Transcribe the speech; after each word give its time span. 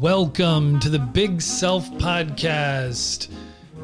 Welcome 0.00 0.78
to 0.80 0.90
the 0.90 0.98
Big 0.98 1.40
Self 1.40 1.90
Podcast. 1.92 3.28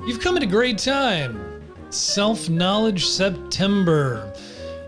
You've 0.06 0.20
come 0.20 0.36
at 0.36 0.42
a 0.42 0.46
great 0.46 0.76
time. 0.76 1.62
Self 1.88 2.50
Knowledge 2.50 3.06
September. 3.06 4.30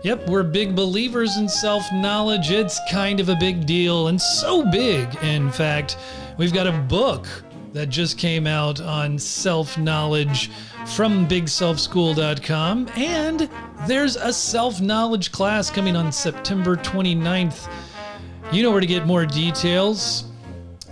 Yep, 0.03 0.27
we're 0.29 0.43
big 0.43 0.75
believers 0.75 1.37
in 1.37 1.49
self 1.49 1.83
knowledge. 1.91 2.51
It's 2.51 2.79
kind 2.91 3.19
of 3.19 3.29
a 3.29 3.35
big 3.37 3.65
deal, 3.65 4.09
and 4.09 4.21
so 4.21 4.69
big, 4.69 5.15
in 5.23 5.49
fact, 5.49 5.97
we've 6.37 6.53
got 6.53 6.67
a 6.67 6.71
book 6.71 7.27
that 7.73 7.89
just 7.89 8.19
came 8.19 8.45
out 8.45 8.79
on 8.79 9.17
self 9.17 9.79
knowledge 9.79 10.51
from 10.85 11.27
bigselfschool.com. 11.27 12.87
And 12.95 13.49
there's 13.87 14.15
a 14.15 14.31
self 14.31 14.79
knowledge 14.79 15.31
class 15.31 15.71
coming 15.71 15.95
on 15.95 16.11
September 16.11 16.75
29th. 16.75 17.67
You 18.51 18.61
know 18.61 18.69
where 18.69 18.79
to 18.79 18.85
get 18.85 19.07
more 19.07 19.25
details. 19.25 20.25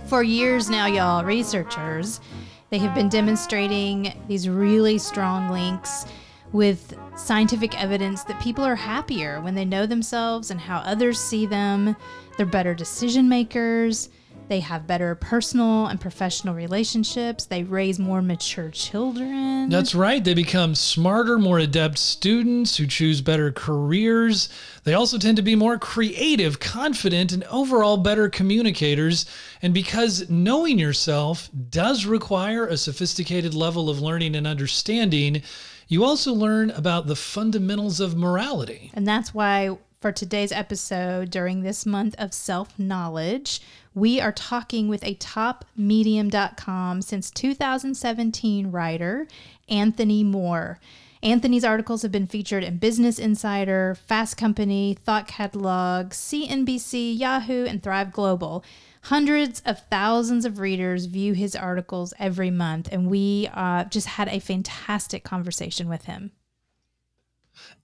For 0.06 0.22
years 0.22 0.68
now, 0.68 0.84
y'all, 0.86 1.24
researchers, 1.24 2.20
they 2.68 2.76
have 2.78 2.94
been 2.94 3.08
demonstrating 3.08 4.12
these 4.28 4.48
really 4.48 4.98
strong 4.98 5.50
links 5.50 6.04
with 6.52 6.96
scientific 7.16 7.80
evidence 7.80 8.22
that 8.24 8.40
people 8.40 8.64
are 8.64 8.76
happier 8.76 9.40
when 9.40 9.54
they 9.54 9.64
know 9.64 9.86
themselves 9.86 10.50
and 10.50 10.60
how 10.60 10.78
others 10.78 11.18
see 11.18 11.46
them. 11.46 11.96
They're 12.36 12.44
better 12.44 12.74
decision 12.74 13.28
makers. 13.30 14.10
They 14.48 14.60
have 14.60 14.86
better 14.86 15.14
personal 15.14 15.86
and 15.86 16.00
professional 16.00 16.54
relationships. 16.54 17.46
They 17.46 17.62
raise 17.62 17.98
more 17.98 18.20
mature 18.20 18.70
children. 18.70 19.70
That's 19.70 19.94
right. 19.94 20.22
They 20.22 20.34
become 20.34 20.74
smarter, 20.74 21.38
more 21.38 21.58
adept 21.58 21.96
students 21.98 22.76
who 22.76 22.86
choose 22.86 23.22
better 23.22 23.50
careers. 23.50 24.50
They 24.84 24.92
also 24.92 25.16
tend 25.16 25.36
to 25.36 25.42
be 25.42 25.54
more 25.54 25.78
creative, 25.78 26.60
confident, 26.60 27.32
and 27.32 27.44
overall 27.44 27.96
better 27.96 28.28
communicators. 28.28 29.24
And 29.62 29.72
because 29.72 30.28
knowing 30.28 30.78
yourself 30.78 31.48
does 31.70 32.04
require 32.04 32.66
a 32.66 32.76
sophisticated 32.76 33.54
level 33.54 33.88
of 33.88 34.02
learning 34.02 34.36
and 34.36 34.46
understanding, 34.46 35.42
you 35.88 36.04
also 36.04 36.34
learn 36.34 36.70
about 36.70 37.06
the 37.06 37.16
fundamentals 37.16 37.98
of 37.98 38.16
morality. 38.16 38.90
And 38.92 39.08
that's 39.08 39.32
why 39.32 39.76
for 40.04 40.12
today's 40.12 40.52
episode, 40.52 41.30
during 41.30 41.62
this 41.62 41.86
month 41.86 42.14
of 42.18 42.34
self 42.34 42.78
knowledge, 42.78 43.62
we 43.94 44.20
are 44.20 44.32
talking 44.32 44.88
with 44.88 45.04
a 45.04 45.14
top 45.14 45.64
medium.com 45.76 47.00
since 47.00 47.30
2017 47.30 48.70
writer, 48.70 49.26
Anthony 49.68 50.24
Moore. 50.24 50.80
Anthony's 51.22 51.64
articles 51.64 52.02
have 52.02 52.12
been 52.12 52.26
featured 52.26 52.64
in 52.64 52.76
Business 52.76 53.18
Insider, 53.18 53.96
Fast 54.06 54.36
Company, 54.36 54.98
Thought 55.04 55.26
Catalog, 55.26 56.10
CNBC, 56.10 57.18
Yahoo, 57.18 57.64
and 57.64 57.82
Thrive 57.82 58.12
Global. 58.12 58.62
Hundreds 59.04 59.62
of 59.64 59.80
thousands 59.90 60.44
of 60.44 60.58
readers 60.58 61.06
view 61.06 61.32
his 61.32 61.56
articles 61.56 62.12
every 62.18 62.50
month, 62.50 62.88
and 62.92 63.08
we 63.08 63.48
uh, 63.54 63.84
just 63.84 64.06
had 64.06 64.28
a 64.28 64.38
fantastic 64.38 65.24
conversation 65.24 65.88
with 65.88 66.04
him. 66.04 66.32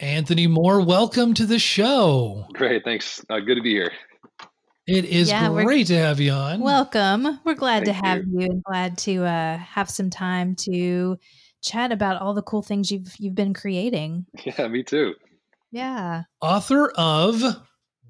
Anthony 0.00 0.46
Moore, 0.46 0.80
welcome 0.80 1.32
to 1.34 1.46
the 1.46 1.58
show. 1.58 2.46
Great, 2.52 2.84
thanks. 2.84 3.24
Uh, 3.30 3.38
good 3.40 3.54
to 3.54 3.62
be 3.62 3.70
here. 3.70 3.92
It 4.90 5.04
is 5.04 5.28
yeah, 5.28 5.48
great 5.48 5.86
to 5.86 5.96
have 5.96 6.18
you 6.18 6.32
on. 6.32 6.58
Welcome. 6.58 7.38
We're 7.44 7.54
glad 7.54 7.84
Thank 7.84 7.96
to 7.96 8.04
have 8.04 8.18
you. 8.26 8.40
you. 8.40 8.46
and 8.46 8.64
glad 8.64 8.98
to 8.98 9.24
uh, 9.24 9.56
have 9.56 9.88
some 9.88 10.10
time 10.10 10.56
to 10.62 11.16
chat 11.62 11.92
about 11.92 12.20
all 12.20 12.34
the 12.34 12.42
cool 12.42 12.62
things 12.62 12.90
you've 12.90 13.14
you've 13.16 13.36
been 13.36 13.54
creating. 13.54 14.26
Yeah, 14.44 14.66
me 14.66 14.82
too. 14.82 15.14
Yeah. 15.70 16.24
Author 16.40 16.90
of 16.96 17.40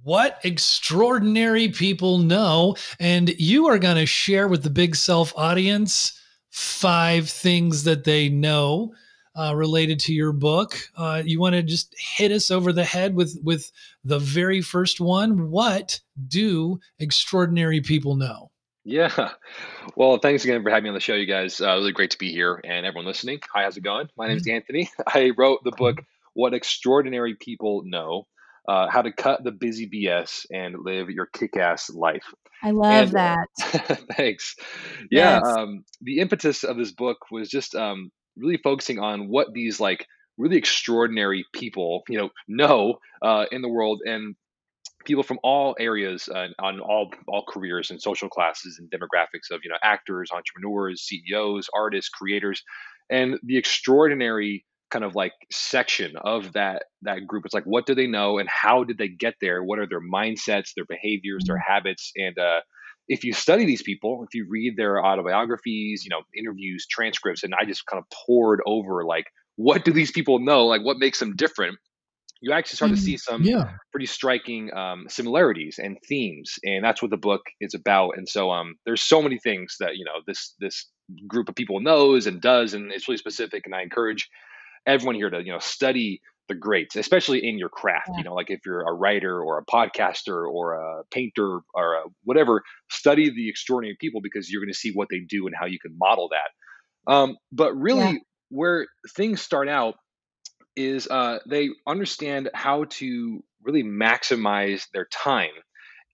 What 0.05 0.39
Extraordinary 0.43 1.69
People 1.69 2.17
Know, 2.17 2.77
and 2.99 3.29
you 3.39 3.67
are 3.67 3.79
going 3.79 3.97
to 3.97 4.07
share 4.07 4.49
with 4.49 4.63
the 4.63 4.71
Big 4.71 4.97
Self 4.97 5.35
audience 5.37 6.19
five 6.49 7.29
things 7.29 7.85
that 7.85 8.05
they 8.05 8.31
know 8.31 8.95
uh, 9.39 9.55
related 9.55 10.01
to 10.01 10.13
your 10.13 10.33
book. 10.33 10.77
Uh, 10.97 11.23
you 11.25 11.41
want 11.41 11.55
to 11.55 11.63
just 11.63 11.95
hit 11.99 12.33
us 12.33 12.51
over 12.51 12.73
the 12.73 12.85
head 12.85 13.15
with 13.15 13.39
with 13.43 13.71
the 14.05 14.19
very 14.19 14.61
first 14.61 15.01
one. 15.01 15.51
What 15.51 16.01
do 16.29 16.81
extraordinary 16.99 17.81
people 17.81 18.17
know? 18.17 18.51
Yeah. 18.85 19.33
Well, 19.95 20.19
thanks 20.19 20.45
again 20.45 20.63
for 20.63 20.71
having 20.71 20.85
me 20.85 20.89
on 20.91 20.95
the 20.95 21.01
show, 21.01 21.15
you 21.15 21.27
guys. 21.27 21.61
Uh, 21.61 21.75
really 21.75 21.93
great 21.93 22.11
to 22.13 22.19
be 22.19 22.33
here 22.33 22.61
and 22.65 22.87
everyone 22.87 23.07
listening. 23.07 23.41
Hi, 23.55 23.65
how's 23.65 23.77
it 23.77 23.83
going? 23.83 24.09
My 24.17 24.27
name 24.27 24.39
is 24.39 24.47
mm-hmm. 24.47 24.57
Anthony. 24.57 24.91
I 25.07 25.33
wrote 25.37 25.61
the 25.65 25.73
book, 25.73 25.99
What 26.33 26.55
Extraordinary 26.55 27.37
People 27.39 27.83
Know 27.85 28.27
uh, 28.69 28.89
How 28.89 29.03
to 29.03 29.13
Cut 29.13 29.45
the 29.45 29.53
Busy 29.53 29.89
BS 29.89 30.47
and 30.53 30.77
Live 30.85 31.11
Your 31.11 31.27
Kick 31.27 31.57
Ass 31.57 31.91
Life. 31.91 32.33
I 32.63 32.71
love 32.71 33.15
and, 33.15 33.17
uh, 33.17 33.37
that. 33.73 34.07
thanks. 34.17 34.57
Yeah. 35.11 35.41
Yes. 35.43 35.47
Um, 35.47 35.85
the 36.01 36.19
impetus 36.19 36.65
of 36.65 36.77
this 36.77 36.93
book 36.93 37.19
was 37.31 37.49
just 37.49 37.75
um, 37.75 38.11
really 38.41 38.59
focusing 38.59 38.99
on 38.99 39.29
what 39.29 39.53
these 39.53 39.81
like 39.81 40.07
really 40.39 40.57
extraordinary 40.57 41.45
people 41.53 42.03
you 42.09 42.19
know 42.19 42.31
know 42.49 42.99
uh, 43.23 43.45
in 43.53 43.63
the 43.63 43.69
world 43.69 44.01
and 44.05 44.35
people 45.05 45.23
from 45.23 45.39
all 45.43 45.77
areas 45.79 46.29
uh, 46.29 46.49
on 46.59 46.81
all 46.81 47.11
all 47.27 47.45
careers 47.49 47.91
and 47.91 48.01
social 48.01 48.29
classes 48.29 48.79
and 48.79 48.91
demographics 48.91 49.51
of 49.51 49.61
you 49.65 49.71
know 49.71 49.77
actors 49.83 50.31
entrepreneurs 50.33 51.03
ceos 51.03 51.69
artists 51.75 52.09
creators. 52.09 52.63
And 53.09 53.39
the 53.43 53.59
extraordinary 53.59 54.65
kind 54.91 55.05
of 55.05 55.15
like 55.15 55.33
section 55.51 56.17
of 56.17 56.53
that 56.53 56.85
that 57.03 57.27
group 57.27 57.45
it's 57.45 57.55
like 57.55 57.65
what 57.65 57.87
do 57.87 57.95
they 57.95 58.09
know 58.09 58.39
and 58.39 58.49
how 58.49 58.85
did 58.85 58.99
they 58.99 59.09
get 59.09 59.35
there? 59.41 59.63
What 59.63 59.79
are 59.79 59.87
their 59.87 60.01
mindsets 60.01 60.75
their 60.75 60.85
behaviors 60.85 61.45
their 61.47 61.57
mm-hmm. 61.57 61.73
habits? 61.73 62.13
And 62.17 62.39
uh 62.39 62.61
if 63.11 63.25
you 63.25 63.33
study 63.33 63.65
these 63.65 63.83
people, 63.83 64.23
if 64.23 64.35
you 64.35 64.47
read 64.49 64.77
their 64.77 65.05
autobiographies, 65.05 66.05
you 66.05 66.11
know, 66.11 66.23
interviews, 66.35 66.87
transcripts, 66.89 67.43
and 67.43 67.53
I 67.61 67.65
just 67.65 67.85
kind 67.85 68.01
of 68.01 68.09
poured 68.09 68.61
over 68.65 69.05
like, 69.05 69.27
what 69.57 69.85
do 69.85 69.93
these 69.93 70.13
people 70.13 70.39
know? 70.39 70.65
Like, 70.67 70.83
what 70.83 70.99
makes 70.99 71.19
them 71.19 71.35
different? 71.35 71.77
You 72.41 72.53
actually 72.53 72.77
start 72.77 72.93
to 72.93 72.97
see 72.97 73.17
mm, 73.17 73.21
some 73.21 73.43
yeah. 73.43 73.73
pretty 73.91 74.07
striking 74.07 74.73
um, 74.73 75.07
similarities 75.09 75.79
and 75.83 75.99
themes, 76.09 76.55
and 76.63 76.85
that's 76.85 77.03
what 77.03 77.11
the 77.11 77.19
book 77.19 77.43
is 77.61 77.75
about. 77.75 78.13
And 78.17 78.27
so, 78.27 78.51
um, 78.51 78.77
there's 78.87 79.03
so 79.03 79.21
many 79.21 79.39
things 79.39 79.77
that 79.81 79.97
you 79.97 80.05
know 80.05 80.23
this 80.27 80.55
this 80.61 80.89
group 81.27 81.49
of 81.49 81.57
people 81.57 81.81
knows 81.81 82.29
and 82.29 82.41
does, 82.41 82.75
and 82.75 82.93
it's 82.93 83.09
really 83.09 83.19
specific. 83.19 83.67
And 83.67 83.75
I 83.75 83.83
encourage 83.83 84.31
everyone 84.87 85.17
here 85.17 85.29
to 85.29 85.45
you 85.45 85.53
know 85.53 85.59
study 85.59 86.23
the 86.51 86.55
greats, 86.57 86.97
especially 86.97 87.47
in 87.49 87.59
your 87.59 87.71
craft. 87.71 88.09
Yeah. 88.11 88.19
You 88.19 88.25
know, 88.25 88.35
like 88.35 88.51
if 88.51 88.61
you're 88.67 88.83
a 88.83 88.93
writer 88.93 89.41
or 89.41 89.59
a 89.59 89.65
podcaster 89.65 90.47
or 90.47 90.75
a 90.75 91.05
painter 91.11 91.61
or 91.73 91.95
a 91.95 92.03
whatever, 92.25 92.63
study 92.91 93.31
the 93.31 93.49
extraordinary 93.49 93.97
people 93.99 94.21
because 94.21 94.51
you're 94.51 94.61
going 94.61 94.73
to 94.73 94.79
see 94.79 94.91
what 94.93 95.09
they 95.11 95.21
do 95.21 95.47
and 95.47 95.55
how 95.59 95.67
you 95.67 95.79
can 95.79 95.97
model 95.97 96.29
that. 96.31 97.11
Um, 97.11 97.37
but 97.53 97.73
really, 97.75 98.13
yeah. 98.13 98.19
where 98.51 98.87
things 99.15 99.41
start 99.41 99.69
out 99.69 99.95
is 100.77 101.09
uh, 101.09 101.39
they 101.49 101.71
understand 101.87 102.51
how 102.53 102.85
to 102.85 103.43
really 103.63 103.85
maximize 103.85 104.87
their 104.93 105.07
time 105.07 105.51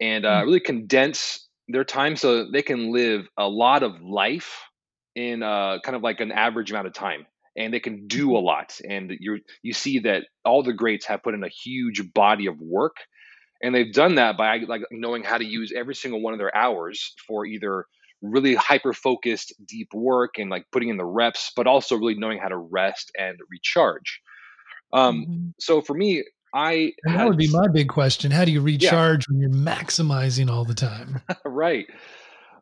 and 0.01 0.27
uh, 0.27 0.29
mm-hmm. 0.29 0.47
really 0.47 0.61
condense 0.61 1.49
their 1.69 1.85
time 1.85 2.15
so 2.17 2.51
they 2.51 2.63
can 2.63 2.93
live 2.93 3.27
a 3.39 3.49
lot 3.49 3.83
of 3.83 4.01
life 4.03 4.61
in 5.15 5.43
uh, 5.43 5.79
kind 5.83 5.97
of 5.97 6.03
like 6.03 6.21
an 6.21 6.31
average 6.31 6.71
amount 6.71 6.87
of 6.87 6.93
time 6.93 7.27
and 7.57 7.73
they 7.73 7.81
can 7.81 8.07
do 8.07 8.37
a 8.37 8.39
lot. 8.39 8.79
And 8.89 9.13
you 9.19 9.41
you 9.63 9.73
see 9.73 10.01
that 10.01 10.25
all 10.45 10.63
the 10.63 10.73
greats 10.73 11.07
have 11.07 11.23
put 11.23 11.35
in 11.35 11.45
a 11.45 11.49
huge 11.49 12.13
body 12.13 12.47
of 12.47 12.61
work, 12.61 12.97
and 13.63 13.75
they've 13.75 13.93
done 13.93 14.17
that 14.17 14.37
by 14.37 14.59
like 14.59 14.83
knowing 14.91 15.23
how 15.23 15.39
to 15.39 15.45
use 15.45 15.73
every 15.75 15.95
single 15.95 16.21
one 16.21 16.33
of 16.33 16.39
their 16.39 16.55
hours 16.55 17.15
for 17.27 17.47
either 17.47 17.87
really 18.23 18.55
hyper 18.55 18.93
focused 18.93 19.55
deep 19.67 19.89
work 19.93 20.39
and 20.39 20.51
like 20.51 20.65
putting 20.73 20.89
in 20.89 20.97
the 20.97 21.05
reps, 21.05 21.53
but 21.55 21.67
also 21.67 21.97
really 21.97 22.15
knowing 22.15 22.39
how 22.39 22.49
to 22.49 22.57
rest 22.57 23.11
and 23.19 23.39
recharge. 23.51 24.21
Um, 24.93 25.21
mm-hmm. 25.23 25.49
So 25.61 25.81
for 25.83 25.95
me, 25.95 26.25
I 26.55 26.93
that 27.05 27.27
would 27.27 27.37
be 27.37 27.51
my 27.51 27.69
big 27.69 27.89
question: 27.89 28.31
How 28.31 28.45
do 28.45 28.53
you 28.53 28.61
recharge 28.61 29.27
yeah. 29.29 29.33
when 29.33 29.41
you're 29.41 29.51
maximizing 29.51 30.51
all 30.51 30.65
the 30.65 30.75
time? 30.75 31.21
right. 31.45 31.87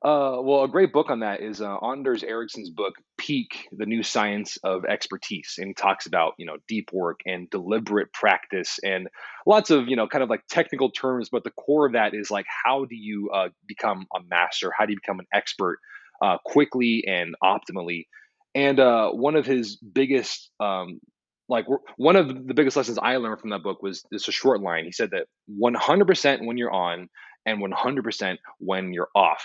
Uh, 0.04 0.36
well, 0.42 0.64
a 0.64 0.68
great 0.68 0.92
book 0.92 1.08
on 1.08 1.20
that 1.20 1.40
is 1.40 1.62
uh, 1.62 1.78
Anders 1.78 2.22
Ericsson's 2.22 2.68
book, 2.68 2.94
Peak: 3.16 3.68
The 3.72 3.86
New 3.86 4.02
Science 4.02 4.58
of 4.62 4.84
Expertise, 4.84 5.54
and 5.56 5.68
he 5.68 5.72
talks 5.74 6.04
about 6.04 6.34
you 6.36 6.44
know 6.44 6.58
deep 6.68 6.90
work 6.92 7.20
and 7.24 7.48
deliberate 7.48 8.12
practice 8.12 8.78
and 8.84 9.08
lots 9.46 9.70
of 9.70 9.88
you 9.88 9.96
know 9.96 10.06
kind 10.06 10.22
of 10.22 10.28
like 10.28 10.42
technical 10.46 10.90
terms, 10.90 11.30
but 11.30 11.42
the 11.42 11.50
core 11.52 11.86
of 11.86 11.94
that 11.94 12.12
is 12.12 12.30
like 12.30 12.44
how 12.64 12.84
do 12.84 12.94
you 12.94 13.30
uh, 13.32 13.48
become 13.66 14.06
a 14.14 14.20
master? 14.28 14.70
How 14.76 14.84
do 14.84 14.92
you 14.92 14.98
become 15.02 15.20
an 15.20 15.26
expert 15.32 15.78
uh, 16.22 16.36
quickly 16.44 17.04
and 17.08 17.34
optimally? 17.42 18.06
And 18.54 18.78
uh, 18.78 19.10
one 19.10 19.36
of 19.36 19.46
his 19.46 19.76
biggest 19.76 20.50
um, 20.60 21.00
like 21.48 21.64
one 21.96 22.16
of 22.16 22.46
the 22.46 22.52
biggest 22.52 22.76
lessons 22.76 22.98
I 23.00 23.16
learned 23.16 23.40
from 23.40 23.50
that 23.50 23.62
book 23.62 23.82
was 23.82 24.04
this 24.10 24.28
a 24.28 24.32
short 24.32 24.60
line. 24.60 24.84
He 24.84 24.92
said 24.92 25.12
that 25.12 25.28
100% 25.50 26.46
when 26.46 26.58
you're 26.58 26.70
on 26.72 27.08
and 27.46 27.62
100% 27.62 28.36
when 28.58 28.92
you're 28.92 29.08
off. 29.14 29.42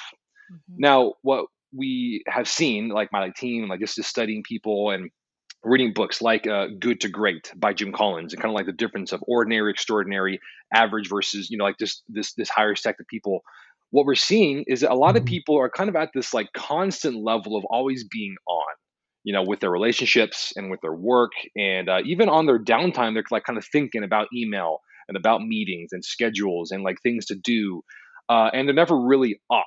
Mm-hmm. 0.51 0.75
Now, 0.77 1.13
what 1.21 1.45
we 1.75 2.23
have 2.27 2.47
seen, 2.47 2.89
like 2.89 3.11
my 3.11 3.29
team, 3.29 3.67
like 3.67 3.79
just, 3.79 3.95
just 3.95 4.09
studying 4.09 4.43
people 4.43 4.89
and 4.91 5.11
reading 5.63 5.93
books 5.93 6.21
like 6.21 6.47
uh, 6.47 6.67
Good 6.79 7.01
to 7.01 7.09
Great 7.09 7.51
by 7.55 7.73
Jim 7.73 7.91
Collins, 7.91 8.33
and 8.33 8.41
kind 8.41 8.51
of 8.51 8.55
like 8.55 8.65
the 8.65 8.71
difference 8.71 9.11
of 9.11 9.23
ordinary, 9.27 9.71
extraordinary, 9.71 10.39
average 10.73 11.09
versus 11.09 11.49
you 11.49 11.57
know 11.57 11.65
like 11.65 11.77
this 11.77 12.01
this 12.07 12.33
this 12.33 12.49
higher 12.49 12.75
stack 12.75 12.99
of 12.99 13.07
people. 13.07 13.41
what 13.91 14.05
we're 14.05 14.15
seeing 14.15 14.63
is 14.67 14.81
that 14.81 14.91
a 14.91 14.95
lot 14.95 15.15
of 15.15 15.23
mm-hmm. 15.23 15.29
people 15.29 15.57
are 15.59 15.69
kind 15.69 15.89
of 15.89 15.95
at 15.95 16.09
this 16.13 16.33
like 16.33 16.51
constant 16.53 17.15
level 17.15 17.57
of 17.57 17.65
always 17.65 18.03
being 18.03 18.35
on 18.47 18.75
you 19.23 19.33
know 19.33 19.43
with 19.43 19.59
their 19.59 19.71
relationships 19.71 20.53
and 20.55 20.71
with 20.71 20.79
their 20.81 20.93
work 20.93 21.31
and 21.55 21.89
uh, 21.89 21.99
even 22.05 22.29
on 22.29 22.45
their 22.45 22.59
downtime 22.59 23.13
they're 23.13 23.23
like 23.31 23.43
kind 23.43 23.57
of 23.57 23.65
thinking 23.71 24.03
about 24.03 24.27
email 24.33 24.79
and 25.07 25.17
about 25.17 25.41
meetings 25.41 25.89
and 25.91 26.05
schedules 26.05 26.71
and 26.71 26.83
like 26.83 26.97
things 27.01 27.25
to 27.25 27.35
do 27.35 27.81
uh, 28.29 28.49
and 28.53 28.67
they're 28.67 28.75
never 28.75 28.99
really 28.99 29.41
off 29.49 29.65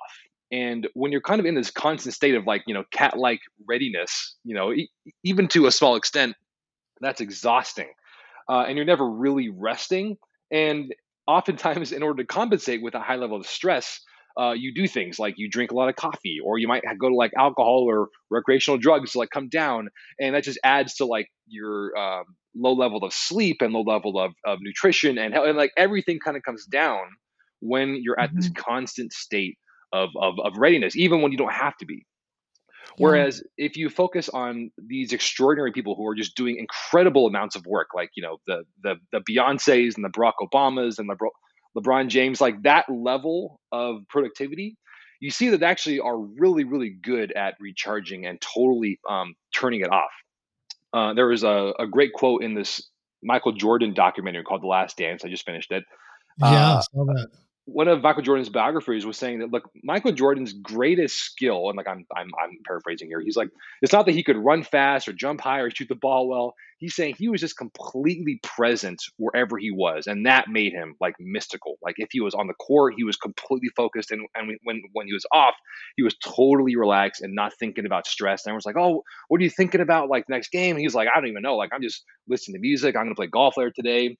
and 0.53 0.87
when 0.93 1.11
you're 1.11 1.23
kind 1.23 1.41
of 1.41 1.47
in 1.47 1.55
this 1.55 1.71
constant 1.71 2.15
state 2.15 2.35
of 2.35 2.47
like 2.47 2.63
you 2.67 2.75
know 2.75 2.85
cat 2.93 3.19
like 3.19 3.41
readiness 3.67 4.37
you 4.45 4.55
know 4.55 4.73
e- 4.73 4.91
even 5.25 5.49
to 5.49 5.67
a 5.67 5.73
small 5.73 5.97
extent 5.97 6.37
that's 7.01 7.21
exhausting 7.21 7.89
uh, 8.49 8.65
and 8.69 8.77
you're 8.77 8.87
never 8.87 9.09
really 9.09 9.49
resting 9.49 10.17
and 10.53 10.95
oftentimes 11.27 11.91
in 11.93 12.03
order 12.03 12.23
to 12.23 12.27
compensate 12.27 12.83
with 12.83 12.95
a 12.95 13.01
high 13.01 13.17
level 13.17 13.37
of 13.37 13.47
stress 13.47 14.01
uh, 14.41 14.53
you 14.53 14.73
do 14.75 14.89
things 14.89 15.19
like 15.19 15.35
you 15.37 15.49
drink 15.51 15.73
a 15.73 15.75
lot 15.75 15.89
of 15.89 15.97
coffee 15.97 16.39
or 16.43 16.59
you 16.59 16.67
might 16.67 16.83
go 16.99 17.09
to 17.09 17.15
like 17.15 17.33
alcohol 17.37 17.85
or 17.87 18.09
recreational 18.31 18.79
drugs 18.79 19.13
to 19.13 19.19
like 19.19 19.31
come 19.31 19.49
down 19.49 19.89
and 20.21 20.35
that 20.35 20.45
just 20.45 20.59
adds 20.65 20.95
to 20.95 21.05
like 21.05 21.27
your 21.47 21.97
um, 21.99 22.25
low 22.55 22.73
level 22.73 23.05
of 23.05 23.13
sleep 23.13 23.59
and 23.61 23.73
low 23.73 23.83
level 23.83 24.19
of, 24.19 24.33
of 24.47 24.59
nutrition 24.63 25.19
and, 25.19 25.35
and 25.35 25.57
like 25.57 25.71
everything 25.77 26.19
kind 26.19 26.37
of 26.37 26.43
comes 26.43 26.65
down 26.67 27.01
when 27.61 27.99
you're 28.03 28.19
at 28.19 28.31
mm-hmm. 28.31 28.41
this 28.41 28.51
constant 28.57 29.13
state 29.13 29.57
of, 29.93 30.11
of, 30.21 30.39
of 30.41 30.57
readiness 30.57 30.97
even 30.97 31.23
when 31.23 31.33
you 31.33 31.39
don't 31.39 31.53
have 31.53 31.77
to 31.77 31.87
be 31.87 32.05
Whereas 32.99 33.43
if 33.57 33.77
you 33.77 33.89
focus 33.89 34.29
on 34.29 34.71
these 34.77 35.13
extraordinary 35.13 35.73
people 35.73 35.95
who 35.95 36.07
are 36.07 36.15
just 36.15 36.37
doing 36.37 36.59
incredible 36.59 37.27
amounts 37.27 37.57
of 37.57 37.65
work, 37.67 37.89
like 37.95 38.11
you 38.15 38.23
know 38.23 38.39
the 38.47 38.65
the 38.83 38.97
the 39.13 39.21
Beyonces 39.21 39.97
and 39.97 40.05
the 40.05 40.11
Barack 40.11 40.35
Obamas 40.43 40.99
and 40.99 41.09
the 41.09 41.17
LeBron 41.77 42.09
James, 42.09 42.41
like 42.41 42.63
that 42.63 42.85
level 42.91 43.61
of 43.71 44.03
productivity, 44.09 44.77
you 45.21 45.31
see 45.31 45.49
that 45.51 45.61
they 45.61 45.67
actually 45.67 46.01
are 46.01 46.19
really, 46.19 46.65
really 46.65 46.91
good 46.91 47.33
at 47.33 47.55
recharging 47.61 48.27
and 48.27 48.41
totally 48.41 49.01
um, 49.09 49.35
turning 49.55 49.81
it 49.81 49.91
off. 49.91 50.11
Uh, 50.93 51.15
there 51.15 51.29
was 51.29 51.43
a, 51.43 51.73
a, 51.79 51.87
great 51.87 52.13
quote 52.13 52.43
in 52.43 52.53
this 52.53 52.91
Michael 53.23 53.53
Jordan 53.53 53.95
documentary 53.95 54.43
called 54.43 54.63
The 54.63 54.67
Last 54.67 54.99
Dance. 54.99 55.25
I 55.25 55.31
just 55.31 55.47
finished 55.47 55.73
it. 55.73 55.85
Yeah, 56.39 56.73
uh, 56.73 56.81
saw 56.83 57.05
that 57.07 57.29
one 57.65 57.87
of 57.87 58.03
Michael 58.03 58.23
Jordan's 58.23 58.49
biographers 58.49 59.07
was 59.07 59.17
saying 59.17 59.39
that 59.39 59.53
look, 59.53 59.71
Michael 59.85 60.13
Jordan's 60.13 60.53
greatest 60.53 61.17
skill, 61.17 61.69
and 61.69 61.77
like 61.77 61.87
I'm 61.87 62.05
I'm 62.15 62.31
I'm 62.43 62.59
paraphrasing 62.67 63.09
here, 63.09 63.21
he's 63.21 63.37
like, 63.37 63.51
it's 63.81 63.93
not 63.93 64.07
that 64.07 64.13
he 64.13 64.25
could 64.25 64.37
run 64.37 64.65
fast 64.65 65.07
or 65.07 65.13
jump 65.13 65.41
high 65.41 65.61
or 65.61 65.71
shoot 65.71 65.89
the 65.89 65.95
ball 65.95 66.29
well. 66.29 66.55
He's 66.79 66.97
saying 66.97 67.15
he 67.17 67.29
was 67.29 67.41
just 67.41 67.57
completely 67.57 68.41
present 68.43 69.01
wherever 69.17 69.57
he 69.59 69.71
was, 69.71 70.09
and 70.09 70.27
that 70.27 70.49
made 70.49 70.73
him 70.73 70.97
like 71.01 71.15
mystical. 71.21 71.77
Like 71.81 71.95
if 71.99 72.09
he 72.11 72.21
was 72.21 72.35
on 72.35 72.49
the 72.49 72.55
court, 72.55 72.95
he 72.97 73.05
was 73.05 73.17
completely 73.17 73.71
focused, 73.77 74.11
and 74.11 74.27
and 74.35 74.59
when 74.65 74.83
when 74.93 75.07
he 75.07 75.13
was 75.13 75.27
off, 75.33 75.55
he 75.97 76.03
was 76.03 76.17
totally 76.17 76.75
relaxed 76.75 77.23
and 77.23 77.35
not 77.35 77.53
thinking 77.61 77.87
about 77.87 78.09
stress. 78.09 78.45
And 78.45 78.51
everyone's 78.51 78.67
like, 78.67 78.77
oh, 78.77 79.05
what 79.29 79.41
are 79.41 79.45
you 79.45 79.51
thinking 79.51 79.81
about 79.81 80.09
like 80.09 80.25
next 80.29 80.51
game? 80.51 80.77
He's 80.77 80.97
like, 80.97 81.09
I 81.15 81.21
don't 81.21 81.29
even 81.29 81.43
know. 81.43 81.57
Like 81.57 81.71
I'm 81.73 81.83
just 81.83 82.03
listening 82.29 82.57
to 82.57 82.61
music. 82.61 82.97
I'm 82.97 83.05
gonna 83.05 83.15
play 83.15 83.29
golf 83.29 83.57
later 83.57 83.73
today 83.75 84.17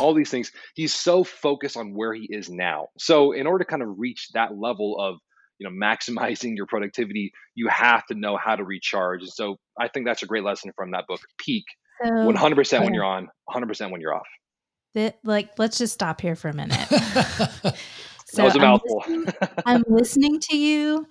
all 0.00 0.14
these 0.14 0.30
things. 0.30 0.52
He's 0.74 0.94
so 0.94 1.24
focused 1.24 1.76
on 1.76 1.94
where 1.94 2.14
he 2.14 2.26
is 2.30 2.48
now. 2.48 2.88
So 2.98 3.32
in 3.32 3.46
order 3.46 3.64
to 3.64 3.70
kind 3.70 3.82
of 3.82 3.98
reach 3.98 4.28
that 4.34 4.56
level 4.56 4.98
of 4.98 5.16
you 5.58 5.68
know 5.68 5.74
maximizing 5.86 6.56
your 6.56 6.66
productivity, 6.66 7.32
you 7.54 7.68
have 7.68 8.04
to 8.06 8.14
know 8.14 8.36
how 8.36 8.56
to 8.56 8.64
recharge. 8.64 9.22
And 9.22 9.32
so 9.32 9.56
I 9.78 9.88
think 9.88 10.06
that's 10.06 10.22
a 10.22 10.26
great 10.26 10.44
lesson 10.44 10.72
from 10.76 10.92
that 10.92 11.06
book. 11.06 11.20
Peak, 11.38 11.64
one 12.00 12.36
hundred 12.36 12.56
percent 12.56 12.84
when 12.84 12.94
you're 12.94 13.04
on, 13.04 13.24
one 13.24 13.54
hundred 13.54 13.66
percent 13.68 13.92
when 13.92 14.00
you're 14.00 14.14
off. 14.14 14.28
That, 14.94 15.18
like, 15.24 15.58
let's 15.58 15.78
just 15.78 15.94
stop 15.94 16.20
here 16.20 16.36
for 16.36 16.48
a 16.48 16.52
minute. 16.52 16.78
so 16.88 16.96
that 18.34 18.44
was 18.44 18.54
a 18.54 18.58
I'm 18.58 18.60
mouthful. 18.60 18.98
Listening, 18.98 19.34
I'm 19.66 19.84
listening 19.88 20.40
to 20.40 20.56
you. 20.56 21.06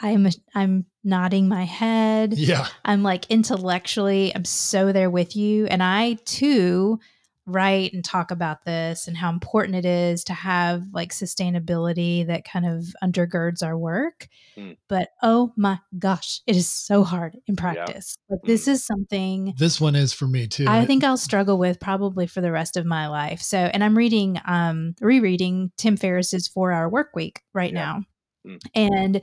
I'm 0.00 0.28
I'm 0.54 0.86
nodding 1.02 1.48
my 1.48 1.64
head. 1.64 2.34
Yeah. 2.34 2.66
I'm 2.84 3.02
like 3.02 3.30
intellectually, 3.30 4.34
I'm 4.34 4.44
so 4.44 4.92
there 4.92 5.10
with 5.10 5.36
you. 5.36 5.66
And 5.66 5.82
I 5.82 6.14
too 6.24 7.00
write 7.46 7.92
and 7.92 8.04
talk 8.04 8.30
about 8.30 8.64
this 8.64 9.06
and 9.06 9.16
how 9.16 9.30
important 9.30 9.76
it 9.76 9.84
is 9.84 10.24
to 10.24 10.32
have 10.32 10.82
like 10.92 11.12
sustainability 11.12 12.26
that 12.26 12.44
kind 12.44 12.66
of 12.66 12.84
undergirds 13.02 13.62
our 13.62 13.76
work. 13.76 14.28
Mm. 14.56 14.76
But 14.88 15.10
oh 15.22 15.52
my 15.56 15.78
gosh, 15.98 16.40
it 16.46 16.56
is 16.56 16.66
so 16.66 17.04
hard 17.04 17.36
in 17.46 17.56
practice. 17.56 18.16
Yeah. 18.18 18.34
Like 18.34 18.42
mm. 18.44 18.46
this 18.46 18.66
is 18.66 18.84
something 18.84 19.54
This 19.58 19.80
one 19.80 19.94
is 19.94 20.12
for 20.12 20.26
me 20.26 20.46
too. 20.46 20.66
I 20.66 20.86
think 20.86 21.04
I'll 21.04 21.16
struggle 21.16 21.58
with 21.58 21.80
probably 21.80 22.26
for 22.26 22.40
the 22.40 22.52
rest 22.52 22.76
of 22.76 22.86
my 22.86 23.08
life. 23.08 23.42
So, 23.42 23.58
and 23.58 23.84
I'm 23.84 23.96
reading 23.96 24.40
um 24.46 24.94
rereading 25.00 25.70
Tim 25.76 25.96
Ferriss's 25.96 26.48
4-hour 26.48 26.88
work 26.88 27.10
week 27.14 27.42
right 27.52 27.72
yeah. 27.72 27.78
now. 27.78 28.02
Mm. 28.46 28.60
And 28.74 29.22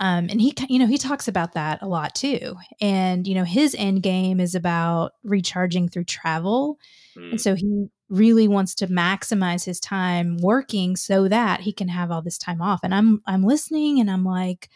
um, 0.00 0.28
and 0.30 0.40
he, 0.40 0.54
you 0.68 0.78
know, 0.78 0.86
he 0.86 0.98
talks 0.98 1.28
about 1.28 1.54
that 1.54 1.82
a 1.82 1.88
lot 1.88 2.14
too. 2.14 2.56
And 2.80 3.26
you 3.26 3.34
know, 3.34 3.44
his 3.44 3.74
end 3.78 4.02
game 4.02 4.40
is 4.40 4.54
about 4.54 5.12
recharging 5.22 5.88
through 5.88 6.04
travel 6.04 6.78
Mm. 7.18 7.32
And 7.32 7.40
so 7.40 7.54
he 7.54 7.86
really 8.08 8.48
wants 8.48 8.74
to 8.76 8.86
maximize 8.86 9.64
his 9.64 9.80
time 9.80 10.38
working 10.38 10.96
so 10.96 11.28
that 11.28 11.60
he 11.60 11.72
can 11.72 11.88
have 11.88 12.10
all 12.10 12.22
this 12.22 12.38
time 12.38 12.62
off. 12.62 12.80
And 12.82 12.94
I'm 12.94 13.22
I'm 13.26 13.42
listening 13.42 14.00
and 14.00 14.10
I'm 14.10 14.24
like, 14.24 14.68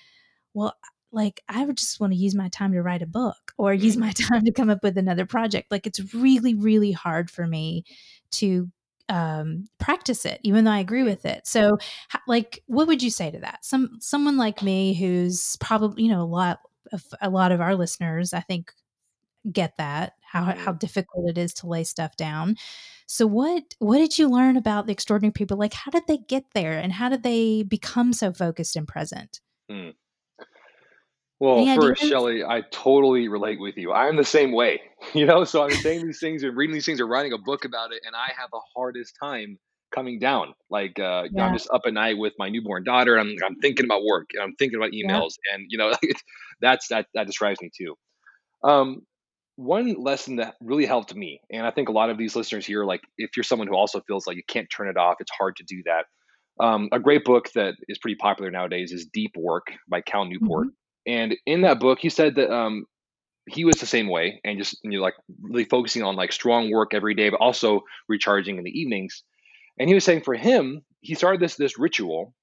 well, 0.55 0.75
like 1.13 1.43
I 1.49 1.65
would 1.65 1.77
just 1.77 2.01
want 2.01 2.13
to 2.13 2.19
use 2.19 2.35
my 2.35 2.49
time 2.49 2.73
to 2.73 2.83
write 2.83 3.03
a 3.03 3.07
book 3.07 3.53
or 3.57 3.73
use 3.73 3.97
my 3.97 4.11
mm. 4.11 4.29
time 4.29 4.45
to 4.45 4.53
come 4.53 4.71
up 4.71 4.83
with 4.83 4.99
another 4.99 5.27
project. 5.27 5.71
Like 5.71 5.87
it's 5.87 6.15
really, 6.15 6.55
really 6.55 6.93
hard 6.93 7.31
for 7.31 7.47
me 7.47 7.85
to 8.33 8.69
um, 9.09 9.67
practice 9.79 10.25
it, 10.25 10.41
even 10.43 10.65
though 10.65 10.71
I 10.71 10.79
agree 10.79 11.03
with 11.03 11.25
it. 11.25 11.47
So, 11.47 11.79
like, 12.27 12.63
what 12.67 12.87
would 12.87 13.03
you 13.03 13.11
say 13.11 13.31
to 13.31 13.39
that? 13.41 13.65
Some 13.65 13.99
someone 14.01 14.37
like 14.37 14.63
me 14.63 14.95
who's 14.95 15.57
probably, 15.61 16.05
you 16.05 16.11
know, 16.11 16.23
a 16.23 16.25
lot 16.25 16.61
of 16.93 17.05
a 17.21 17.31
lot 17.31 17.53
of 17.53 17.61
our 17.61 17.75
listeners, 17.75 18.33
I 18.33 18.41
think, 18.41 18.73
get 19.51 19.77
that 19.79 20.13
how 20.33 20.45
how 20.45 20.53
mm-hmm. 20.53 20.79
difficult 20.79 21.29
it 21.29 21.39
is 21.39 21.53
to 21.55 21.67
lay 21.67 21.85
stuff 21.85 22.17
down. 22.17 22.57
So 23.07 23.27
what 23.27 23.63
what 23.79 23.99
did 23.99 24.19
you 24.19 24.29
learn 24.29 24.57
about 24.57 24.87
the 24.87 24.93
extraordinary 24.93 25.33
people? 25.33 25.59
Like 25.59 25.75
how 25.75 25.91
did 25.91 26.05
they 26.09 26.17
get 26.17 26.45
there 26.55 26.79
and 26.79 26.93
how 26.93 27.11
did 27.11 27.23
they 27.23 27.63
become 27.63 28.13
so 28.13 28.33
focused 28.33 28.75
and 28.77 28.89
present? 28.89 29.41
Mm. 29.71 29.95
Well, 31.43 31.75
first, 31.75 32.05
Shelley, 32.05 32.45
I 32.45 32.63
totally 32.71 33.27
relate 33.27 33.59
with 33.59 33.77
you. 33.77 33.93
I'm 33.93 34.15
the 34.15 34.23
same 34.23 34.53
way, 34.53 34.81
you 35.13 35.27
know. 35.27 35.43
So 35.43 35.65
I'm 35.65 35.73
saying 35.73 36.07
these 36.07 36.21
things 36.21 36.45
and 36.45 36.57
reading 36.57 36.73
these 36.73 36.87
things 36.87 37.01
or 37.01 37.07
writing 37.09 37.33
a 37.33 37.39
book 37.39 37.65
about 37.65 37.93
it, 37.93 38.01
and 38.07 38.15
I 38.15 38.31
have 38.41 38.49
the 38.53 38.61
hardest 38.77 39.17
time 39.21 39.59
coming 39.93 40.21
down. 40.21 40.55
Like 40.71 41.01
uh, 41.01 41.25
yeah. 41.33 41.45
I'm 41.45 41.53
just 41.53 41.69
up 41.75 41.83
at 41.85 41.95
night 41.95 42.17
with 42.17 42.33
my 42.39 42.49
newborn 42.49 42.85
daughter. 42.85 43.19
I'm 43.19 43.35
I'm 43.45 43.57
thinking 43.57 43.87
about 43.87 44.05
work 44.05 44.29
and 44.35 44.43
I'm 44.45 44.55
thinking 44.55 44.77
about 44.77 44.93
emails, 44.93 45.33
yeah. 45.51 45.57
and 45.57 45.67
you 45.69 45.79
know, 45.79 45.93
that's 46.61 46.87
that 46.89 47.07
that 47.15 47.27
describes 47.27 47.61
me 47.61 47.71
too. 47.77 47.97
Um, 48.63 49.01
one 49.57 49.97
lesson 49.99 50.37
that 50.37 50.55
really 50.61 50.87
helped 50.87 51.13
me, 51.13 51.41
and 51.51 51.67
I 51.67 51.73
think 51.73 51.89
a 51.89 51.93
lot 51.93 52.09
of 52.09 52.19
these 52.19 52.37
listeners 52.37 52.65
here, 52.65 52.85
like 52.85 53.01
if 53.19 53.31
you're 53.37 53.43
someone 53.43 53.67
who 53.67 53.75
also 53.75 54.01
feels 54.07 54.29
like 54.29 54.37
you 54.37 54.45
can't 54.47 54.69
turn 54.71 54.87
it 54.87 54.97
off, 54.97 55.17
it's 55.19 55.33
hard 55.37 55.57
to 55.57 55.65
do 55.65 55.83
that. 55.87 56.05
Um, 56.65 56.89
a 56.93 57.01
great 57.01 57.25
book 57.25 57.51
that 57.57 57.75
is 57.89 57.99
pretty 57.99 58.15
popular 58.15 58.53
nowadays 58.53 58.93
is 58.93 59.09
Deep 59.13 59.33
Work 59.37 59.73
by 59.91 60.03
Cal 60.03 60.25
Newport. 60.25 60.69
Mm-hmm. 60.69 60.77
And 61.07 61.37
in 61.47 61.63
that 61.63 61.81
book, 61.81 61.99
he 62.01 62.09
said 62.09 62.37
that 62.37 62.53
um, 62.53 62.87
he 63.49 63.65
was 63.65 63.81
the 63.81 63.87
same 63.87 64.09
way 64.09 64.41
and 64.45 64.59
just 64.59 64.79
you 64.83 64.99
know, 64.99 65.03
like 65.03 65.15
really 65.41 65.65
focusing 65.65 66.03
on 66.03 66.17
like 66.17 66.33
strong 66.33 66.71
work 66.71 66.95
every 66.95 67.15
day, 67.15 67.31
but 67.31 67.41
also 67.41 67.83
recharging 68.09 68.59
in 68.59 68.65
the 68.65 68.79
evenings. 68.81 69.23
And 69.79 69.89
he 69.89 69.95
was 69.95 70.05
saying 70.05 70.23
for 70.23 70.35
him, 70.35 70.83
he 71.01 71.15
started 71.15 71.41
this 71.41 71.57
this 71.57 71.79
ritual 71.79 72.35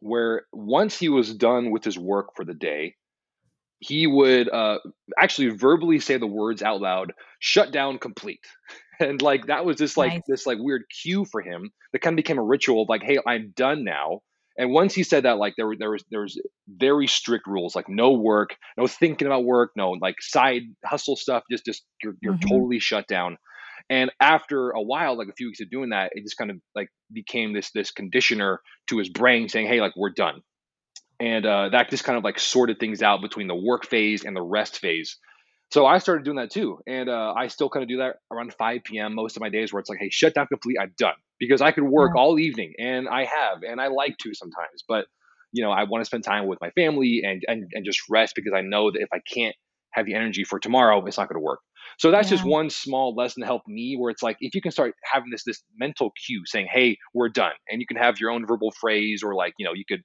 where 0.00 0.42
once 0.52 0.98
he 0.98 1.08
was 1.08 1.34
done 1.34 1.70
with 1.70 1.82
his 1.82 1.98
work 1.98 2.28
for 2.36 2.44
the 2.44 2.54
day, 2.54 2.94
he 3.78 4.06
would 4.06 4.48
uh, 4.48 4.78
actually 5.18 5.48
verbally 5.48 6.00
say 6.00 6.16
the 6.16 6.26
words 6.26 6.62
out 6.62 6.80
loud 6.80 7.12
shut 7.40 7.72
down 7.72 7.98
complete 7.98 8.40
and 9.00 9.20
like 9.20 9.46
that 9.46 9.64
was 9.64 9.76
just 9.76 9.96
like 9.96 10.12
nice. 10.12 10.22
this 10.26 10.46
like 10.46 10.58
weird 10.60 10.82
cue 11.02 11.24
for 11.24 11.42
him 11.42 11.70
that 11.92 12.00
kind 12.00 12.14
of 12.14 12.16
became 12.16 12.38
a 12.38 12.42
ritual 12.42 12.82
of 12.82 12.88
like 12.88 13.02
hey 13.02 13.18
i'm 13.26 13.52
done 13.54 13.84
now 13.84 14.20
and 14.58 14.70
once 14.70 14.94
he 14.94 15.02
said 15.02 15.24
that 15.24 15.38
like 15.38 15.54
there, 15.56 15.66
were 15.66 15.76
there 15.78 15.90
was 15.90 16.04
there 16.10 16.22
was 16.22 16.40
very 16.68 17.06
strict 17.06 17.46
rules 17.46 17.74
like 17.74 17.88
no 17.88 18.12
work 18.12 18.56
no 18.76 18.86
thinking 18.86 19.26
about 19.26 19.44
work 19.44 19.70
no 19.76 19.90
like 20.00 20.16
side 20.20 20.62
hustle 20.84 21.16
stuff 21.16 21.42
just 21.50 21.64
just 21.64 21.84
you're, 22.02 22.14
you're 22.22 22.34
mm-hmm. 22.34 22.48
totally 22.48 22.78
shut 22.78 23.06
down 23.06 23.36
and 23.88 24.10
after 24.20 24.70
a 24.70 24.82
while 24.82 25.16
like 25.16 25.28
a 25.28 25.34
few 25.36 25.48
weeks 25.48 25.60
of 25.60 25.70
doing 25.70 25.90
that 25.90 26.10
it 26.14 26.22
just 26.22 26.36
kind 26.36 26.50
of 26.50 26.56
like 26.74 26.88
became 27.12 27.52
this 27.52 27.70
this 27.72 27.90
conditioner 27.90 28.60
to 28.88 28.98
his 28.98 29.08
brain 29.08 29.48
saying 29.48 29.66
hey 29.66 29.80
like 29.80 29.92
we're 29.96 30.10
done 30.10 30.40
and 31.20 31.46
uh, 31.46 31.70
that 31.70 31.90
just 31.90 32.04
kind 32.04 32.18
of 32.18 32.24
like 32.24 32.38
sorted 32.38 32.78
things 32.78 33.02
out 33.02 33.22
between 33.22 33.46
the 33.46 33.54
work 33.54 33.86
phase 33.86 34.24
and 34.24 34.36
the 34.36 34.42
rest 34.42 34.78
phase. 34.78 35.16
So 35.70 35.84
I 35.84 35.98
started 35.98 36.24
doing 36.24 36.36
that 36.36 36.50
too, 36.50 36.78
and 36.86 37.08
uh, 37.08 37.34
I 37.36 37.48
still 37.48 37.68
kind 37.68 37.82
of 37.82 37.88
do 37.88 37.98
that 37.98 38.16
around 38.30 38.54
5 38.54 38.84
p.m. 38.84 39.14
most 39.14 39.36
of 39.36 39.40
my 39.40 39.48
days, 39.48 39.72
where 39.72 39.80
it's 39.80 39.90
like, 39.90 39.98
hey, 39.98 40.10
shut 40.10 40.34
down 40.34 40.46
complete, 40.46 40.76
I'm 40.80 40.94
done, 40.96 41.14
because 41.40 41.60
I 41.60 41.72
could 41.72 41.84
work 41.84 42.12
yeah. 42.14 42.22
all 42.22 42.38
evening, 42.38 42.74
and 42.78 43.08
I 43.08 43.24
have, 43.24 43.62
and 43.68 43.80
I 43.80 43.88
like 43.88 44.16
to 44.18 44.34
sometimes, 44.34 44.84
but 44.88 45.06
you 45.52 45.62
know, 45.64 45.70
I 45.70 45.84
want 45.84 46.02
to 46.02 46.06
spend 46.06 46.24
time 46.24 46.46
with 46.46 46.60
my 46.60 46.70
family 46.70 47.22
and 47.24 47.42
and 47.48 47.64
and 47.72 47.84
just 47.84 48.00
rest 48.10 48.34
because 48.36 48.52
I 48.54 48.60
know 48.60 48.90
that 48.90 49.00
if 49.00 49.08
I 49.12 49.20
can't 49.32 49.56
have 49.92 50.06
the 50.06 50.14
energy 50.14 50.44
for 50.44 50.58
tomorrow, 50.58 51.04
it's 51.06 51.16
not 51.16 51.28
going 51.28 51.40
to 51.40 51.44
work. 51.44 51.60
So 51.98 52.10
that's 52.10 52.30
yeah. 52.30 52.36
just 52.36 52.46
one 52.46 52.68
small 52.68 53.14
lesson 53.14 53.40
to 53.40 53.46
help 53.46 53.62
me 53.66 53.96
where 53.98 54.10
it's 54.10 54.22
like 54.22 54.36
if 54.40 54.54
you 54.54 54.60
can 54.60 54.70
start 54.70 54.94
having 55.10 55.30
this 55.30 55.44
this 55.44 55.62
mental 55.78 56.12
cue 56.26 56.42
saying, 56.44 56.68
"Hey, 56.70 56.98
we're 57.14 57.28
done." 57.28 57.52
And 57.70 57.80
you 57.80 57.86
can 57.86 57.96
have 57.96 58.20
your 58.20 58.30
own 58.30 58.46
verbal 58.46 58.70
phrase 58.70 59.22
or 59.22 59.34
like, 59.34 59.54
you 59.58 59.64
know, 59.64 59.72
you 59.72 59.84
could 59.88 60.02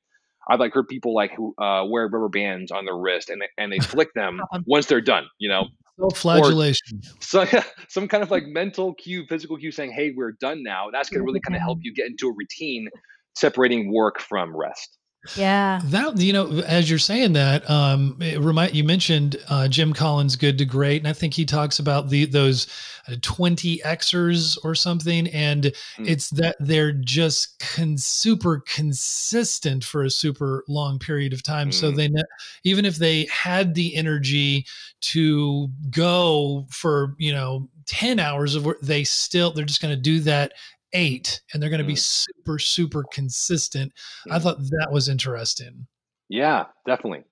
I've 0.50 0.60
like 0.60 0.74
heard 0.74 0.88
people 0.88 1.14
like 1.14 1.32
who 1.36 1.54
uh, 1.58 1.86
wear 1.86 2.08
rubber 2.08 2.30
bands 2.30 2.72
on 2.72 2.86
their 2.86 2.98
wrist 2.98 3.30
and 3.30 3.42
they, 3.42 3.48
and 3.58 3.72
they 3.72 3.80
flick 3.80 4.14
them 4.16 4.42
once 4.66 4.88
they're 4.88 5.02
done. 5.02 5.26
You 5.38 5.50
know, 5.50 5.68
self-flagellation. 6.00 7.02
So 7.20 7.44
yeah, 7.52 7.64
some 7.88 8.08
kind 8.08 8.24
of 8.24 8.32
like 8.32 8.46
mental 8.46 8.94
cue, 8.94 9.26
physical 9.28 9.58
cue, 9.58 9.72
saying, 9.72 9.92
"Hey, 9.92 10.14
we're 10.16 10.34
done 10.34 10.64
now." 10.64 10.90
That's 10.92 11.10
going 11.10 11.22
to 11.22 11.26
really 11.26 11.42
kind 11.42 11.56
of 11.56 11.62
help 11.62 11.80
you 11.82 11.94
get 11.94 12.08
into 12.08 12.28
a 12.28 12.34
routine, 12.34 12.90
separating 13.36 13.94
work 13.94 14.20
from 14.20 14.56
rest. 14.56 14.98
Yeah. 15.36 15.82
That 15.86 16.18
you 16.18 16.34
know, 16.34 16.60
as 16.62 16.90
you're 16.90 17.00
saying 17.00 17.34
that, 17.34 17.70
um, 17.70 18.18
it 18.20 18.40
remind 18.40 18.74
you 18.74 18.84
mentioned 18.84 19.38
uh, 19.50 19.68
Jim 19.68 19.94
Collins' 19.94 20.36
Good 20.36 20.58
to 20.58 20.66
Great, 20.66 21.02
and 21.02 21.08
I 21.08 21.14
think 21.14 21.34
he 21.34 21.46
talks 21.46 21.78
about 21.78 22.10
the 22.10 22.26
those 22.26 22.68
uh, 23.08 23.16
twenty 23.22 23.78
Xers 23.86 24.58
or 24.64 24.74
something, 24.74 25.28
and 25.28 25.64
mm. 25.64 25.74
it's 26.00 26.32
that 26.32 26.56
they're 26.60 26.92
just 26.92 27.60
con- 27.60 27.98
super 27.98 28.64
consistent 28.68 29.84
for 29.84 30.04
a 30.04 30.10
super 30.10 30.64
long 30.68 30.98
period 30.98 31.34
of 31.34 31.44
time. 31.44 31.70
Mm. 31.70 31.74
So 31.74 31.92
they 31.92 32.08
ne- 32.08 32.24
even 32.64 32.84
if 32.84 32.96
they 32.96 33.26
had 33.26 33.76
the 33.76 33.96
energy 33.96 34.66
to 35.02 35.70
go 35.92 36.66
for 36.70 37.16
you 37.20 37.34
know 37.34 37.70
10 37.88 38.20
hours 38.20 38.56
of 38.56 38.66
work 38.66 38.80
they 38.82 39.04
still 39.04 39.52
they're 39.52 39.66
just 39.66 39.82
going 39.82 39.94
to 39.94 40.00
do 40.00 40.20
that 40.20 40.54
eight 40.94 41.42
and 41.54 41.62
they're 41.62 41.70
going 41.70 41.82
to 41.82 41.88
be 41.88 41.94
mm. 41.94 42.00
super 42.00 42.60
super 42.60 43.04
consistent 43.12 43.92
i 44.30 44.40
thought 44.40 44.58
that 44.58 44.90
was 44.92 45.08
interesting 45.08 45.88
yeah 46.30 46.66
definitely 46.86 47.24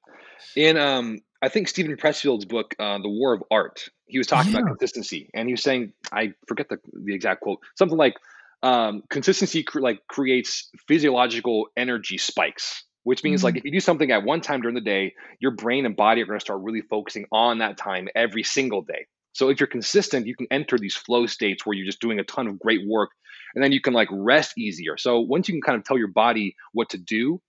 in 0.56 0.78
um 0.78 1.20
i 1.42 1.50
think 1.50 1.68
Steven 1.68 1.96
Pressfield's 1.98 2.46
book 2.46 2.76
uh, 2.80 2.98
the 3.00 3.10
war 3.10 3.34
of 3.34 3.44
art 3.52 3.88
he 4.08 4.18
was 4.18 4.28
talking 4.28 4.52
yeah. 4.52 4.60
about 4.60 4.70
consistency 4.70 5.30
and 5.34 5.48
he 5.48 5.54
was 5.54 5.64
saying 5.64 5.94
i 6.12 6.34
forget 6.48 6.70
the, 6.70 6.78
the 6.94 7.14
exact 7.14 7.42
quote 7.42 7.60
something 7.76 7.98
like 7.98 8.16
um, 8.62 9.04
consistency 9.10 9.64
cre- 9.64 9.80
like 9.80 10.06
creates 10.08 10.70
physiological 10.86 11.68
energy 11.78 12.18
spikes 12.18 12.84
which 13.04 13.24
means 13.24 13.40
mm-hmm. 13.40 13.46
like 13.46 13.58
if 13.58 13.64
you 13.64 13.72
do 13.72 13.80
something 13.80 14.12
at 14.12 14.24
one 14.24 14.42
time 14.42 14.62
during 14.62 14.76
the 14.76 14.82
day 14.82 15.14
your 15.40 15.52
brain 15.52 15.86
and 15.86 15.96
body 15.96 16.22
are 16.22 16.26
going 16.26 16.38
to 16.38 16.44
start 16.44 16.62
really 16.62 16.82
focusing 16.82 17.26
on 17.32 17.60
that 17.60 17.78
time 17.78 18.08
every 18.16 18.44
single 18.44 18.82
day 18.82 19.06
so 19.34 19.50
if 19.50 19.60
you're 19.60 19.68
consistent 19.68 20.28
you 20.28 20.36
can 20.36 20.48
enter 20.52 20.78
these 20.78 20.96
flow 20.96 21.26
states 21.26 21.66
where 21.66 21.74
you're 21.74 21.86
just 21.86 22.02
doing 22.02 22.20
a 22.20 22.24
ton 22.24 22.48
of 22.48 22.60
great 22.60 22.82
work 22.88 23.12
and 23.56 23.64
then 23.64 23.72
you 23.72 23.82
can 23.82 23.94
like 23.94 24.10
rest 24.12 24.58
easier. 24.58 24.98
So 24.98 25.20
once 25.20 25.48
you 25.48 25.54
can 25.54 25.62
kind 25.62 25.78
of 25.78 25.84
tell 25.84 25.98
your 25.98 26.08
body 26.08 26.56
what 26.74 26.90
to 26.90 26.98
do 26.98 27.42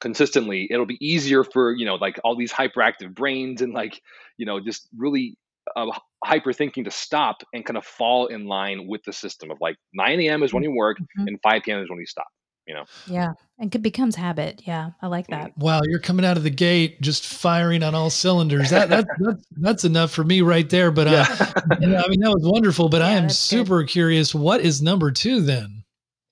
consistently, 0.00 0.68
it'll 0.70 0.86
be 0.86 0.98
easier 1.04 1.44
for, 1.44 1.72
you 1.72 1.86
know, 1.86 1.94
like 1.96 2.18
all 2.24 2.36
these 2.36 2.52
hyperactive 2.52 3.14
brains 3.14 3.62
and 3.62 3.72
like, 3.72 4.00
you 4.36 4.46
know, 4.46 4.60
just 4.60 4.88
really 4.96 5.36
uh, 5.76 5.86
hyper 6.24 6.52
thinking 6.52 6.84
to 6.84 6.90
stop 6.90 7.42
and 7.52 7.64
kind 7.64 7.76
of 7.76 7.84
fall 7.84 8.26
in 8.26 8.46
line 8.46 8.86
with 8.86 9.02
the 9.04 9.12
system 9.12 9.50
of 9.50 9.58
like 9.60 9.76
9 9.94 10.20
a.m. 10.20 10.42
is 10.42 10.52
when 10.52 10.62
you 10.62 10.72
work 10.72 10.98
mm-hmm. 10.98 11.28
and 11.28 11.40
5 11.42 11.62
p.m. 11.62 11.82
is 11.82 11.88
when 11.88 11.98
you 11.98 12.06
stop 12.06 12.26
you 12.66 12.74
know 12.74 12.84
yeah 13.06 13.32
and 13.58 13.74
it 13.74 13.82
becomes 13.82 14.16
habit 14.16 14.62
yeah 14.64 14.90
i 15.02 15.06
like 15.06 15.26
that 15.28 15.50
mm. 15.50 15.62
wow 15.62 15.80
you're 15.84 15.98
coming 15.98 16.24
out 16.24 16.36
of 16.36 16.42
the 16.42 16.50
gate 16.50 17.00
just 17.00 17.26
firing 17.26 17.82
on 17.82 17.94
all 17.94 18.10
cylinders 18.10 18.70
that, 18.70 18.88
that 18.88 19.06
that's, 19.18 19.46
that's 19.56 19.84
enough 19.84 20.10
for 20.10 20.24
me 20.24 20.40
right 20.40 20.70
there 20.70 20.90
but 20.90 21.06
uh, 21.06 21.10
yeah. 21.10 21.26
uh, 21.70 22.02
i 22.04 22.08
mean 22.08 22.20
that 22.20 22.32
was 22.34 22.42
wonderful 22.44 22.88
but 22.88 23.00
yeah, 23.00 23.08
i 23.08 23.10
am 23.12 23.28
super 23.28 23.82
good. 23.82 23.90
curious 23.90 24.34
what 24.34 24.60
is 24.60 24.82
number 24.82 25.10
two 25.10 25.40
then 25.40 25.84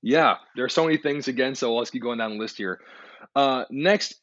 yeah 0.03 0.37
there 0.57 0.65
are 0.65 0.71
so 0.71 0.85
many 0.85 0.97
things 0.97 1.29
again 1.29 1.55
so 1.55 1.75
let's 1.75 1.91
keep 1.91 2.03
going 2.03 2.19
down 2.19 2.31
the 2.33 2.39
list 2.39 2.57
here 2.57 2.81
uh, 3.35 3.65
next 3.71 4.17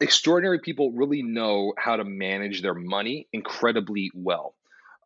extraordinary 0.00 0.58
people 0.58 0.92
really 0.92 1.22
know 1.22 1.72
how 1.76 1.96
to 1.96 2.04
manage 2.04 2.62
their 2.62 2.74
money 2.74 3.28
incredibly 3.32 4.10
well 4.14 4.54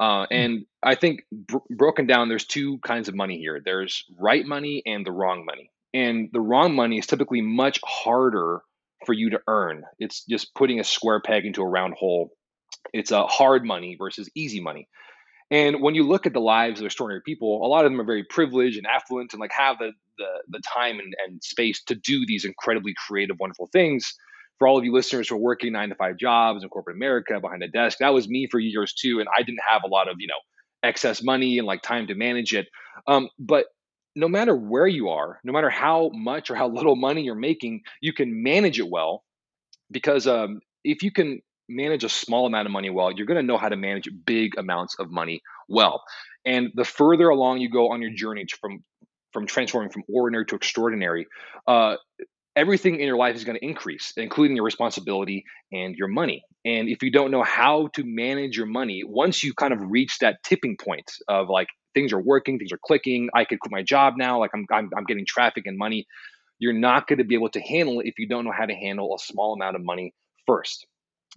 uh, 0.01 0.27
hmm. 0.27 0.35
and 0.35 0.67
I 0.83 0.97
think 0.97 1.25
br- 1.31 1.59
broken 1.71 2.07
down, 2.07 2.29
there's 2.29 2.47
two 2.47 2.79
kinds 2.79 3.09
of 3.09 3.15
money 3.15 3.39
here. 3.39 3.61
There's 3.65 4.05
right 4.19 4.45
money 4.45 4.83
and 4.85 5.07
the 5.07 5.13
wrong 5.13 5.45
money. 5.45 5.71
And 5.95 6.31
the 6.33 6.41
wrong 6.41 6.75
money 6.75 6.99
is 6.99 7.07
typically 7.07 7.41
much 7.41 7.81
harder 7.85 8.61
for 9.05 9.13
you 9.13 9.31
to 9.31 9.41
earn. 9.47 9.85
It's 9.99 10.25
just 10.25 10.55
putting 10.55 10.81
a 10.81 10.85
square 10.85 11.21
peg 11.21 11.45
into 11.45 11.63
a 11.63 11.69
round 11.69 11.95
hole. 11.95 12.31
It's 12.93 13.11
a 13.11 13.27
hard 13.27 13.65
money 13.65 13.97
versus 13.99 14.31
easy 14.35 14.61
money. 14.61 14.89
And 15.51 15.83
when 15.83 15.95
you 15.95 16.05
look 16.07 16.25
at 16.25 16.33
the 16.33 16.41
lives 16.41 16.81
of 16.81 16.87
extraordinary 16.87 17.21
people, 17.23 17.65
a 17.65 17.69
lot 17.69 17.85
of 17.85 17.93
them 17.93 18.01
are 18.01 18.05
very 18.05 18.25
privileged 18.25 18.79
and 18.79 18.87
affluent 18.87 19.35
and 19.35 19.41
like 19.41 19.53
have 19.53 19.79
the 19.79 19.93
the, 20.19 20.27
the 20.49 20.61
time 20.61 20.99
and, 20.99 21.15
and 21.27 21.43
space 21.43 21.83
to 21.85 21.95
do 21.95 22.25
these 22.27 22.45
incredibly 22.45 22.95
creative, 23.07 23.39
wonderful 23.39 23.69
things. 23.73 24.15
For 24.59 24.69
all 24.69 24.79
of 24.79 24.85
you 24.85 24.93
listeners 24.93 25.29
who 25.29 25.35
are 25.35 25.39
working 25.39 25.73
nine 25.73 25.89
to 25.89 25.95
five 25.95 26.17
jobs 26.17 26.63
in 26.63 26.69
corporate 26.69 26.97
America 26.97 27.41
behind 27.41 27.63
a 27.63 27.69
desk, 27.69 27.99
that 27.99 28.15
was 28.15 28.29
me 28.29 28.47
for 28.47 28.59
years 28.61 28.93
too. 28.93 29.21
And 29.21 29.29
I 29.37 29.43
didn't 29.43 29.63
have 29.67 29.83
a 29.85 29.89
lot 29.89 30.09
of, 30.09 30.17
you 30.19 30.29
know, 30.29 30.35
excess 30.83 31.23
money 31.23 31.59
and 31.59 31.67
like 31.67 31.83
time 31.83 32.07
to 32.09 32.15
manage 32.15 32.55
it. 32.55 32.69
Um, 33.07 33.29
but 33.39 33.67
no 34.15 34.29
matter 34.29 34.55
where 34.55 34.87
you 34.87 35.09
are, 35.09 35.39
no 35.45 35.53
matter 35.53 35.71
how 35.71 36.11
much 36.13 36.51
or 36.51 36.55
how 36.55 36.69
little 36.69 36.97
money 36.97 37.23
you're 37.23 37.35
making, 37.35 37.83
you 38.01 38.13
can 38.13 38.43
manage 38.43 38.79
it 38.79 38.89
well. 38.89 39.25
Because 39.91 40.27
um, 40.27 40.61
if 40.85 41.03
you 41.03 41.13
can 41.13 41.41
manage 41.69 42.05
a 42.05 42.09
small 42.09 42.47
amount 42.47 42.67
of 42.67 42.73
money 42.73 42.91
well, 42.91 43.13
you're 43.13 43.27
going 43.27 43.41
to 43.41 43.47
know 43.47 43.59
how 43.59 43.69
to 43.69 43.77
manage 43.77 44.09
big 44.27 44.57
amounts 44.59 44.97
of 44.99 45.11
money 45.11 45.41
well. 45.69 46.03
And 46.45 46.71
the 46.75 46.85
further 46.85 47.29
along 47.29 47.59
you 47.59 47.71
go 47.71 47.93
on 47.93 48.03
your 48.03 48.13
journey 48.13 48.47
from 48.61 48.83
from 49.33 49.47
transforming 49.47 49.91
from 49.91 50.03
ordinary 50.13 50.45
to 50.45 50.55
extraordinary, 50.55 51.27
uh, 51.67 51.97
everything 52.55 53.01
in 53.01 53.07
your 53.07 53.17
life 53.17 53.35
is 53.35 53.45
going 53.45 53.59
to 53.59 53.65
increase, 53.65 54.13
including 54.19 54.57
your 54.57 54.65
responsibility 54.65 55.45
and 55.73 55.97
your 55.97 56.09
money. 56.09 56.45
And 56.67 56.89
if 56.89 57.03
you 57.03 57.11
don't 57.11 57.31
know 57.31 57.43
how 57.43 57.89
to 57.95 58.05
manage 58.05 58.57
your 58.59 58.67
money, 58.67 59.03
once 59.05 59.43
you 59.43 59.55
kind 59.55 59.73
of 59.73 59.79
reach 59.83 60.19
that 60.21 60.43
tipping 60.45 60.77
point 60.77 61.11
of 61.29 61.49
like 61.49 61.69
things 61.95 62.13
are 62.13 62.21
working, 62.21 62.59
things 62.59 62.73
are 62.73 62.81
clicking, 62.85 63.29
I 63.35 63.45
could 63.45 63.61
quit 63.61 63.73
my 63.73 63.83
job 63.83 64.15
now, 64.17 64.39
like 64.39 64.51
I'm 64.55 64.67
I'm, 64.71 64.91
I'm 64.97 65.05
getting 65.05 65.27
traffic 65.27 65.67
and 65.67 65.77
money, 65.77 66.07
you're 66.59 66.73
not 66.73 67.07
going 67.09 67.19
to 67.19 67.25
be 67.25 67.35
able 67.35 67.51
to 67.51 67.61
handle 67.61 68.01
it 68.01 68.07
if 68.07 68.19
you 68.19 68.29
don't 68.29 68.45
know 68.45 68.53
how 68.57 68.67
to 68.67 68.75
handle 68.75 69.15
a 69.15 69.19
small 69.19 69.55
amount 69.55 69.75
of 69.77 69.83
money 69.83 70.15
1st 70.49 70.85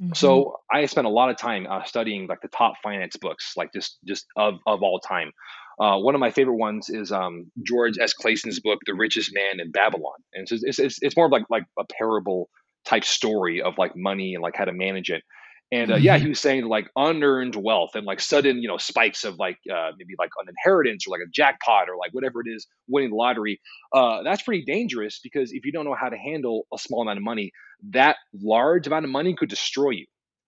mm-hmm. 0.01 0.13
So 0.13 0.57
I 0.71 0.85
spent 0.85 1.07
a 1.07 1.09
lot 1.09 1.29
of 1.29 1.37
time 1.37 1.65
uh, 1.69 1.83
studying 1.83 2.27
like 2.27 2.41
the 2.41 2.47
top 2.47 2.75
finance 2.83 3.17
books, 3.17 3.53
like 3.57 3.73
just 3.73 3.97
just 4.05 4.25
of 4.35 4.55
of 4.67 4.83
all 4.83 4.99
time. 4.99 5.31
Uh, 5.79 5.97
one 5.97 6.15
of 6.15 6.21
my 6.21 6.31
favorite 6.31 6.55
ones 6.55 6.89
is 6.89 7.11
um, 7.11 7.51
George 7.63 7.97
S. 7.99 8.13
Clason's 8.13 8.61
book, 8.61 8.79
The 8.85 8.93
Richest 8.93 9.33
Man 9.33 9.59
in 9.59 9.71
Babylon, 9.71 10.13
and 10.33 10.47
so 10.47 10.55
it's, 10.61 10.79
it's, 10.79 10.99
it's 11.01 11.17
more 11.17 11.25
of 11.25 11.31
like 11.31 11.45
like 11.49 11.65
a 11.77 11.83
parable 11.99 12.49
type 12.85 13.03
story 13.03 13.61
of 13.61 13.77
like 13.77 13.95
money 13.95 14.35
and 14.35 14.43
like 14.43 14.55
how 14.55 14.65
to 14.65 14.71
manage 14.71 15.09
it. 15.09 15.23
And 15.71 15.91
uh, 15.91 15.95
yeah, 15.95 16.15
he 16.15 16.23
mm-hmm. 16.23 16.29
was 16.29 16.39
saying 16.39 16.65
like 16.65 16.89
unearned 16.95 17.55
wealth 17.55 17.95
and 17.95 18.05
like 18.05 18.19
sudden, 18.19 18.61
you 18.61 18.67
know, 18.67 18.77
spikes 18.77 19.23
of 19.23 19.39
like 19.39 19.57
uh, 19.71 19.91
maybe 19.97 20.13
like 20.19 20.29
an 20.39 20.47
inheritance 20.47 21.07
or 21.07 21.11
like 21.11 21.25
a 21.25 21.29
jackpot 21.31 21.89
or 21.89 21.97
like 21.97 22.11
whatever 22.13 22.41
it 22.41 22.49
is, 22.49 22.67
winning 22.87 23.09
the 23.09 23.15
lottery. 23.15 23.59
Uh, 23.91 24.21
that's 24.23 24.43
pretty 24.43 24.63
dangerous 24.63 25.19
because 25.23 25.51
if 25.51 25.65
you 25.65 25.71
don't 25.71 25.85
know 25.85 25.95
how 25.99 26.09
to 26.09 26.17
handle 26.17 26.67
a 26.73 26.77
small 26.77 27.01
amount 27.01 27.17
of 27.17 27.23
money, 27.23 27.51
that 27.91 28.17
large 28.33 28.85
amount 28.87 29.05
of 29.05 29.11
money 29.11 29.35
could 29.35 29.49
destroy 29.49 29.91
you. 29.91 30.05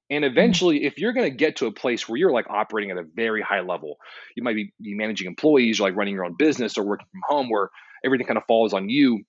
And 0.09 0.23
mm-hmm. 0.23 0.31
eventually, 0.31 0.85
if 0.85 0.99
you're 0.99 1.13
going 1.13 1.29
to 1.29 1.35
get 1.35 1.57
to 1.57 1.65
a 1.65 1.71
place 1.71 2.07
where 2.07 2.17
you're 2.17 2.31
like 2.31 2.49
operating 2.49 2.91
at 2.91 2.97
a 2.97 3.05
very 3.15 3.41
high 3.41 3.61
level, 3.61 3.97
you 4.35 4.43
might 4.43 4.55
be, 4.55 4.71
be 4.81 4.93
managing 4.93 5.27
employees 5.27 5.79
or 5.79 5.83
like 5.83 5.95
running 5.95 6.13
your 6.13 6.25
own 6.25 6.35
business 6.37 6.77
or 6.77 6.83
working 6.85 7.07
from 7.11 7.21
home 7.27 7.49
where 7.49 7.69
everything 8.05 8.27
kind 8.27 8.37
of 8.37 8.43
falls 8.47 8.73
on 8.73 8.89
you. 8.89 9.23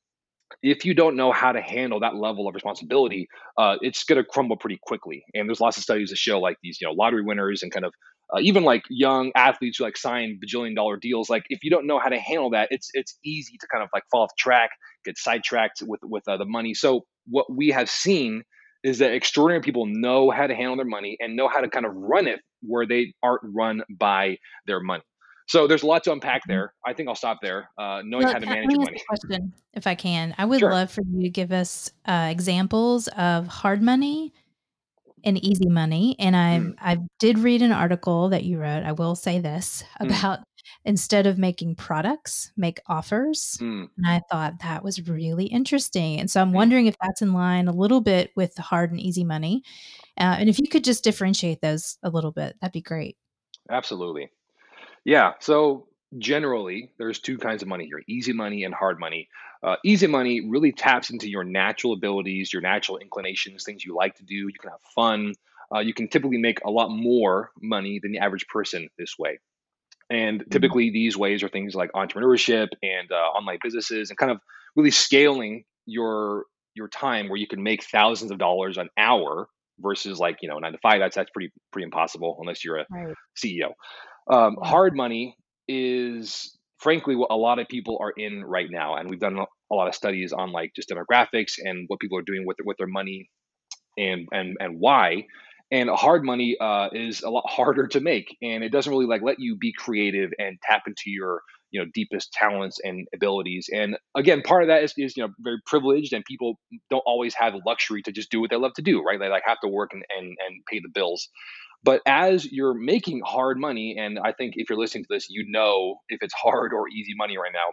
If 0.62 0.84
you 0.84 0.94
don't 0.94 1.16
know 1.16 1.32
how 1.32 1.52
to 1.52 1.60
handle 1.60 2.00
that 2.00 2.16
level 2.16 2.48
of 2.48 2.54
responsibility, 2.54 3.28
uh, 3.56 3.76
it's 3.80 4.04
going 4.04 4.16
to 4.16 4.24
crumble 4.24 4.56
pretty 4.56 4.78
quickly. 4.82 5.24
And 5.34 5.48
there's 5.48 5.60
lots 5.60 5.76
of 5.76 5.82
studies 5.82 6.10
that 6.10 6.16
show 6.18 6.40
like 6.40 6.56
these, 6.62 6.78
you 6.80 6.86
know, 6.88 6.92
lottery 6.94 7.22
winners 7.22 7.62
and 7.62 7.72
kind 7.72 7.84
of 7.84 7.92
uh, 8.34 8.40
even 8.40 8.62
like 8.64 8.82
young 8.90 9.32
athletes 9.34 9.78
who 9.78 9.84
like 9.84 9.96
sign 9.96 10.38
bajillion 10.44 10.74
dollar 10.74 10.96
deals. 10.96 11.30
Like 11.30 11.44
if 11.48 11.64
you 11.64 11.70
don't 11.70 11.86
know 11.86 11.98
how 11.98 12.08
to 12.08 12.18
handle 12.18 12.50
that, 12.50 12.68
it's 12.70 12.90
it's 12.94 13.18
easy 13.24 13.56
to 13.60 13.66
kind 13.68 13.82
of 13.82 13.88
like 13.94 14.02
fall 14.10 14.22
off 14.22 14.30
track, 14.38 14.70
get 15.04 15.16
sidetracked 15.18 15.82
with 15.86 16.00
with 16.02 16.26
uh, 16.28 16.36
the 16.36 16.44
money. 16.44 16.74
So 16.74 17.06
what 17.26 17.46
we 17.54 17.68
have 17.70 17.88
seen 17.88 18.42
is 18.84 18.98
that 18.98 19.12
extraordinary 19.12 19.62
people 19.62 19.86
know 19.86 20.30
how 20.30 20.46
to 20.46 20.54
handle 20.54 20.76
their 20.76 20.84
money 20.84 21.16
and 21.20 21.36
know 21.36 21.48
how 21.48 21.60
to 21.60 21.68
kind 21.68 21.86
of 21.86 21.92
run 21.94 22.26
it 22.26 22.40
where 22.62 22.86
they 22.86 23.12
aren't 23.22 23.42
run 23.44 23.82
by 23.90 24.36
their 24.66 24.80
money. 24.80 25.02
So 25.48 25.66
there's 25.66 25.82
a 25.82 25.86
lot 25.86 26.04
to 26.04 26.12
unpack 26.12 26.42
mm-hmm. 26.42 26.52
there. 26.52 26.74
I 26.86 26.92
think 26.92 27.08
I'll 27.08 27.14
stop 27.14 27.38
there. 27.42 27.70
Uh, 27.78 28.02
knowing 28.04 28.24
well, 28.24 28.34
how 28.34 28.38
to 28.38 28.46
manage 28.46 28.70
your 28.70 28.80
money. 28.80 29.02
Question, 29.08 29.52
if 29.74 29.86
I 29.86 29.94
can, 29.94 30.34
I 30.38 30.44
would 30.44 30.60
sure. 30.60 30.70
love 30.70 30.90
for 30.90 31.02
you 31.02 31.22
to 31.22 31.30
give 31.30 31.52
us 31.52 31.90
uh, 32.06 32.28
examples 32.30 33.08
of 33.08 33.46
hard 33.46 33.82
money 33.82 34.32
and 35.24 35.42
easy 35.44 35.68
money. 35.68 36.16
And 36.18 36.36
I 36.36 36.58
mm. 36.60 36.74
I 36.80 36.98
did 37.18 37.38
read 37.38 37.62
an 37.62 37.72
article 37.72 38.28
that 38.28 38.44
you 38.44 38.58
wrote. 38.58 38.84
I 38.84 38.92
will 38.92 39.16
say 39.16 39.40
this 39.40 39.82
mm. 40.00 40.06
about 40.06 40.40
mm 40.40 40.42
instead 40.84 41.26
of 41.26 41.38
making 41.38 41.74
products, 41.74 42.52
make 42.56 42.80
offers. 42.86 43.58
Mm. 43.60 43.88
And 43.96 44.06
I 44.06 44.20
thought 44.30 44.60
that 44.62 44.84
was 44.84 45.08
really 45.08 45.46
interesting. 45.46 46.20
And 46.20 46.30
so 46.30 46.40
I'm 46.40 46.50
mm. 46.50 46.54
wondering 46.54 46.86
if 46.86 46.94
that's 47.00 47.22
in 47.22 47.32
line 47.32 47.68
a 47.68 47.72
little 47.72 48.00
bit 48.00 48.30
with 48.36 48.54
the 48.54 48.62
hard 48.62 48.90
and 48.90 49.00
easy 49.00 49.24
money. 49.24 49.62
Uh, 50.18 50.36
and 50.38 50.48
if 50.48 50.58
you 50.58 50.68
could 50.68 50.84
just 50.84 51.04
differentiate 51.04 51.60
those 51.60 51.98
a 52.02 52.10
little 52.10 52.32
bit, 52.32 52.56
that'd 52.60 52.72
be 52.72 52.80
great. 52.80 53.16
Absolutely. 53.70 54.30
Yeah. 55.04 55.32
So 55.40 55.86
generally, 56.16 56.90
there's 56.98 57.18
two 57.18 57.38
kinds 57.38 57.62
of 57.62 57.68
money 57.68 57.86
here 57.86 58.02
easy 58.08 58.32
money 58.32 58.64
and 58.64 58.74
hard 58.74 58.98
money. 58.98 59.28
Uh, 59.62 59.76
easy 59.84 60.06
money 60.06 60.40
really 60.48 60.72
taps 60.72 61.10
into 61.10 61.28
your 61.28 61.44
natural 61.44 61.92
abilities, 61.92 62.52
your 62.52 62.62
natural 62.62 62.98
inclinations, 62.98 63.64
things 63.64 63.84
you 63.84 63.94
like 63.94 64.14
to 64.14 64.24
do. 64.24 64.34
You 64.34 64.52
can 64.60 64.70
have 64.70 64.80
fun. 64.94 65.34
Uh, 65.74 65.80
you 65.80 65.92
can 65.92 66.08
typically 66.08 66.38
make 66.38 66.60
a 66.64 66.70
lot 66.70 66.90
more 66.90 67.50
money 67.60 67.98
than 68.02 68.12
the 68.12 68.18
average 68.18 68.46
person 68.46 68.88
this 68.98 69.18
way. 69.18 69.38
And 70.10 70.40
mm-hmm. 70.40 70.50
typically, 70.50 70.90
these 70.90 71.16
ways 71.16 71.42
are 71.42 71.48
things 71.48 71.74
like 71.74 71.92
entrepreneurship 71.92 72.68
and 72.82 73.10
uh, 73.10 73.14
online 73.14 73.58
businesses, 73.62 74.10
and 74.10 74.18
kind 74.18 74.32
of 74.32 74.38
really 74.76 74.90
scaling 74.90 75.64
your 75.86 76.44
your 76.74 76.88
time 76.88 77.28
where 77.28 77.36
you 77.36 77.46
can 77.46 77.62
make 77.62 77.82
thousands 77.84 78.30
of 78.30 78.38
dollars 78.38 78.78
an 78.78 78.88
hour 78.96 79.48
versus 79.80 80.18
like 80.18 80.38
you 80.42 80.48
know 80.48 80.58
nine 80.58 80.72
to 80.72 80.78
five 80.78 81.00
that's 81.00 81.16
that's 81.16 81.30
pretty 81.30 81.52
pretty 81.72 81.84
impossible 81.84 82.36
unless 82.40 82.64
you're 82.64 82.78
a 82.78 82.86
right. 82.90 83.14
ceo 83.36 83.70
um, 84.30 84.56
hard 84.62 84.96
money 84.96 85.36
is 85.68 86.56
frankly 86.78 87.16
what 87.16 87.30
a 87.30 87.36
lot 87.36 87.58
of 87.58 87.68
people 87.68 87.98
are 88.00 88.12
in 88.16 88.44
right 88.44 88.70
now 88.70 88.96
and 88.96 89.10
we've 89.10 89.20
done 89.20 89.38
a 89.38 89.74
lot 89.74 89.88
of 89.88 89.94
studies 89.94 90.32
on 90.32 90.52
like 90.52 90.72
just 90.74 90.90
demographics 90.90 91.54
and 91.58 91.84
what 91.88 92.00
people 92.00 92.18
are 92.18 92.22
doing 92.22 92.46
with 92.46 92.56
with 92.64 92.76
their 92.78 92.86
money 92.86 93.28
and 93.98 94.28
and 94.32 94.56
and 94.60 94.76
why. 94.80 95.26
And 95.70 95.90
hard 95.90 96.24
money 96.24 96.56
uh, 96.60 96.88
is 96.92 97.22
a 97.22 97.30
lot 97.30 97.44
harder 97.48 97.86
to 97.88 98.00
make 98.00 98.36
and 98.42 98.64
it 98.64 98.72
doesn't 98.72 98.90
really 98.90 99.06
like 99.06 99.22
let 99.22 99.36
you 99.38 99.56
be 99.56 99.72
creative 99.76 100.30
and 100.38 100.58
tap 100.62 100.82
into 100.86 101.04
your 101.06 101.42
you 101.70 101.80
know 101.80 101.90
deepest 101.94 102.32
talents 102.32 102.78
and 102.82 103.06
abilities. 103.14 103.68
And 103.72 103.96
again 104.16 104.42
part 104.42 104.62
of 104.62 104.68
that 104.68 104.84
is, 104.84 104.94
is 104.96 105.16
you 105.16 105.24
know 105.24 105.32
very 105.40 105.58
privileged 105.66 106.12
and 106.14 106.24
people 106.24 106.58
don't 106.90 107.04
always 107.06 107.34
have 107.34 107.52
the 107.54 107.60
luxury 107.66 108.02
to 108.02 108.12
just 108.12 108.30
do 108.30 108.40
what 108.40 108.50
they 108.50 108.56
love 108.56 108.74
to 108.74 108.82
do 108.82 109.02
right? 109.02 109.18
They 109.20 109.28
like 109.28 109.44
have 109.46 109.60
to 109.62 109.68
work 109.68 109.90
and 109.92 110.04
and, 110.16 110.26
and 110.26 110.62
pay 110.70 110.80
the 110.80 110.90
bills 110.94 111.28
but 111.82 112.00
as 112.06 112.44
you're 112.50 112.74
making 112.74 113.20
hard 113.24 113.58
money 113.58 113.96
and 113.98 114.18
i 114.18 114.32
think 114.32 114.54
if 114.56 114.68
you're 114.68 114.78
listening 114.78 115.04
to 115.04 115.08
this 115.10 115.26
you 115.28 115.44
know 115.48 115.96
if 116.08 116.18
it's 116.22 116.34
hard 116.34 116.72
or 116.72 116.88
easy 116.88 117.14
money 117.16 117.36
right 117.38 117.52
now 117.52 117.72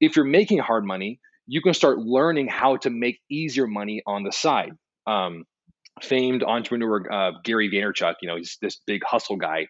if 0.00 0.16
you're 0.16 0.24
making 0.24 0.58
hard 0.58 0.84
money 0.84 1.20
you 1.46 1.62
can 1.62 1.74
start 1.74 1.98
learning 1.98 2.48
how 2.48 2.76
to 2.76 2.90
make 2.90 3.20
easier 3.30 3.66
money 3.66 4.02
on 4.06 4.24
the 4.24 4.32
side 4.32 4.72
um, 5.06 5.44
famed 6.02 6.42
entrepreneur 6.42 7.12
uh, 7.12 7.32
gary 7.44 7.70
vaynerchuk 7.70 8.14
you 8.20 8.28
know 8.28 8.36
he's 8.36 8.58
this 8.60 8.80
big 8.86 9.02
hustle 9.04 9.36
guy 9.36 9.66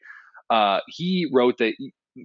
uh, 0.50 0.78
he 0.88 1.28
wrote 1.32 1.58
that 1.58 1.74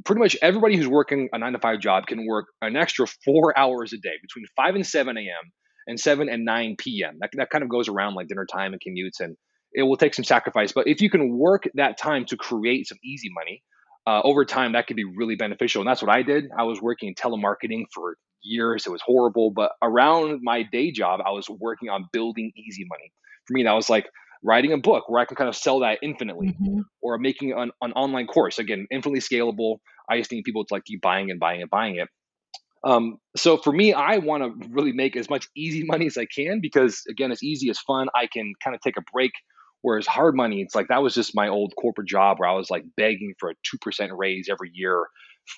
pretty 0.05 0.19
much 0.19 0.37
everybody 0.41 0.77
who's 0.77 0.87
working 0.87 1.29
a 1.33 1.37
nine 1.37 1.53
to 1.53 1.59
five 1.59 1.79
job 1.79 2.05
can 2.07 2.25
work 2.25 2.47
an 2.61 2.75
extra 2.75 3.05
four 3.25 3.57
hours 3.57 3.93
a 3.93 3.97
day 3.97 4.13
between 4.21 4.45
5 4.55 4.75
and 4.75 4.85
7 4.87 5.17
a.m. 5.17 5.51
and 5.87 5.99
7 5.99 6.29
and 6.29 6.45
9 6.45 6.75
p.m. 6.77 7.17
That, 7.19 7.31
that 7.33 7.49
kind 7.49 7.63
of 7.63 7.69
goes 7.69 7.89
around 7.89 8.15
like 8.15 8.27
dinner 8.27 8.45
time 8.45 8.73
and 8.73 8.81
commutes, 8.81 9.19
and 9.19 9.35
it 9.73 9.83
will 9.83 9.97
take 9.97 10.13
some 10.13 10.25
sacrifice. 10.25 10.71
But 10.71 10.87
if 10.87 11.01
you 11.01 11.09
can 11.09 11.37
work 11.37 11.69
that 11.75 11.97
time 11.97 12.25
to 12.25 12.37
create 12.37 12.87
some 12.87 12.97
easy 13.03 13.29
money, 13.33 13.63
uh, 14.07 14.21
over 14.23 14.45
time, 14.45 14.73
that 14.73 14.87
could 14.87 14.95
be 14.95 15.03
really 15.03 15.35
beneficial. 15.35 15.81
And 15.81 15.87
that's 15.87 16.01
what 16.01 16.11
I 16.11 16.23
did. 16.23 16.45
I 16.57 16.63
was 16.63 16.81
working 16.81 17.09
in 17.09 17.15
telemarketing 17.15 17.85
for 17.93 18.15
years. 18.41 18.85
It 18.87 18.89
was 18.89 19.01
horrible. 19.01 19.51
But 19.51 19.71
around 19.81 20.39
my 20.41 20.63
day 20.63 20.91
job, 20.91 21.19
I 21.25 21.31
was 21.31 21.47
working 21.49 21.89
on 21.89 22.05
building 22.11 22.51
easy 22.55 22.85
money. 22.89 23.11
For 23.45 23.53
me, 23.53 23.63
that 23.63 23.73
was 23.73 23.89
like 23.89 24.09
writing 24.43 24.73
a 24.73 24.77
book 24.77 25.07
where 25.07 25.21
I 25.21 25.25
can 25.25 25.35
kind 25.35 25.49
of 25.49 25.55
sell 25.55 25.79
that 25.79 25.99
infinitely, 26.01 26.49
mm-hmm. 26.49 26.81
or 27.01 27.17
making 27.19 27.53
an, 27.53 27.71
an 27.81 27.91
online 27.93 28.27
course 28.27 28.57
again, 28.57 28.87
infinitely 28.91 29.19
scalable. 29.19 29.77
I 30.09 30.17
just 30.17 30.31
need 30.31 30.43
people 30.43 30.65
to 30.65 30.73
like 30.73 30.85
keep 30.85 31.01
buying 31.01 31.29
and 31.29 31.39
buying 31.39 31.61
and 31.61 31.69
buying 31.69 31.97
it. 31.97 32.07
Um, 32.83 33.17
so 33.35 33.57
for 33.57 33.71
me, 33.71 33.93
I 33.93 34.17
want 34.17 34.43
to 34.43 34.67
really 34.69 34.91
make 34.91 35.15
as 35.15 35.29
much 35.29 35.47
easy 35.55 35.83
money 35.87 36.07
as 36.07 36.17
I 36.17 36.25
can 36.25 36.59
because 36.61 37.03
again, 37.09 37.31
it's 37.31 37.43
easy, 37.43 37.69
it's 37.69 37.81
fun. 37.81 38.07
I 38.15 38.27
can 38.27 38.53
kind 38.63 38.75
of 38.75 38.81
take 38.81 38.97
a 38.97 39.03
break. 39.13 39.31
Whereas 39.81 40.05
hard 40.05 40.35
money, 40.35 40.61
it's 40.61 40.75
like 40.75 40.87
that 40.89 41.01
was 41.01 41.15
just 41.15 41.35
my 41.35 41.47
old 41.47 41.73
corporate 41.79 42.07
job 42.07 42.39
where 42.39 42.49
I 42.49 42.53
was 42.53 42.69
like 42.69 42.83
begging 42.97 43.33
for 43.39 43.49
a 43.49 43.53
two 43.63 43.77
percent 43.79 44.11
raise 44.15 44.47
every 44.49 44.71
year, 44.73 45.07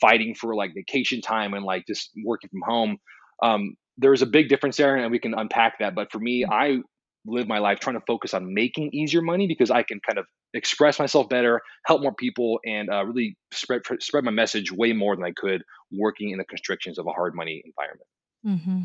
fighting 0.02 0.36
for 0.36 0.56
like 0.56 0.72
vacation 0.76 1.22
time 1.22 1.54
and 1.54 1.66
like 1.66 1.86
just 1.88 2.12
working 2.24 2.50
from 2.50 2.62
home. 2.66 2.98
Um, 3.42 3.76
there's 3.98 4.22
a 4.22 4.26
big 4.26 4.50
difference 4.50 4.78
there, 4.78 4.96
and 4.96 5.12
we 5.12 5.20
can 5.20 5.34
unpack 5.34 5.80
that. 5.80 5.94
But 5.96 6.12
for 6.12 6.20
me, 6.20 6.44
mm-hmm. 6.44 6.54
I 6.54 6.78
live 7.26 7.48
my 7.48 7.60
life 7.60 7.80
trying 7.80 7.98
to 7.98 8.04
focus 8.06 8.34
on 8.34 8.54
making 8.54 8.92
easier 8.94 9.22
money 9.22 9.48
because 9.48 9.72
I 9.72 9.84
can 9.84 10.00
kind 10.06 10.18
of 10.18 10.26
express 10.54 11.00
myself 11.00 11.30
better, 11.30 11.62
help 11.86 12.02
more 12.02 12.14
people, 12.14 12.60
and 12.66 12.90
uh, 12.90 13.06
really 13.06 13.38
spread 13.52 13.82
spread 14.00 14.24
my 14.24 14.32
message 14.32 14.72
way 14.72 14.94
more 14.94 15.16
than 15.16 15.26
I 15.26 15.32
could 15.36 15.64
working 15.92 16.32
in 16.32 16.38
the 16.38 16.46
constrictions 16.46 16.98
of 16.98 17.08
a 17.08 17.12
hard 17.12 17.36
money 17.36 17.64
environment. 17.66 18.08
Mm-hmm. 18.46 18.84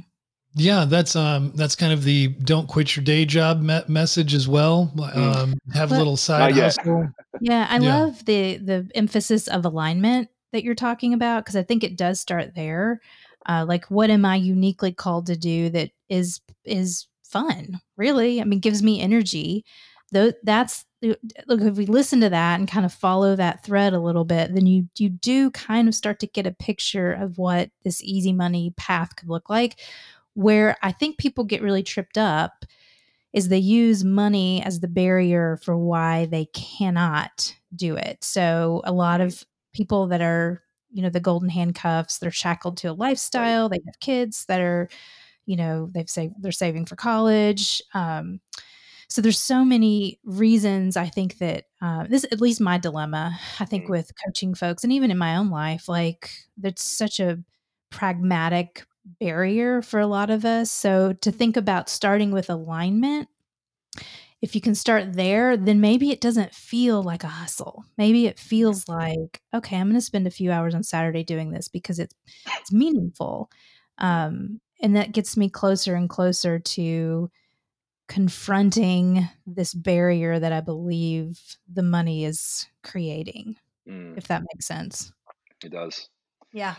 Yeah, 0.54 0.86
that's 0.86 1.14
um 1.14 1.52
that's 1.54 1.76
kind 1.76 1.92
of 1.92 2.02
the 2.04 2.28
don't 2.28 2.66
quit 2.68 2.96
your 2.96 3.04
day 3.04 3.24
job 3.24 3.60
me- 3.60 3.82
message 3.86 4.34
as 4.34 4.48
well. 4.48 4.92
Mm. 4.96 5.16
Um, 5.16 5.58
have 5.72 5.92
a 5.92 5.98
little 5.98 6.16
side 6.16 6.56
hustle. 6.56 7.08
Yeah, 7.40 7.66
I 7.70 7.78
yeah. 7.78 7.96
love 7.96 8.24
the 8.24 8.56
the 8.56 8.90
emphasis 8.94 9.46
of 9.48 9.64
alignment 9.64 10.28
that 10.52 10.64
you're 10.64 10.74
talking 10.74 11.14
about 11.14 11.44
because 11.44 11.56
I 11.56 11.62
think 11.62 11.84
it 11.84 11.96
does 11.96 12.20
start 12.20 12.54
there. 12.54 13.00
Uh, 13.46 13.64
like, 13.66 13.86
what 13.90 14.10
am 14.10 14.24
I 14.24 14.36
uniquely 14.36 14.92
called 14.92 15.26
to 15.26 15.36
do 15.36 15.70
that 15.70 15.90
is 16.08 16.40
is 16.64 17.06
fun, 17.22 17.80
really. 17.96 18.40
I 18.40 18.44
mean, 18.44 18.60
gives 18.60 18.82
me 18.82 19.00
energy. 19.00 19.64
Though 20.10 20.32
that's 20.42 20.86
look, 21.02 21.60
if 21.60 21.76
we 21.76 21.86
listen 21.86 22.20
to 22.20 22.30
that 22.30 22.58
and 22.58 22.68
kind 22.68 22.84
of 22.84 22.92
follow 22.92 23.36
that 23.36 23.62
thread 23.62 23.92
a 23.92 24.00
little 24.00 24.24
bit, 24.24 24.54
then 24.54 24.66
you 24.66 24.88
you 24.98 25.08
do 25.08 25.50
kind 25.50 25.88
of 25.88 25.94
start 25.94 26.18
to 26.20 26.26
get 26.26 26.46
a 26.46 26.52
picture 26.52 27.12
of 27.12 27.38
what 27.38 27.70
this 27.84 28.02
easy 28.02 28.32
money 28.32 28.72
path 28.76 29.16
could 29.16 29.28
look 29.28 29.48
like. 29.48 29.80
Where 30.38 30.76
I 30.82 30.92
think 30.92 31.18
people 31.18 31.44
get 31.44 31.62
really 31.62 31.82
tripped 31.82 32.16
up 32.16 32.64
is 33.32 33.48
they 33.48 33.58
use 33.58 34.04
money 34.04 34.62
as 34.62 34.80
the 34.80 34.88
barrier 34.88 35.58
for 35.62 35.76
why 35.76 36.26
they 36.26 36.46
cannot 36.46 37.54
do 37.74 37.96
it. 37.96 38.22
So 38.22 38.82
a 38.84 38.92
lot 38.92 39.20
of 39.20 39.44
people 39.72 40.06
that 40.08 40.22
are, 40.22 40.62
you 40.90 41.02
know, 41.02 41.10
the 41.10 41.20
golden 41.20 41.48
handcuffs, 41.48 42.18
they're 42.18 42.30
shackled 42.30 42.76
to 42.78 42.88
a 42.88 42.92
lifestyle, 42.92 43.68
they 43.68 43.80
have 43.84 44.00
kids 44.00 44.44
that 44.46 44.60
are 44.60 44.88
you 45.48 45.56
know 45.56 45.88
they've 45.92 46.10
saved 46.10 46.34
they're 46.40 46.52
saving 46.52 46.84
for 46.84 46.94
college 46.94 47.82
um, 47.94 48.38
so 49.08 49.22
there's 49.22 49.40
so 49.40 49.64
many 49.64 50.20
reasons 50.22 50.96
i 50.96 51.06
think 51.06 51.38
that 51.38 51.64
uh, 51.80 52.04
this 52.08 52.24
at 52.24 52.40
least 52.40 52.60
my 52.60 52.78
dilemma 52.78 53.36
i 53.58 53.64
think 53.64 53.86
mm. 53.86 53.90
with 53.90 54.12
coaching 54.24 54.54
folks 54.54 54.84
and 54.84 54.92
even 54.92 55.10
in 55.10 55.18
my 55.18 55.36
own 55.36 55.50
life 55.50 55.88
like 55.88 56.30
that's 56.58 56.84
such 56.84 57.18
a 57.18 57.38
pragmatic 57.90 58.84
barrier 59.20 59.82
for 59.82 60.00
a 60.00 60.06
lot 60.06 60.30
of 60.30 60.44
us 60.44 60.70
so 60.70 61.12
to 61.14 61.30
think 61.30 61.56
about 61.56 61.88
starting 61.88 62.30
with 62.30 62.50
alignment 62.50 63.28
if 64.40 64.54
you 64.54 64.60
can 64.60 64.74
start 64.74 65.14
there 65.14 65.56
then 65.56 65.80
maybe 65.80 66.10
it 66.10 66.20
doesn't 66.20 66.54
feel 66.54 67.02
like 67.02 67.24
a 67.24 67.28
hustle 67.28 67.84
maybe 67.96 68.26
it 68.26 68.38
feels 68.38 68.88
like 68.88 69.40
okay 69.54 69.76
i'm 69.76 69.86
going 69.88 69.94
to 69.94 70.00
spend 70.00 70.26
a 70.26 70.30
few 70.30 70.52
hours 70.52 70.74
on 70.74 70.82
saturday 70.82 71.24
doing 71.24 71.50
this 71.50 71.68
because 71.68 71.98
it's 71.98 72.14
it's 72.60 72.72
meaningful 72.72 73.50
um, 73.98 74.60
and 74.80 74.96
that 74.96 75.12
gets 75.12 75.36
me 75.36 75.48
closer 75.48 75.94
and 75.94 76.08
closer 76.08 76.58
to 76.58 77.30
confronting 78.08 79.28
this 79.46 79.74
barrier 79.74 80.38
that 80.38 80.52
I 80.52 80.60
believe 80.60 81.38
the 81.70 81.82
money 81.82 82.24
is 82.24 82.66
creating. 82.82 83.56
Mm. 83.88 84.16
If 84.16 84.28
that 84.28 84.42
makes 84.42 84.66
sense. 84.66 85.12
It 85.62 85.72
does. 85.72 86.08
Yeah. 86.52 86.76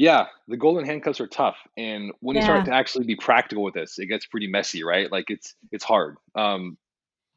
Yeah, 0.00 0.28
the 0.48 0.56
golden 0.56 0.86
handcuffs 0.86 1.20
are 1.20 1.26
tough, 1.26 1.58
and 1.76 2.12
when 2.20 2.34
yeah. 2.34 2.40
you 2.40 2.46
start 2.46 2.64
to 2.64 2.74
actually 2.74 3.04
be 3.04 3.16
practical 3.16 3.62
with 3.62 3.74
this, 3.74 3.98
it 3.98 4.06
gets 4.06 4.24
pretty 4.24 4.46
messy, 4.46 4.82
right? 4.82 5.12
Like 5.12 5.26
it's 5.28 5.54
it's 5.72 5.84
hard. 5.84 6.16
Um, 6.34 6.78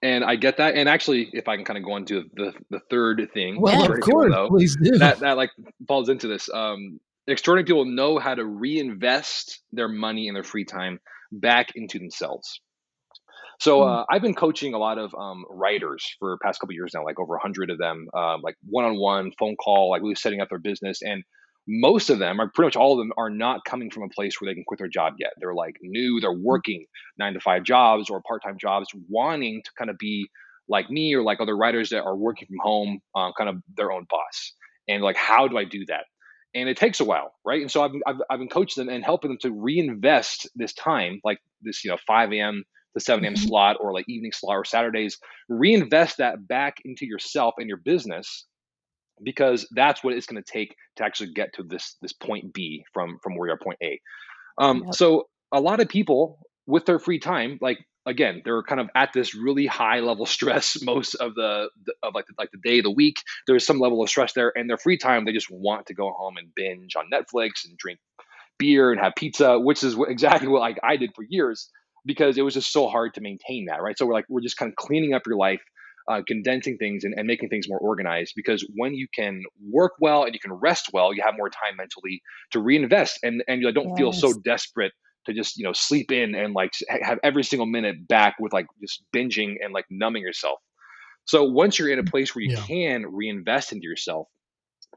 and 0.02 0.23
I 0.23 0.38
get 0.38 0.56
that. 0.60 0.76
And 0.76 0.88
actually, 0.88 1.30
if 1.34 1.49
I 1.49 1.58
can 1.58 1.65
kind 1.65 1.78
of 1.78 1.84
go 1.84 1.97
into 1.97 2.23
the 2.34 2.54
the 2.69 2.80
third 2.89 3.28
thing, 3.34 3.60
well, 3.60 3.91
of 3.91 3.99
course, 3.99 4.32
though, 4.32 4.47
please 4.47 4.78
do. 4.82 4.97
That 4.97 5.19
that 5.19 5.36
like 5.36 5.49
falls 5.89 6.08
into 6.08 6.30
this. 6.30 6.49
Um, 6.54 7.02
extraordinary 7.28 7.65
people 7.65 7.84
know 7.84 8.17
how 8.17 8.34
to 8.34 8.45
reinvest 8.45 9.60
their 9.73 9.89
money 9.89 10.30
and 10.30 10.36
their 10.38 10.45
free 10.45 10.63
time 10.63 11.02
back 11.34 11.73
into 11.76 11.99
themselves. 11.99 12.62
So 13.60 13.84
hmm. 13.84 13.89
uh, 13.89 14.04
I've 14.10 14.21
been 14.21 14.36
coaching 14.36 14.73
a 14.73 14.78
lot 14.78 14.99
of 14.99 15.13
um, 15.19 15.43
writers 15.49 16.15
for 16.17 16.38
past 16.41 16.62
couple 16.62 16.76
years 16.76 16.91
now, 16.95 17.04
like 17.04 17.19
over 17.19 17.36
a 17.36 17.41
hundred 17.41 17.71
of 17.71 17.78
them, 17.78 18.08
um, 18.13 18.39
like 18.41 18.56
one-on-one 18.69 19.34
phone 19.38 19.58
call, 19.58 19.89
like 19.89 20.02
we 20.02 20.06
really 20.06 20.15
setting 20.15 20.39
up 20.39 20.47
their 20.47 20.60
business. 20.60 21.02
And 21.02 21.26
most 21.67 22.10
of 22.10 22.19
them, 22.19 22.39
are 22.39 22.49
pretty 22.54 22.67
much 22.67 22.76
all 22.76 22.93
of 22.93 22.97
them, 22.99 23.13
are 23.17 23.30
not 23.30 23.65
coming 23.65 23.89
from 23.89 24.04
a 24.04 24.10
place 24.10 24.39
where 24.39 24.49
they 24.49 24.56
can 24.56 24.63
quit 24.65 24.80
their 24.80 24.88
job 24.88 25.13
yet. 25.17 25.32
They're 25.39 25.54
like 25.54 25.78
new, 25.82 26.19
they're 26.19 26.34
hmm. 26.34 26.43
working 26.43 26.86
nine 27.17 27.34
to 27.34 27.39
five 27.39 27.63
jobs 27.63 28.10
or 28.10 28.21
part-time 28.21 28.58
jobs, 28.60 28.88
wanting 29.10 29.62
to 29.63 29.71
kind 29.78 29.89
of 29.89 29.97
be 29.97 30.28
like 30.67 30.89
me 30.89 31.13
or 31.13 31.23
like 31.23 31.41
other 31.41 31.58
writers 31.58 31.89
that 31.89 32.04
are 32.04 32.15
working 32.15 32.47
from 32.47 32.58
home, 32.62 32.99
uh, 33.15 33.32
kind 33.38 33.49
of 33.49 33.58
their 33.76 33.91
own 33.91 34.06
boss. 34.10 34.54
And 34.88 35.04
like, 35.04 35.17
how 35.17 35.47
do 35.47 35.58
I 35.58 35.65
do 35.65 35.86
that? 35.88 36.06
and 36.56 36.69
it 36.69 36.78
takes 36.78 36.99
a 36.99 37.06
while 37.06 37.34
right 37.45 37.62
and 37.62 37.71
so 37.71 37.84
I've, 37.84 37.91
I've, 38.06 38.21
I've 38.30 38.39
been 38.39 38.49
coaching 38.49 38.86
them 38.86 38.93
and 38.93 39.04
helping 39.04 39.30
them 39.32 39.38
to 39.41 39.52
reinvest 39.52 40.49
this 40.56 40.73
time 40.73 41.19
like 41.23 41.39
this 41.62 41.84
you 41.84 41.91
know 41.91 41.97
5 42.06 42.32
a.m 42.34 42.63
to 42.95 43.04
7 43.04 43.23
a.m 43.23 43.34
mm-hmm. 43.34 43.47
slot 43.47 43.78
or 43.80 43.93
like 43.93 44.06
evening 44.08 44.32
slot 44.34 44.58
or 44.58 44.65
saturdays 44.65 45.17
reinvest 45.49 46.17
that 46.17 46.47
back 46.47 46.78
into 46.86 47.06
yourself 47.06 47.56
and 47.58 47.67
your 47.67 47.78
business 47.78 48.45
because 49.21 49.67
that's 49.71 50.04
what 50.04 50.13
it's 50.13 50.26
going 50.26 50.41
to 50.41 50.52
take 50.52 50.76
to 50.95 51.04
actually 51.04 51.34
get 51.34 51.54
to 51.54 51.63
this 51.63 51.95
this 52.02 52.13
point 52.13 52.54
b 52.54 52.84
from 52.93 53.19
from 53.21 53.36
where 53.36 53.49
you're 53.49 53.58
point 53.58 53.80
a. 53.82 53.99
Um, 54.58 54.84
yep. 54.86 54.95
so 54.95 55.28
a 55.52 55.60
lot 55.60 55.80
of 55.80 55.89
people 55.89 56.39
with 56.67 56.86
their 56.86 56.99
free 56.99 57.19
time 57.19 57.58
like 57.62 57.80
again 58.06 58.41
they're 58.45 58.63
kind 58.63 58.80
of 58.80 58.89
at 58.95 59.12
this 59.13 59.36
really 59.36 59.65
high 59.65 59.99
level 59.99 60.26
stress 60.28 60.82
most 60.82 61.15
of 61.15 61.36
the, 61.36 61.69
the 61.86 61.93
of 62.04 62.13
like 62.15 62.26
the, 62.28 62.34
like 62.38 62.49
the 62.52 62.60
day 62.63 62.82
the 62.82 62.91
week. 62.91 63.17
There's 63.47 63.65
some 63.65 63.80
level 63.80 64.02
of 64.02 64.10
stress 64.10 64.34
there 64.34 64.52
and 64.56 64.69
their 64.69 64.78
free 64.78 64.97
time 64.97 65.26
they 65.26 65.34
just 65.34 65.52
want 65.52 65.88
to 65.88 65.93
go 65.93 66.12
home 66.12 66.38
and 66.38 66.49
binge 66.56 66.95
on 66.95 67.06
netflix 67.12 67.65
and 67.65 67.78
drink 67.78 67.99
beer 68.60 68.91
and 68.91 69.02
have 69.02 69.13
pizza 69.15 69.60
which 69.60 69.84
is 69.84 69.95
what, 69.95 70.10
exactly 70.10 70.47
what 70.47 70.60
like 70.60 70.80
i 70.84 70.95
did 70.95 71.12
for 71.15 71.23
years 71.28 71.69
because 72.06 72.38
it 72.38 72.41
was 72.41 72.54
just 72.54 72.71
so 72.71 72.88
hard 72.88 73.13
to 73.13 73.21
maintain 73.21 73.65
that 73.65 73.82
right? 73.82 73.97
So 73.97 74.06
we're 74.06 74.13
like 74.13 74.26
we're 74.30 74.41
just 74.41 74.58
kind 74.58 74.71
of 74.71 74.76
cleaning 74.76 75.13
up 75.13 75.23
your 75.26 75.38
life 75.38 75.62
uh, 76.10 76.22
condensing 76.28 76.78
things 76.78 77.04
and, 77.04 77.13
and 77.18 77.28
making 77.28 77.50
things 77.50 77.70
more 77.70 77.80
organized 77.80 78.34
because 78.36 78.68
when 78.76 78.94
you 78.94 79.08
can 79.16 79.42
work 79.72 79.94
well 80.00 80.24
and 80.24 80.34
you 80.34 80.39
can 80.39 80.54
rest 80.54 80.89
well 80.94 81.13
you 81.13 81.22
have 81.24 81.36
more 81.38 81.50
time 81.50 81.78
mentally 81.78 82.22
to 82.52 82.60
reinvest 82.60 83.20
and 83.24 83.44
and 83.48 83.62
you 83.62 83.72
don't 83.72 83.89
yes. 83.89 83.98
feel 83.98 84.13
so 84.13 84.34
desperate 84.44 84.92
to 85.26 85.34
just 85.34 85.58
you 85.58 85.63
know 85.63 85.74
sleep 85.74 86.12
in 86.12 86.36
and 86.36 86.54
like 86.54 86.72
have 86.88 87.20
every 87.24 87.44
single 87.44 87.66
minute 87.66 88.08
back 88.08 88.36
with 88.39 88.54
like 88.54 88.66
just 88.82 89.04
binging 89.16 89.56
and 89.63 89.74
like 89.74 89.86
numbing 89.89 90.22
yourself. 90.22 90.60
So 91.26 91.44
once 91.44 91.80
you're 91.80 91.89
in 91.89 92.00
a 92.00 92.04
place 92.04 92.36
where 92.36 92.44
you 92.44 92.52
yeah. 92.52 92.66
can 92.66 93.06
reinvest 93.06 93.72
into 93.72 93.86
yourself, 93.86 94.28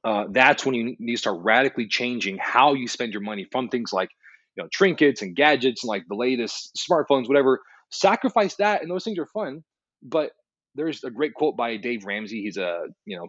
uh, 0.04 0.24
that's 0.30 0.66
when 0.66 0.74
you 0.74 0.96
need 0.98 1.14
to 1.14 1.20
start 1.20 1.38
radically 1.42 1.86
changing 1.86 2.38
how 2.40 2.74
you 2.74 2.88
spend 2.88 3.12
your 3.12 3.22
money 3.22 3.46
from 3.52 3.68
things 3.68 3.92
like 3.92 4.10
you 4.56 4.62
know 4.62 4.68
trinkets 4.72 5.22
and 5.22 5.36
gadgets 5.36 5.84
and 5.84 5.88
like 5.88 6.04
the 6.08 6.16
latest 6.16 6.76
smartphones, 6.76 7.28
whatever. 7.28 7.60
Sacrifice 7.90 8.56
that, 8.56 8.82
and 8.82 8.90
those 8.90 9.04
things 9.04 9.18
are 9.18 9.26
fun. 9.26 9.62
But 10.02 10.32
there's 10.76 11.02
a 11.04 11.10
great 11.10 11.34
quote 11.34 11.56
by 11.56 11.76
Dave 11.76 12.04
Ramsey. 12.04 12.42
He's 12.42 12.56
a 12.56 12.84
you 13.04 13.16
know 13.16 13.28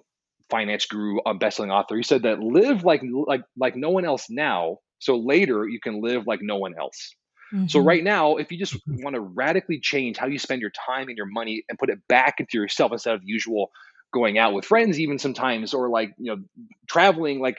finance 0.49 0.85
guru, 0.85 1.19
a 1.25 1.33
best-selling 1.33 1.71
author. 1.71 1.97
He 1.97 2.03
said 2.03 2.23
that 2.23 2.39
live 2.39 2.83
like 2.83 3.01
like 3.03 3.41
like 3.57 3.75
no 3.75 3.89
one 3.89 4.05
else 4.05 4.27
now, 4.29 4.77
so 4.99 5.17
later 5.17 5.67
you 5.67 5.79
can 5.81 6.01
live 6.01 6.27
like 6.27 6.39
no 6.41 6.57
one 6.57 6.73
else. 6.79 7.15
Mm-hmm. 7.53 7.67
So 7.67 7.79
right 7.79 8.03
now, 8.03 8.35
if 8.35 8.51
you 8.51 8.57
just 8.57 8.73
mm-hmm. 8.73 9.03
want 9.03 9.15
to 9.15 9.21
radically 9.21 9.79
change 9.79 10.17
how 10.17 10.27
you 10.27 10.39
spend 10.39 10.61
your 10.61 10.71
time 10.71 11.07
and 11.07 11.17
your 11.17 11.27
money 11.27 11.63
and 11.69 11.79
put 11.79 11.89
it 11.89 11.99
back 12.09 12.35
into 12.39 12.57
yourself 12.57 12.91
instead 12.91 13.15
of 13.15 13.21
usual 13.23 13.71
going 14.13 14.37
out 14.37 14.53
with 14.53 14.65
friends, 14.65 14.99
even 14.99 15.17
sometimes, 15.17 15.73
or 15.73 15.89
like 15.89 16.13
you 16.17 16.35
know 16.35 16.43
traveling, 16.87 17.39
like 17.39 17.57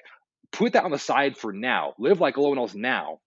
put 0.53 0.75
that 0.75 0.85
on 0.85 0.91
the 0.91 0.99
side 0.99 1.37
for 1.37 1.53
now. 1.53 1.95
Live 1.99 2.21
like 2.21 2.37
no 2.37 2.49
one 2.49 2.59
else 2.59 2.75
now. 2.75 3.21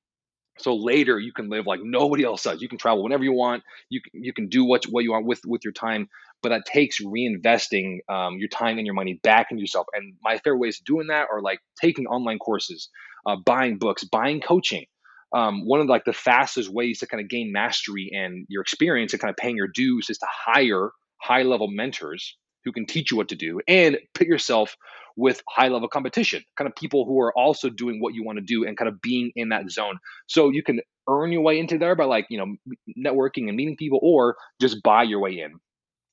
So 0.61 0.75
later 0.75 1.19
you 1.19 1.33
can 1.33 1.49
live 1.49 1.65
like 1.65 1.79
nobody 1.83 2.23
else 2.23 2.43
does. 2.43 2.61
You 2.61 2.69
can 2.69 2.77
travel 2.77 3.03
whenever 3.03 3.23
you 3.23 3.33
want. 3.33 3.63
You 3.89 4.01
can, 4.01 4.23
you 4.23 4.33
can 4.33 4.47
do 4.47 4.65
what 4.65 4.85
what 4.85 5.03
you 5.03 5.11
want 5.11 5.25
with 5.25 5.41
with 5.45 5.63
your 5.63 5.73
time 5.73 6.07
but 6.41 6.49
that 6.49 6.65
takes 6.65 7.01
reinvesting 7.01 7.99
um, 8.09 8.37
your 8.37 8.49
time 8.49 8.77
and 8.77 8.85
your 8.85 8.95
money 8.95 9.19
back 9.23 9.47
into 9.51 9.61
yourself. 9.61 9.87
And 9.93 10.15
my 10.23 10.37
favorite 10.37 10.59
ways 10.59 10.79
of 10.79 10.85
doing 10.85 11.07
that 11.07 11.27
are 11.31 11.41
like 11.41 11.59
taking 11.79 12.07
online 12.07 12.39
courses, 12.39 12.89
uh, 13.25 13.35
buying 13.45 13.77
books, 13.77 14.03
buying 14.03 14.41
coaching. 14.41 14.85
Um, 15.33 15.65
one 15.65 15.79
of 15.79 15.87
like 15.87 16.03
the 16.03 16.13
fastest 16.13 16.69
ways 16.69 16.99
to 16.99 17.07
kind 17.07 17.21
of 17.21 17.29
gain 17.29 17.51
mastery 17.53 18.11
and 18.13 18.45
your 18.49 18.61
experience 18.61 19.13
and 19.13 19.21
kind 19.21 19.29
of 19.29 19.37
paying 19.37 19.55
your 19.55 19.69
dues 19.73 20.09
is 20.09 20.17
to 20.17 20.27
hire 20.29 20.89
high 21.21 21.43
level 21.43 21.67
mentors 21.69 22.35
who 22.63 22.71
can 22.71 22.85
teach 22.85 23.11
you 23.11 23.17
what 23.17 23.29
to 23.29 23.35
do 23.35 23.61
and 23.67 23.97
put 24.13 24.27
yourself 24.27 24.75
with 25.17 25.41
high 25.49 25.67
level 25.67 25.87
competition, 25.87 26.43
kind 26.57 26.67
of 26.67 26.75
people 26.75 27.05
who 27.05 27.19
are 27.19 27.37
also 27.37 27.69
doing 27.69 27.99
what 27.99 28.13
you 28.13 28.23
want 28.23 28.37
to 28.37 28.43
do 28.43 28.65
and 28.65 28.77
kind 28.77 28.87
of 28.87 29.01
being 29.01 29.31
in 29.35 29.49
that 29.49 29.69
zone. 29.69 29.97
So 30.27 30.49
you 30.49 30.63
can 30.63 30.79
earn 31.09 31.31
your 31.31 31.41
way 31.41 31.59
into 31.59 31.77
there 31.77 31.95
by 31.95 32.05
like, 32.05 32.27
you 32.29 32.37
know, 32.37 32.55
networking 32.97 33.47
and 33.47 33.57
meeting 33.57 33.75
people 33.75 33.99
or 34.01 34.35
just 34.59 34.81
buy 34.83 35.03
your 35.03 35.19
way 35.19 35.39
in 35.39 35.59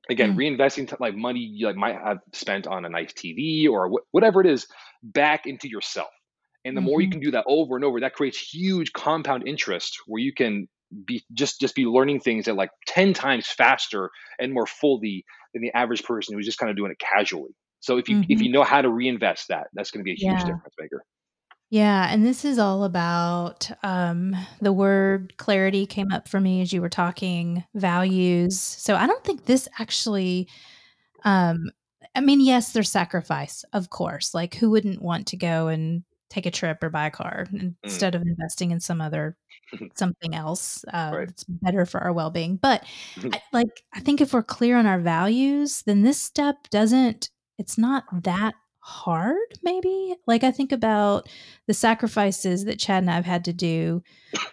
again 0.08 0.34
mm. 0.34 0.56
reinvesting 0.56 0.92
like 1.00 1.14
money 1.14 1.40
you 1.40 1.66
like 1.66 1.76
might 1.76 1.94
have 1.94 2.18
spent 2.32 2.66
on 2.66 2.84
a 2.84 2.88
nice 2.88 3.12
tv 3.12 3.68
or 3.68 3.88
wh- 3.88 4.14
whatever 4.14 4.40
it 4.40 4.46
is 4.46 4.66
back 5.02 5.46
into 5.46 5.68
yourself 5.68 6.08
and 6.64 6.76
the 6.76 6.80
mm-hmm. 6.80 6.88
more 6.88 7.00
you 7.00 7.08
mm-hmm. 7.08 7.12
can 7.12 7.20
do 7.20 7.30
that 7.30 7.44
over 7.46 7.76
and 7.76 7.84
over 7.84 8.00
that 8.00 8.14
creates 8.14 8.38
huge 8.38 8.92
compound 8.92 9.46
interest 9.46 9.98
where 10.06 10.20
you 10.20 10.32
can 10.32 10.68
be 11.04 11.22
just 11.32 11.60
just 11.60 11.74
be 11.74 11.84
learning 11.84 12.20
things 12.20 12.48
at 12.48 12.56
like 12.56 12.70
10 12.86 13.12
times 13.12 13.46
faster 13.46 14.10
and 14.38 14.52
more 14.52 14.66
fully 14.66 15.24
than 15.52 15.62
the 15.62 15.72
average 15.74 16.02
person 16.02 16.34
who's 16.34 16.46
just 16.46 16.58
kind 16.58 16.70
of 16.70 16.76
doing 16.76 16.90
it 16.90 16.98
casually 16.98 17.54
so 17.80 17.98
if 17.98 18.08
you 18.08 18.16
mm-hmm. 18.16 18.32
if 18.32 18.40
you 18.40 18.50
know 18.50 18.64
how 18.64 18.80
to 18.80 18.88
reinvest 18.88 19.48
that 19.48 19.66
that's 19.74 19.90
going 19.90 20.00
to 20.00 20.04
be 20.04 20.12
a 20.12 20.14
huge 20.14 20.40
yeah. 20.40 20.46
difference 20.46 20.74
maker 20.78 21.04
yeah, 21.70 22.08
and 22.10 22.24
this 22.24 22.46
is 22.46 22.58
all 22.58 22.84
about 22.84 23.70
um, 23.82 24.34
the 24.60 24.72
word 24.72 25.34
clarity 25.36 25.84
came 25.84 26.10
up 26.10 26.26
for 26.26 26.40
me 26.40 26.62
as 26.62 26.72
you 26.72 26.80
were 26.80 26.88
talking 26.88 27.62
values. 27.74 28.58
So 28.58 28.96
I 28.96 29.06
don't 29.06 29.22
think 29.24 29.44
this 29.44 29.68
actually. 29.78 30.48
Um, 31.24 31.70
I 32.14 32.20
mean, 32.20 32.40
yes, 32.40 32.72
there's 32.72 32.90
sacrifice, 32.90 33.64
of 33.72 33.90
course. 33.90 34.32
Like, 34.34 34.54
who 34.54 34.70
wouldn't 34.70 35.02
want 35.02 35.26
to 35.28 35.36
go 35.36 35.68
and 35.68 36.04
take 36.30 36.46
a 36.46 36.50
trip 36.50 36.82
or 36.82 36.90
buy 36.90 37.06
a 37.06 37.10
car 37.10 37.46
mm. 37.52 37.74
instead 37.82 38.14
of 38.14 38.22
investing 38.22 38.70
in 38.70 38.80
some 38.80 39.00
other 39.00 39.36
something 39.94 40.34
else 40.34 40.84
uh, 40.92 41.10
right. 41.12 41.28
that's 41.28 41.44
better 41.44 41.86
for 41.86 42.00
our 42.00 42.12
well-being? 42.12 42.56
But 42.56 42.84
I, 43.18 43.42
like, 43.52 43.82
I 43.94 44.00
think 44.00 44.20
if 44.20 44.32
we're 44.32 44.42
clear 44.42 44.76
on 44.76 44.86
our 44.86 45.00
values, 45.00 45.82
then 45.82 46.02
this 46.02 46.20
step 46.20 46.68
doesn't. 46.70 47.30
It's 47.58 47.76
not 47.76 48.04
that 48.22 48.54
hard 48.88 49.36
maybe 49.62 50.16
like 50.26 50.42
i 50.42 50.50
think 50.50 50.72
about 50.72 51.28
the 51.66 51.74
sacrifices 51.74 52.64
that 52.64 52.78
chad 52.78 53.02
and 53.02 53.10
i've 53.10 53.26
had 53.26 53.44
to 53.44 53.52
do 53.52 54.02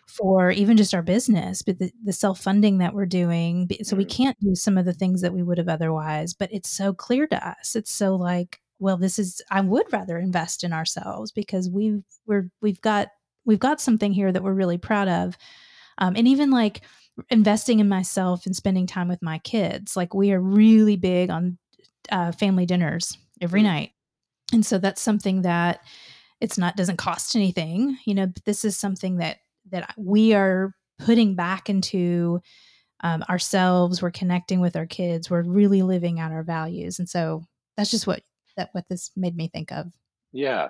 for 0.08 0.52
even 0.52 0.76
just 0.76 0.94
our 0.94 1.02
business 1.02 1.62
but 1.62 1.80
the, 1.80 1.90
the 2.04 2.12
self-funding 2.12 2.80
that 2.80 2.94
we're 2.94 3.06
doing 3.06 3.66
so 3.82 3.96
we 3.96 4.04
mm-hmm. 4.04 4.24
can't 4.24 4.40
do 4.42 4.54
some 4.54 4.78
of 4.78 4.84
the 4.84 4.92
things 4.92 5.22
that 5.22 5.34
we 5.34 5.42
would 5.42 5.58
have 5.58 5.70
otherwise 5.70 6.34
but 6.34 6.50
it's 6.52 6.70
so 6.70 6.92
clear 6.94 7.26
to 7.26 7.48
us 7.48 7.78
it's 7.78 7.92
so 7.92 8.14
like 8.18 8.60
well 8.80 8.98
this 8.98 9.18
is 9.18 9.42
i 9.50 9.62
would 9.62 9.86
rather 9.92 10.18
invest 10.18 10.64
in 10.64 10.74
ourselves 10.74 11.32
because 11.32 11.70
we've 11.70 12.04
we're 12.26 12.50
we've 12.62 12.82
got 12.82 13.10
we've 13.46 13.60
got 13.60 13.80
something 13.80 14.12
here 14.12 14.32
that 14.32 14.44
we're 14.44 14.54
really 14.54 14.78
proud 14.78 15.08
of. 15.08 15.38
Um, 15.98 16.16
and 16.18 16.28
even 16.28 16.52
like 16.52 16.82
investing 17.30 17.80
in 17.80 17.88
myself 17.88 18.46
and 18.46 18.56
spending 18.56 18.88
time 18.88 19.08
with 19.08 19.22
my 19.22 19.38
kids 19.40 19.96
like 19.96 20.14
we 20.14 20.34
are 20.34 20.42
really 20.42 20.98
big 20.98 21.30
on 21.30 21.58
uh, 22.12 22.34
family 22.34 22.66
dinners 22.66 23.18
every 23.40 23.62
mm-hmm. 23.62 23.68
night. 23.68 23.92
And 24.52 24.66
so 24.66 24.78
that's 24.78 25.02
something 25.02 25.44
that 25.44 25.80
it's 26.42 26.58
not 26.58 26.76
doesn't 26.76 26.98
cost 26.98 27.36
anything 27.36 27.98
you 28.06 28.14
know 28.14 28.28
but 28.28 28.44
this 28.44 28.66
is 28.66 28.78
something 28.78 29.18
that 29.18 29.38
that 29.72 29.94
we 29.98 30.34
are 30.34 30.76
putting 31.00 31.36
back 31.36 31.70
into 31.70 32.42
um, 33.02 33.24
ourselves. 33.30 34.02
We're 34.02 34.12
connecting 34.12 34.60
with 34.60 34.76
our 34.76 34.86
kids. 34.86 35.30
We're 35.30 35.44
really 35.44 35.82
living 35.82 36.20
out 36.20 36.32
our 36.32 36.44
values. 36.44 37.00
And 37.00 37.10
so 37.10 37.44
that's 37.76 37.92
just 37.92 38.08
what 38.08 38.22
that 38.58 38.70
what 38.74 38.86
this 38.90 39.12
made 39.16 39.36
me 39.36 39.48
think 39.48 39.72
of 39.72 39.88
yeah 40.32 40.70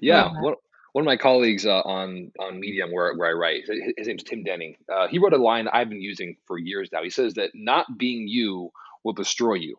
yeah 0.00 0.30
one, 0.40 0.54
one 0.92 1.02
of 1.02 1.06
my 1.06 1.16
colleagues 1.16 1.66
uh, 1.66 1.80
on 1.80 2.30
on 2.38 2.60
medium 2.60 2.92
where, 2.92 3.14
where 3.16 3.28
i 3.28 3.32
write 3.32 3.64
his 3.96 4.06
name's 4.06 4.22
tim 4.22 4.44
denning 4.44 4.76
uh, 4.92 5.08
he 5.08 5.18
wrote 5.18 5.32
a 5.32 5.38
line 5.38 5.68
i've 5.72 5.88
been 5.88 6.00
using 6.00 6.36
for 6.46 6.58
years 6.58 6.88
now 6.92 7.02
he 7.02 7.10
says 7.10 7.34
that 7.34 7.50
not 7.54 7.86
being 7.98 8.28
you 8.28 8.70
will 9.04 9.14
destroy 9.14 9.54
you 9.54 9.76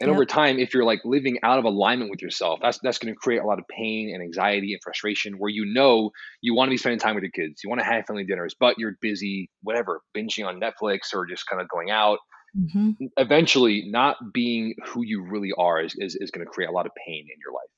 and 0.00 0.08
yep. 0.08 0.14
over 0.14 0.24
time, 0.24 0.58
if 0.60 0.74
you're 0.74 0.84
like 0.84 1.00
living 1.04 1.38
out 1.42 1.58
of 1.58 1.64
alignment 1.64 2.10
with 2.10 2.22
yourself, 2.22 2.60
that's 2.62 2.78
that's 2.82 2.98
going 2.98 3.12
to 3.12 3.18
create 3.18 3.42
a 3.42 3.46
lot 3.46 3.58
of 3.58 3.66
pain 3.66 4.14
and 4.14 4.22
anxiety 4.22 4.72
and 4.72 4.82
frustration. 4.82 5.38
Where 5.38 5.50
you 5.50 5.64
know 5.64 6.10
you 6.40 6.54
want 6.54 6.68
to 6.68 6.70
be 6.70 6.76
spending 6.76 7.00
time 7.00 7.16
with 7.16 7.24
your 7.24 7.32
kids, 7.32 7.62
you 7.64 7.70
want 7.70 7.80
to 7.80 7.84
have 7.84 8.06
family 8.06 8.24
dinners, 8.24 8.54
but 8.58 8.78
you're 8.78 8.96
busy, 9.00 9.50
whatever, 9.62 10.00
binging 10.16 10.46
on 10.46 10.60
Netflix 10.60 11.12
or 11.12 11.26
just 11.26 11.48
kind 11.48 11.60
of 11.60 11.68
going 11.68 11.90
out. 11.90 12.20
Mm-hmm. 12.56 13.06
Eventually, 13.16 13.84
not 13.86 14.32
being 14.32 14.74
who 14.86 15.02
you 15.02 15.22
really 15.22 15.52
are 15.58 15.80
is, 15.80 15.94
is, 15.98 16.16
is 16.16 16.30
going 16.30 16.46
to 16.46 16.50
create 16.50 16.68
a 16.68 16.72
lot 16.72 16.86
of 16.86 16.92
pain 17.06 17.20
in 17.20 17.40
your 17.40 17.52
life. 17.52 17.68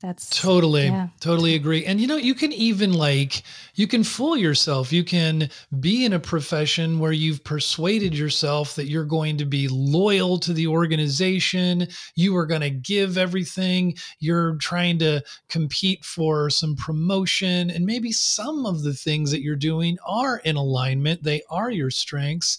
That's 0.00 0.30
totally, 0.30 0.86
yeah. 0.86 1.08
totally 1.20 1.54
agree. 1.54 1.84
And 1.84 2.00
you 2.00 2.06
know, 2.06 2.16
you 2.16 2.34
can 2.34 2.54
even 2.54 2.94
like, 2.94 3.42
you 3.74 3.86
can 3.86 4.02
fool 4.02 4.34
yourself. 4.34 4.94
You 4.94 5.04
can 5.04 5.50
be 5.78 6.06
in 6.06 6.14
a 6.14 6.18
profession 6.18 6.98
where 6.98 7.12
you've 7.12 7.44
persuaded 7.44 8.16
yourself 8.16 8.74
that 8.76 8.88
you're 8.88 9.04
going 9.04 9.36
to 9.36 9.44
be 9.44 9.68
loyal 9.68 10.38
to 10.38 10.54
the 10.54 10.68
organization. 10.68 11.86
You 12.14 12.34
are 12.38 12.46
going 12.46 12.62
to 12.62 12.70
give 12.70 13.18
everything. 13.18 13.94
You're 14.20 14.54
trying 14.56 14.98
to 15.00 15.22
compete 15.50 16.02
for 16.02 16.48
some 16.48 16.76
promotion. 16.76 17.68
And 17.70 17.84
maybe 17.84 18.10
some 18.10 18.64
of 18.64 18.82
the 18.82 18.94
things 18.94 19.30
that 19.32 19.42
you're 19.42 19.54
doing 19.54 19.98
are 20.06 20.38
in 20.38 20.56
alignment, 20.56 21.24
they 21.24 21.42
are 21.50 21.70
your 21.70 21.90
strengths 21.90 22.58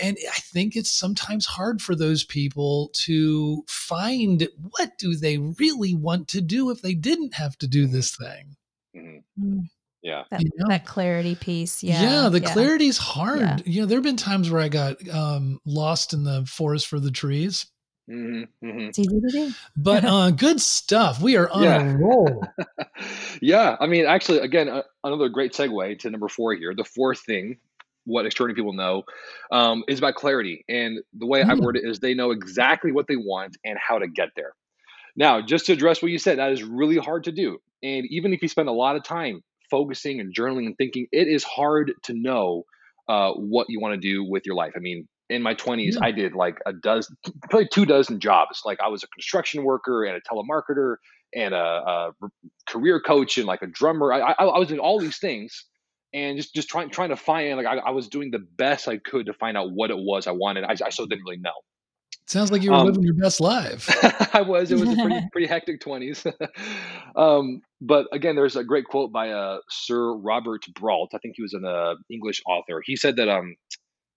and 0.00 0.16
i 0.30 0.38
think 0.40 0.76
it's 0.76 0.90
sometimes 0.90 1.46
hard 1.46 1.80
for 1.80 1.94
those 1.94 2.24
people 2.24 2.90
to 2.92 3.64
find 3.66 4.48
what 4.70 4.96
do 4.98 5.16
they 5.16 5.38
really 5.38 5.94
want 5.94 6.28
to 6.28 6.40
do 6.40 6.70
if 6.70 6.82
they 6.82 6.94
didn't 6.94 7.34
have 7.34 7.56
to 7.58 7.66
do 7.66 7.86
this 7.86 8.14
thing 8.14 8.56
mm-hmm. 8.96 9.18
Mm. 9.42 9.68
yeah 10.02 10.24
that, 10.30 10.42
you 10.42 10.50
know? 10.56 10.68
that, 10.68 10.86
clarity 10.86 11.34
piece 11.34 11.82
yeah 11.82 12.02
yeah 12.02 12.28
the 12.28 12.40
yeah. 12.40 12.52
clarity's 12.52 12.98
hard 12.98 13.40
yeah. 13.40 13.58
you 13.64 13.80
know 13.80 13.86
there 13.86 13.98
have 13.98 14.04
been 14.04 14.16
times 14.16 14.50
where 14.50 14.62
i 14.62 14.68
got 14.68 14.96
um, 15.08 15.60
lost 15.64 16.12
in 16.12 16.24
the 16.24 16.44
forest 16.46 16.86
for 16.86 17.00
the 17.00 17.10
trees 17.10 17.66
Mm-hmm, 18.10 18.66
mm-hmm. 18.66 19.50
But 19.76 20.04
uh, 20.04 20.30
good 20.36 20.60
stuff. 20.60 21.20
We 21.20 21.36
are 21.36 21.48
on 21.48 21.62
yeah. 21.62 21.82
a 21.82 21.96
roll. 21.96 22.44
yeah, 23.40 23.76
I 23.78 23.86
mean, 23.86 24.06
actually, 24.06 24.40
again, 24.40 24.68
uh, 24.68 24.82
another 25.04 25.28
great 25.28 25.52
segue 25.52 25.98
to 26.00 26.10
number 26.10 26.28
four 26.28 26.54
here. 26.54 26.74
The 26.74 26.84
fourth 26.84 27.20
thing 27.20 27.58
what 28.04 28.26
extraordinary 28.26 28.56
people 28.56 28.72
know 28.72 29.02
um, 29.50 29.84
is 29.88 29.98
about 29.98 30.14
clarity. 30.14 30.64
And 30.68 31.00
the 31.12 31.26
way. 31.26 31.42
I 31.42 31.54
word 31.54 31.76
it 31.76 31.84
is 31.84 32.00
they 32.00 32.14
know 32.14 32.30
exactly 32.30 32.92
what 32.92 33.06
they 33.08 33.16
want 33.16 33.56
and 33.64 33.78
how 33.78 33.98
to 33.98 34.08
get 34.08 34.30
there. 34.36 34.52
Now, 35.16 35.42
just 35.42 35.66
to 35.66 35.72
address 35.72 36.02
what 36.02 36.10
you 36.10 36.18
said, 36.18 36.38
that 36.38 36.52
is 36.52 36.62
really 36.62 36.96
hard 36.96 37.24
to 37.24 37.32
do. 37.32 37.58
And 37.82 38.06
even 38.10 38.32
if 38.32 38.42
you 38.42 38.48
spend 38.48 38.68
a 38.68 38.72
lot 38.72 38.96
of 38.96 39.04
time 39.04 39.42
focusing 39.70 40.20
and 40.20 40.34
journaling 40.34 40.66
and 40.66 40.76
thinking, 40.76 41.06
it 41.12 41.28
is 41.28 41.44
hard 41.44 41.92
to 42.04 42.14
know 42.14 42.64
uh, 43.08 43.32
what 43.32 43.66
you 43.68 43.80
want 43.80 43.94
to 43.94 44.00
do 44.00 44.24
with 44.24 44.46
your 44.46 44.54
life. 44.54 44.72
I 44.76 44.78
mean, 44.78 45.06
in 45.28 45.42
my 45.42 45.54
20s, 45.54 45.96
I 46.00 46.12
did 46.12 46.34
like 46.34 46.58
a 46.66 46.72
dozen, 46.72 47.16
probably 47.50 47.68
two 47.72 47.86
dozen 47.86 48.20
jobs. 48.20 48.62
Like 48.64 48.80
I 48.80 48.88
was 48.88 49.02
a 49.02 49.06
construction 49.08 49.64
worker 49.64 50.04
and 50.04 50.16
a 50.16 50.20
telemarketer 50.20 50.96
and 51.34 51.54
a, 51.54 51.58
a 51.58 52.10
career 52.68 53.00
coach 53.00 53.38
and 53.38 53.46
like 53.46 53.62
a 53.62 53.66
drummer. 53.66 54.12
I, 54.12 54.20
I, 54.20 54.44
I 54.44 54.58
was 54.58 54.68
doing 54.68 54.80
all 54.80 55.00
these 55.00 55.18
things 55.18 55.64
and 56.14 56.36
just 56.36 56.54
just 56.54 56.68
trying 56.68 56.90
trying 56.90 57.10
to 57.10 57.16
find 57.16 57.56
like 57.56 57.66
I, 57.66 57.78
I, 57.78 57.90
was 57.90 58.08
doing 58.08 58.30
the 58.30 58.38
best 58.38 58.88
I 58.88 58.98
could 58.98 59.26
to 59.26 59.32
find 59.32 59.56
out 59.56 59.72
what 59.72 59.90
it 59.90 59.98
was 59.98 60.26
I 60.26 60.32
wanted. 60.32 60.64
I, 60.64 60.74
I 60.84 60.90
still 60.90 61.06
didn't 61.06 61.24
really 61.24 61.38
know. 61.38 61.52
Sounds 62.26 62.52
like 62.52 62.62
you 62.62 62.70
were 62.70 62.76
um, 62.76 62.86
living 62.86 63.02
your 63.02 63.14
best 63.14 63.40
life. 63.40 63.88
I 64.34 64.42
was. 64.42 64.70
It 64.70 64.78
was 64.78 64.90
a 64.90 64.96
pretty 64.96 65.28
pretty 65.32 65.46
hectic 65.46 65.80
twenties. 65.80 66.26
um, 67.16 67.62
but 67.80 68.06
again, 68.12 68.36
there's 68.36 68.56
a 68.56 68.64
great 68.64 68.86
quote 68.86 69.12
by 69.12 69.30
uh, 69.30 69.58
Sir 69.68 70.14
Robert 70.14 70.64
Brault. 70.74 71.10
I 71.14 71.18
think 71.18 71.34
he 71.36 71.42
was 71.42 71.54
an 71.54 71.64
uh, 71.64 71.94
English 72.10 72.42
author. 72.46 72.82
He 72.84 72.96
said 72.96 73.16
that 73.16 73.28
um, 73.28 73.56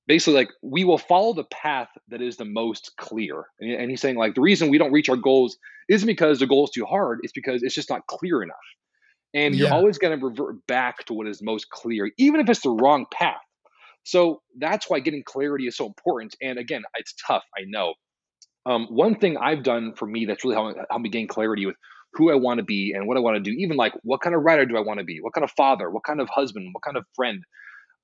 basically 0.07 0.35
like 0.35 0.49
we 0.61 0.83
will 0.83 0.97
follow 0.97 1.33
the 1.33 1.45
path 1.45 1.89
that 2.09 2.21
is 2.21 2.37
the 2.37 2.45
most 2.45 2.91
clear. 2.97 3.45
And, 3.59 3.71
and 3.71 3.89
he's 3.89 4.01
saying 4.01 4.17
like 4.17 4.35
the 4.35 4.41
reason 4.41 4.69
we 4.69 4.77
don't 4.77 4.91
reach 4.91 5.09
our 5.09 5.17
goals 5.17 5.57
isn't 5.89 6.07
because 6.07 6.39
the 6.39 6.47
goal 6.47 6.65
is 6.65 6.71
too 6.71 6.85
hard. 6.85 7.19
It's 7.23 7.33
because 7.33 7.63
it's 7.63 7.75
just 7.75 7.89
not 7.89 8.05
clear 8.07 8.43
enough. 8.43 8.55
And 9.35 9.53
yeah. 9.53 9.65
you're 9.65 9.73
always 9.73 9.97
going 9.97 10.17
to 10.17 10.25
revert 10.25 10.65
back 10.65 11.05
to 11.05 11.13
what 11.13 11.27
is 11.27 11.41
most 11.43 11.69
clear, 11.69 12.09
even 12.17 12.39
if 12.39 12.49
it's 12.49 12.61
the 12.61 12.69
wrong 12.69 13.05
path. 13.11 13.35
So 14.03 14.41
that's 14.57 14.89
why 14.89 15.01
getting 15.01 15.23
clarity 15.23 15.67
is 15.67 15.75
so 15.75 15.85
important. 15.87 16.35
And 16.41 16.57
again, 16.57 16.83
it's 16.95 17.13
tough, 17.27 17.43
I 17.57 17.63
know. 17.67 17.95
Um, 18.65 18.87
one 18.89 19.15
thing 19.15 19.37
I've 19.37 19.61
done 19.61 19.93
for 19.95 20.07
me 20.07 20.25
that's 20.25 20.43
really 20.43 20.55
helped, 20.55 20.79
helped 20.89 21.03
me 21.03 21.09
gain 21.09 21.27
clarity 21.27 21.65
with 21.65 21.75
who 22.13 22.31
I 22.31 22.35
want 22.35 22.59
to 22.59 22.63
be 22.63 22.93
and 22.95 23.07
what 23.07 23.17
I 23.17 23.19
want 23.19 23.35
to 23.35 23.41
do, 23.41 23.55
even 23.59 23.77
like 23.77 23.93
what 24.03 24.21
kind 24.21 24.35
of 24.35 24.41
writer 24.43 24.65
do 24.65 24.77
I 24.77 24.81
want 24.81 24.99
to 24.99 25.05
be, 25.05 25.19
what 25.21 25.33
kind 25.33 25.43
of 25.43 25.51
father, 25.51 25.89
what 25.89 26.03
kind 26.03 26.21
of 26.21 26.29
husband, 26.29 26.69
what 26.71 26.81
kind 26.81 26.97
of 26.97 27.03
friend, 27.13 27.43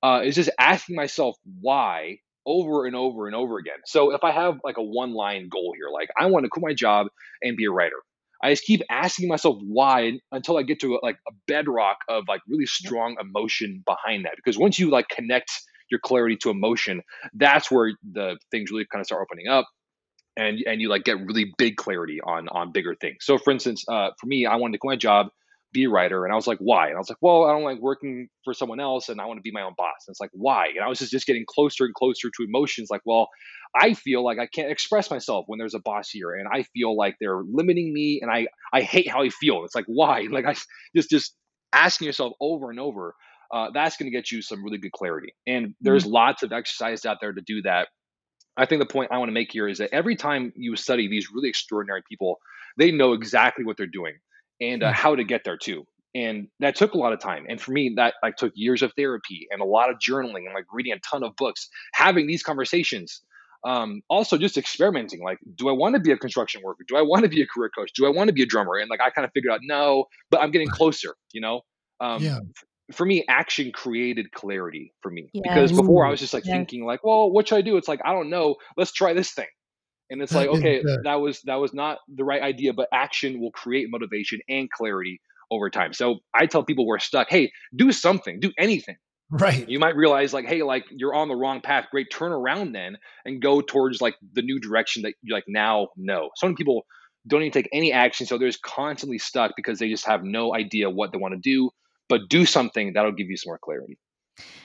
uh, 0.02 0.20
is 0.24 0.34
just 0.34 0.50
asking 0.58 0.96
myself 0.96 1.36
why 1.60 2.18
over 2.44 2.86
and 2.86 2.94
over 2.94 3.26
and 3.26 3.34
over 3.34 3.58
again. 3.58 3.78
So 3.86 4.12
if 4.12 4.22
I 4.24 4.32
have 4.32 4.58
like 4.64 4.76
a 4.76 4.82
one 4.82 5.14
line 5.14 5.48
goal 5.48 5.72
here, 5.76 5.88
like 5.92 6.10
I 6.18 6.26
want 6.26 6.44
to 6.44 6.50
quit 6.50 6.62
my 6.62 6.74
job 6.74 7.06
and 7.40 7.56
be 7.56 7.66
a 7.66 7.70
writer, 7.70 7.96
I 8.42 8.50
just 8.50 8.64
keep 8.64 8.82
asking 8.90 9.28
myself 9.28 9.58
why 9.62 10.18
until 10.32 10.58
I 10.58 10.62
get 10.62 10.80
to 10.80 10.96
a, 10.96 10.98
like 11.02 11.16
a 11.28 11.32
bedrock 11.46 11.98
of 12.08 12.24
like 12.28 12.40
really 12.48 12.66
strong 12.66 13.16
emotion 13.20 13.82
behind 13.86 14.24
that. 14.24 14.32
Because 14.36 14.58
once 14.58 14.78
you 14.78 14.90
like 14.90 15.08
connect 15.08 15.50
your 15.90 16.00
clarity 16.00 16.36
to 16.38 16.50
emotion, 16.50 17.02
that's 17.34 17.70
where 17.70 17.92
the 18.12 18.38
things 18.50 18.70
really 18.70 18.86
kind 18.90 19.00
of 19.00 19.06
start 19.06 19.22
opening 19.22 19.48
up 19.48 19.66
and 20.36 20.58
and 20.66 20.80
you 20.80 20.88
like 20.88 21.04
get 21.04 21.18
really 21.18 21.52
big 21.58 21.76
clarity 21.76 22.20
on 22.24 22.48
on 22.48 22.72
bigger 22.72 22.94
things. 22.94 23.18
So 23.20 23.38
for 23.38 23.50
instance, 23.50 23.84
uh, 23.88 24.10
for 24.18 24.26
me, 24.26 24.46
I 24.46 24.56
wanted 24.56 24.72
to 24.72 24.78
quit 24.78 24.92
my 24.92 24.96
job, 24.96 25.28
be 25.72 25.84
a 25.84 25.90
writer, 25.90 26.24
and 26.24 26.32
I 26.32 26.36
was 26.36 26.46
like, 26.46 26.58
why? 26.58 26.88
And 26.88 26.96
I 26.96 26.98
was 26.98 27.08
like, 27.08 27.18
well, 27.20 27.44
I 27.44 27.52
don't 27.52 27.64
like 27.64 27.80
working 27.80 28.28
for 28.44 28.54
someone 28.54 28.80
else, 28.80 29.08
and 29.08 29.20
I 29.20 29.26
want 29.26 29.38
to 29.38 29.42
be 29.42 29.50
my 29.52 29.62
own 29.62 29.74
boss. 29.76 30.04
And 30.06 30.12
it's 30.12 30.20
like, 30.20 30.30
why? 30.32 30.68
And 30.68 30.80
I 30.84 30.88
was 30.88 30.98
just 30.98 31.10
just 31.10 31.26
getting 31.26 31.44
closer 31.46 31.84
and 31.84 31.94
closer 31.94 32.28
to 32.28 32.44
emotions. 32.44 32.88
Like, 32.90 33.02
well, 33.04 33.28
I 33.74 33.94
feel 33.94 34.24
like 34.24 34.38
I 34.38 34.46
can't 34.46 34.70
express 34.70 35.10
myself 35.10 35.44
when 35.48 35.58
there's 35.58 35.74
a 35.74 35.80
boss 35.80 36.10
here, 36.10 36.32
and 36.32 36.48
I 36.52 36.64
feel 36.74 36.96
like 36.96 37.16
they're 37.20 37.42
limiting 37.42 37.92
me, 37.92 38.20
and 38.22 38.30
I 38.30 38.48
I 38.72 38.82
hate 38.82 39.08
how 39.08 39.22
I 39.22 39.28
feel. 39.28 39.64
It's 39.64 39.74
like 39.74 39.86
why? 39.86 40.26
Like 40.32 40.46
I 40.46 40.54
just 40.96 41.10
just 41.10 41.34
asking 41.72 42.06
yourself 42.06 42.32
over 42.40 42.70
and 42.70 42.80
over. 42.80 43.14
Uh, 43.52 43.68
that's 43.74 43.98
going 43.98 44.10
to 44.10 44.16
get 44.16 44.32
you 44.32 44.40
some 44.40 44.64
really 44.64 44.78
good 44.78 44.92
clarity. 44.92 45.34
And 45.46 45.74
there's 45.82 46.04
mm-hmm. 46.04 46.14
lots 46.14 46.42
of 46.42 46.52
exercise 46.52 47.04
out 47.04 47.18
there 47.20 47.34
to 47.34 47.42
do 47.42 47.60
that 47.62 47.88
I 48.56 48.66
think 48.66 48.80
the 48.80 48.92
point 48.92 49.10
I 49.10 49.18
want 49.18 49.28
to 49.28 49.34
make 49.34 49.50
here 49.50 49.68
is 49.68 49.78
that 49.78 49.90
every 49.92 50.16
time 50.16 50.52
you 50.56 50.76
study 50.76 51.08
these 51.08 51.30
really 51.32 51.48
extraordinary 51.48 52.02
people, 52.06 52.38
they 52.76 52.90
know 52.90 53.12
exactly 53.12 53.64
what 53.64 53.76
they're 53.76 53.86
doing 53.86 54.14
and 54.62 54.82
uh, 54.82 54.88
hmm. 54.88 54.94
how 54.94 55.16
to 55.16 55.24
get 55.24 55.42
there 55.44 55.56
too. 55.56 55.84
And 56.14 56.48
that 56.60 56.76
took 56.76 56.92
a 56.92 56.98
lot 56.98 57.14
of 57.14 57.20
time. 57.20 57.46
And 57.48 57.60
for 57.60 57.72
me, 57.72 57.94
that 57.96 58.14
like 58.22 58.36
took 58.36 58.52
years 58.54 58.82
of 58.82 58.92
therapy 58.96 59.46
and 59.50 59.62
a 59.62 59.64
lot 59.64 59.90
of 59.90 59.96
journaling 59.96 60.44
and 60.44 60.54
like 60.54 60.66
reading 60.70 60.92
a 60.92 60.98
ton 60.98 61.24
of 61.24 61.34
books, 61.36 61.68
having 61.94 62.26
these 62.26 62.42
conversations. 62.42 63.22
Um, 63.64 64.02
also 64.10 64.36
just 64.36 64.58
experimenting. 64.58 65.22
Like, 65.22 65.38
do 65.54 65.68
I 65.68 65.72
want 65.72 65.94
to 65.94 66.00
be 66.00 66.10
a 66.10 66.18
construction 66.18 66.60
worker? 66.64 66.84
Do 66.86 66.96
I 66.96 67.02
want 67.02 67.22
to 67.22 67.28
be 67.28 67.40
a 67.40 67.46
career 67.46 67.70
coach? 67.76 67.92
Do 67.94 68.06
I 68.06 68.10
want 68.10 68.28
to 68.28 68.34
be 68.34 68.42
a 68.42 68.46
drummer? 68.46 68.76
And 68.76 68.90
like, 68.90 69.00
I 69.00 69.08
kind 69.10 69.24
of 69.24 69.30
figured 69.32 69.52
out 69.52 69.60
no, 69.62 70.06
but 70.30 70.42
I'm 70.42 70.50
getting 70.50 70.68
closer. 70.78 71.14
You 71.32 71.40
know, 71.40 71.60
um, 72.00 72.22
yeah 72.22 72.40
for 72.92 73.06
me, 73.06 73.24
action 73.28 73.72
created 73.72 74.32
clarity 74.32 74.92
for 75.00 75.10
me 75.10 75.30
yeah. 75.32 75.42
because 75.42 75.72
before 75.72 76.06
I 76.06 76.10
was 76.10 76.20
just 76.20 76.34
like 76.34 76.44
yeah. 76.44 76.54
thinking 76.54 76.84
like, 76.84 77.04
well, 77.04 77.30
what 77.30 77.48
should 77.48 77.56
I 77.56 77.62
do? 77.62 77.76
It's 77.76 77.88
like 77.88 78.00
I 78.04 78.12
don't 78.12 78.30
know. 78.30 78.56
Let's 78.76 78.92
try 78.92 79.12
this 79.12 79.32
thing, 79.32 79.46
and 80.12 80.22
it's 80.22 80.32
like 80.32 80.48
okay, 80.48 80.82
that 81.04 81.16
was 81.16 81.40
that 81.42 81.56
was 81.56 81.74
not 81.74 81.98
the 82.14 82.24
right 82.24 82.42
idea, 82.42 82.72
but 82.72 82.88
action 82.92 83.40
will 83.40 83.50
create 83.52 83.88
motivation 83.90 84.40
and 84.48 84.70
clarity 84.70 85.20
over 85.50 85.70
time. 85.70 85.92
So 85.92 86.20
I 86.34 86.46
tell 86.46 86.64
people 86.64 86.84
who 86.84 86.92
are 86.92 86.98
stuck, 86.98 87.28
hey, 87.28 87.52
do 87.74 87.92
something, 87.92 88.40
do 88.40 88.52
anything. 88.58 88.96
Right. 89.30 89.66
You 89.68 89.78
might 89.78 89.96
realize 89.96 90.34
like, 90.34 90.46
hey, 90.46 90.62
like 90.62 90.84
you're 90.90 91.14
on 91.14 91.28
the 91.28 91.36
wrong 91.36 91.60
path. 91.62 91.86
Great, 91.90 92.08
turn 92.12 92.32
around 92.32 92.72
then 92.72 92.98
and 93.24 93.40
go 93.40 93.60
towards 93.60 94.00
like 94.00 94.14
the 94.32 94.42
new 94.42 94.60
direction 94.60 95.02
that 95.02 95.14
you 95.22 95.34
like 95.34 95.44
now 95.48 95.88
know. 95.96 96.30
So 96.36 96.46
many 96.46 96.56
people 96.56 96.82
don't 97.26 97.40
even 97.42 97.52
take 97.52 97.68
any 97.72 97.92
action, 97.92 98.26
so 98.26 98.36
they're 98.36 98.48
just 98.48 98.62
constantly 98.62 99.18
stuck 99.18 99.52
because 99.56 99.78
they 99.78 99.88
just 99.88 100.06
have 100.06 100.22
no 100.22 100.54
idea 100.54 100.90
what 100.90 101.12
they 101.12 101.18
want 101.18 101.32
to 101.34 101.40
do 101.40 101.70
but 102.12 102.28
do 102.28 102.44
something 102.44 102.92
that'll 102.92 103.12
give 103.12 103.30
you 103.30 103.38
some 103.38 103.48
more 103.48 103.58
clarity. 103.58 103.98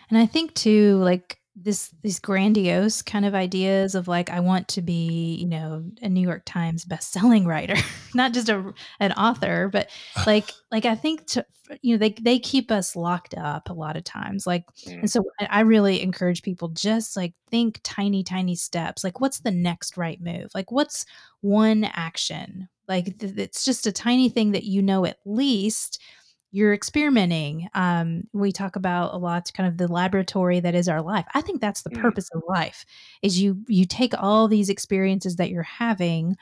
And 0.09 0.19
I 0.19 0.25
think 0.25 0.53
too, 0.53 0.97
like 0.97 1.39
this 1.59 1.91
these 2.03 2.19
grandiose 2.19 3.01
kind 3.01 3.25
of 3.25 3.33
ideas 3.33 3.95
of 3.95 4.07
like 4.07 4.29
I 4.29 4.39
want 4.39 4.67
to 4.69 4.81
be, 4.81 5.35
you 5.35 5.47
know, 5.47 5.83
a 6.01 6.09
New 6.09 6.21
York 6.21 6.43
Times 6.45 6.85
best-selling 6.85 7.45
writer, 7.45 7.75
not 8.13 8.33
just 8.33 8.49
a 8.49 8.73
an 8.99 9.11
author, 9.13 9.69
but 9.71 9.89
like 10.25 10.51
like 10.71 10.85
I 10.85 10.95
think 10.95 11.25
to 11.27 11.45
you 11.81 11.95
know 11.95 11.97
they 11.97 12.11
they 12.21 12.39
keep 12.39 12.71
us 12.71 12.95
locked 12.95 13.33
up 13.35 13.69
a 13.69 13.73
lot 13.73 13.97
of 13.97 14.03
times. 14.03 14.45
Like 14.45 14.65
mm. 14.85 14.99
and 14.99 15.11
so 15.11 15.23
I 15.49 15.61
really 15.61 16.01
encourage 16.01 16.43
people 16.43 16.69
just 16.69 17.17
like 17.17 17.33
think 17.49 17.79
tiny 17.83 18.23
tiny 18.23 18.55
steps. 18.55 19.03
Like 19.03 19.19
what's 19.19 19.39
the 19.39 19.51
next 19.51 19.97
right 19.97 20.21
move? 20.21 20.49
Like 20.53 20.71
what's 20.71 21.05
one 21.41 21.85
action? 21.85 22.69
Like 22.87 23.17
th- 23.17 23.33
it's 23.37 23.65
just 23.65 23.87
a 23.87 23.91
tiny 23.91 24.29
thing 24.29 24.51
that 24.51 24.63
you 24.63 24.81
know 24.81 25.05
at 25.05 25.17
least 25.25 25.99
you're 26.51 26.73
experimenting. 26.73 27.67
Um, 27.73 28.23
we 28.33 28.51
talk 28.51 28.75
about 28.75 29.13
a 29.13 29.17
lot 29.17 29.51
kind 29.53 29.67
of 29.67 29.77
the 29.77 29.91
laboratory 29.91 30.59
that 30.61 30.75
is 30.75 30.87
our 30.87 31.01
life. 31.01 31.25
I 31.33 31.41
think 31.41 31.61
that's 31.61 31.83
the 31.83 31.89
mm. 31.89 32.01
purpose 32.01 32.29
of 32.33 32.41
life 32.47 32.85
is 33.21 33.39
you 33.41 33.63
you 33.67 33.85
take 33.85 34.13
all 34.17 34.47
these 34.47 34.69
experiences 34.69 35.35
that 35.35 35.49
you're 35.49 35.63
having 35.63 36.37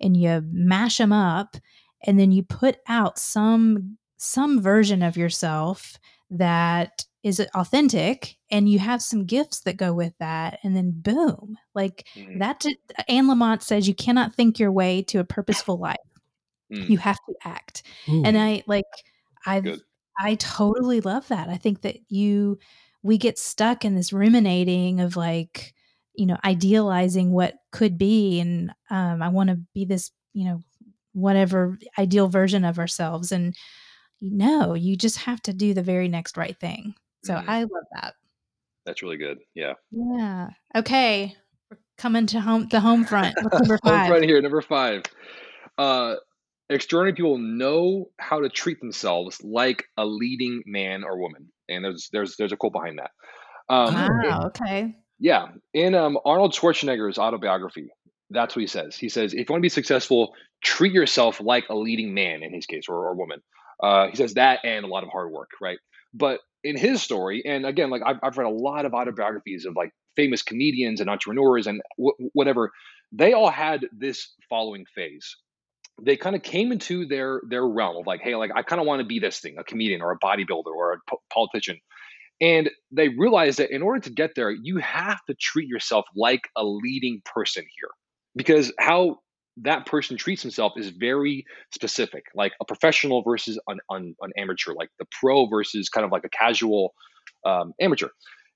and 0.00 0.16
you 0.16 0.42
mash 0.52 0.98
them 0.98 1.12
up 1.12 1.56
and 2.04 2.18
then 2.18 2.30
you 2.30 2.42
put 2.42 2.78
out 2.88 3.18
some 3.18 3.96
some 4.16 4.60
version 4.60 5.02
of 5.02 5.16
yourself 5.16 5.98
that 6.30 7.04
is 7.22 7.40
authentic 7.54 8.36
and 8.50 8.68
you 8.68 8.78
have 8.78 9.02
some 9.02 9.24
gifts 9.24 9.60
that 9.60 9.76
go 9.76 9.92
with 9.92 10.12
that 10.18 10.58
and 10.62 10.76
then 10.76 10.92
boom 10.94 11.56
like 11.74 12.06
mm. 12.16 12.38
that 12.38 12.64
anne 13.08 13.26
lamott 13.26 13.62
says 13.62 13.88
you 13.88 13.94
cannot 13.94 14.34
think 14.34 14.58
your 14.58 14.70
way 14.70 15.02
to 15.02 15.18
a 15.18 15.24
purposeful 15.24 15.78
life 15.78 15.96
mm. 16.72 16.88
you 16.88 16.98
have 16.98 17.18
to 17.28 17.34
act 17.44 17.82
Ooh. 18.08 18.22
and 18.24 18.38
i 18.38 18.62
like 18.66 18.84
I 19.48 19.76
I 20.18 20.34
totally 20.36 21.00
love 21.00 21.28
that. 21.28 21.48
I 21.48 21.56
think 21.56 21.82
that 21.82 21.98
you 22.08 22.58
we 23.02 23.18
get 23.18 23.38
stuck 23.38 23.84
in 23.84 23.94
this 23.94 24.12
ruminating 24.12 25.00
of 25.00 25.16
like, 25.16 25.74
you 26.14 26.26
know, 26.26 26.36
idealizing 26.44 27.32
what 27.32 27.54
could 27.70 27.96
be 27.96 28.40
and 28.40 28.72
um 28.90 29.22
I 29.22 29.28
want 29.28 29.50
to 29.50 29.60
be 29.74 29.84
this, 29.84 30.10
you 30.32 30.44
know, 30.44 30.60
whatever 31.12 31.78
ideal 31.98 32.28
version 32.28 32.64
of 32.64 32.78
ourselves 32.78 33.32
and 33.32 33.54
no, 34.20 34.74
you 34.74 34.96
just 34.96 35.18
have 35.18 35.40
to 35.42 35.52
do 35.52 35.74
the 35.74 35.82
very 35.82 36.08
next 36.08 36.36
right 36.36 36.58
thing. 36.58 36.94
So 37.24 37.34
mm-hmm. 37.34 37.50
I 37.50 37.60
love 37.60 37.84
that. 37.94 38.14
That's 38.84 39.02
really 39.02 39.16
good. 39.16 39.38
Yeah. 39.54 39.74
Yeah. 39.90 40.48
Okay. 40.74 41.36
We're 41.70 41.78
coming 41.98 42.26
to 42.28 42.40
home 42.40 42.68
the 42.68 42.80
home 42.80 43.04
front. 43.04 43.36
number 43.52 43.78
five? 43.84 44.00
home 44.00 44.08
front 44.08 44.24
here, 44.24 44.40
number 44.40 44.62
five. 44.62 45.04
Uh 45.76 46.16
extraordinary 46.70 47.14
people 47.14 47.38
know 47.38 48.10
how 48.18 48.40
to 48.40 48.48
treat 48.48 48.80
themselves 48.80 49.42
like 49.42 49.84
a 49.96 50.04
leading 50.04 50.62
man 50.66 51.04
or 51.04 51.18
woman. 51.18 51.50
And 51.68 51.84
there's 51.84 52.08
there's 52.12 52.36
there's 52.36 52.52
a 52.52 52.56
quote 52.56 52.72
behind 52.72 52.98
that. 52.98 53.10
Um, 53.68 53.94
wow. 53.94 54.46
Okay. 54.46 54.96
Yeah, 55.18 55.48
in 55.74 55.94
um, 55.94 56.18
Arnold 56.24 56.54
Schwarzenegger's 56.54 57.18
autobiography, 57.18 57.88
that's 58.30 58.54
what 58.54 58.60
he 58.60 58.66
says. 58.68 58.96
He 58.96 59.08
says, 59.08 59.32
if 59.32 59.40
you 59.40 59.46
want 59.48 59.60
to 59.60 59.62
be 59.62 59.68
successful, 59.68 60.32
treat 60.62 60.92
yourself 60.92 61.40
like 61.40 61.64
a 61.68 61.74
leading 61.74 62.14
man 62.14 62.42
in 62.42 62.54
his 62.54 62.66
case 62.66 62.84
or, 62.88 62.94
or 62.94 63.14
woman. 63.14 63.40
Uh, 63.82 64.08
he 64.08 64.16
says 64.16 64.34
that 64.34 64.60
and 64.64 64.84
a 64.84 64.88
lot 64.88 65.02
of 65.02 65.10
hard 65.10 65.32
work, 65.32 65.50
right? 65.60 65.78
But 66.14 66.40
in 66.62 66.76
his 66.76 67.02
story, 67.02 67.42
and 67.44 67.66
again, 67.66 67.90
like 67.90 68.02
I've, 68.04 68.16
I've 68.22 68.38
read 68.38 68.46
a 68.46 68.50
lot 68.50 68.84
of 68.86 68.94
autobiographies 68.94 69.64
of 69.64 69.74
like 69.76 69.90
famous 70.16 70.42
comedians 70.42 71.00
and 71.00 71.10
entrepreneurs 71.10 71.66
and 71.66 71.80
w- 71.96 72.30
whatever, 72.32 72.72
they 73.12 73.32
all 73.32 73.50
had 73.50 73.86
this 73.92 74.32
following 74.48 74.84
phase 74.94 75.36
they 76.02 76.16
kind 76.16 76.36
of 76.36 76.42
came 76.42 76.72
into 76.72 77.06
their 77.06 77.40
their 77.48 77.66
realm 77.66 77.96
of 77.96 78.06
like, 78.06 78.20
hey, 78.20 78.36
like 78.36 78.50
I 78.54 78.62
kind 78.62 78.80
of 78.80 78.86
want 78.86 79.00
to 79.00 79.06
be 79.06 79.18
this 79.18 79.40
thing, 79.40 79.56
a 79.58 79.64
comedian 79.64 80.02
or 80.02 80.12
a 80.12 80.18
bodybuilder 80.18 80.66
or 80.66 80.92
a 80.94 80.98
po- 81.08 81.22
politician. 81.32 81.78
And 82.40 82.70
they 82.92 83.08
realized 83.08 83.58
that 83.58 83.74
in 83.74 83.82
order 83.82 84.00
to 84.00 84.10
get 84.10 84.34
there, 84.36 84.50
you 84.50 84.78
have 84.78 85.18
to 85.26 85.34
treat 85.34 85.68
yourself 85.68 86.04
like 86.14 86.42
a 86.56 86.64
leading 86.64 87.20
person 87.24 87.64
here. 87.78 87.90
Because 88.36 88.72
how 88.78 89.18
that 89.62 89.86
person 89.86 90.16
treats 90.16 90.42
himself 90.42 90.74
is 90.76 90.90
very 90.90 91.44
specific, 91.74 92.24
like 92.34 92.52
a 92.60 92.64
professional 92.64 93.22
versus 93.22 93.58
an, 93.66 93.78
an, 93.90 94.14
an 94.20 94.30
amateur, 94.36 94.72
like 94.74 94.90
the 95.00 95.06
pro 95.20 95.46
versus 95.46 95.88
kind 95.88 96.04
of 96.04 96.12
like 96.12 96.24
a 96.24 96.28
casual 96.28 96.94
um, 97.44 97.72
amateur. 97.80 98.08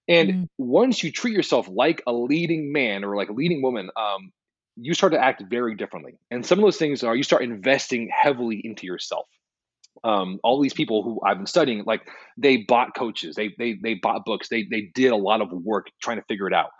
And 0.08 0.30
mm. 0.30 0.48
once 0.58 1.02
you 1.02 1.10
treat 1.10 1.34
yourself 1.34 1.68
like 1.68 2.02
a 2.06 2.12
leading 2.12 2.72
man 2.72 3.02
or 3.04 3.16
like 3.16 3.30
a 3.30 3.32
leading 3.32 3.62
woman, 3.62 3.90
um, 3.96 4.30
you 4.76 4.94
start 4.94 5.12
to 5.12 5.22
act 5.22 5.42
very 5.48 5.74
differently. 5.74 6.14
And 6.30 6.44
some 6.44 6.58
of 6.58 6.64
those 6.64 6.78
things 6.78 7.02
are 7.02 7.14
you 7.14 7.22
start 7.22 7.42
investing 7.42 8.10
heavily 8.12 8.60
into 8.64 8.86
yourself. 8.86 9.26
Um, 10.04 10.40
all 10.42 10.60
these 10.60 10.72
people 10.72 11.02
who 11.02 11.20
I've 11.24 11.36
been 11.36 11.46
studying, 11.46 11.84
like 11.84 12.02
they 12.36 12.58
bought 12.58 12.94
coaches, 12.96 13.36
they 13.36 13.54
they 13.58 13.78
they 13.82 13.94
bought 13.94 14.24
books, 14.24 14.48
they 14.48 14.64
they 14.70 14.90
did 14.94 15.12
a 15.12 15.16
lot 15.16 15.40
of 15.40 15.52
work 15.52 15.88
trying 16.00 16.16
to 16.16 16.24
figure 16.24 16.46
it 16.46 16.54
out. 16.54 16.70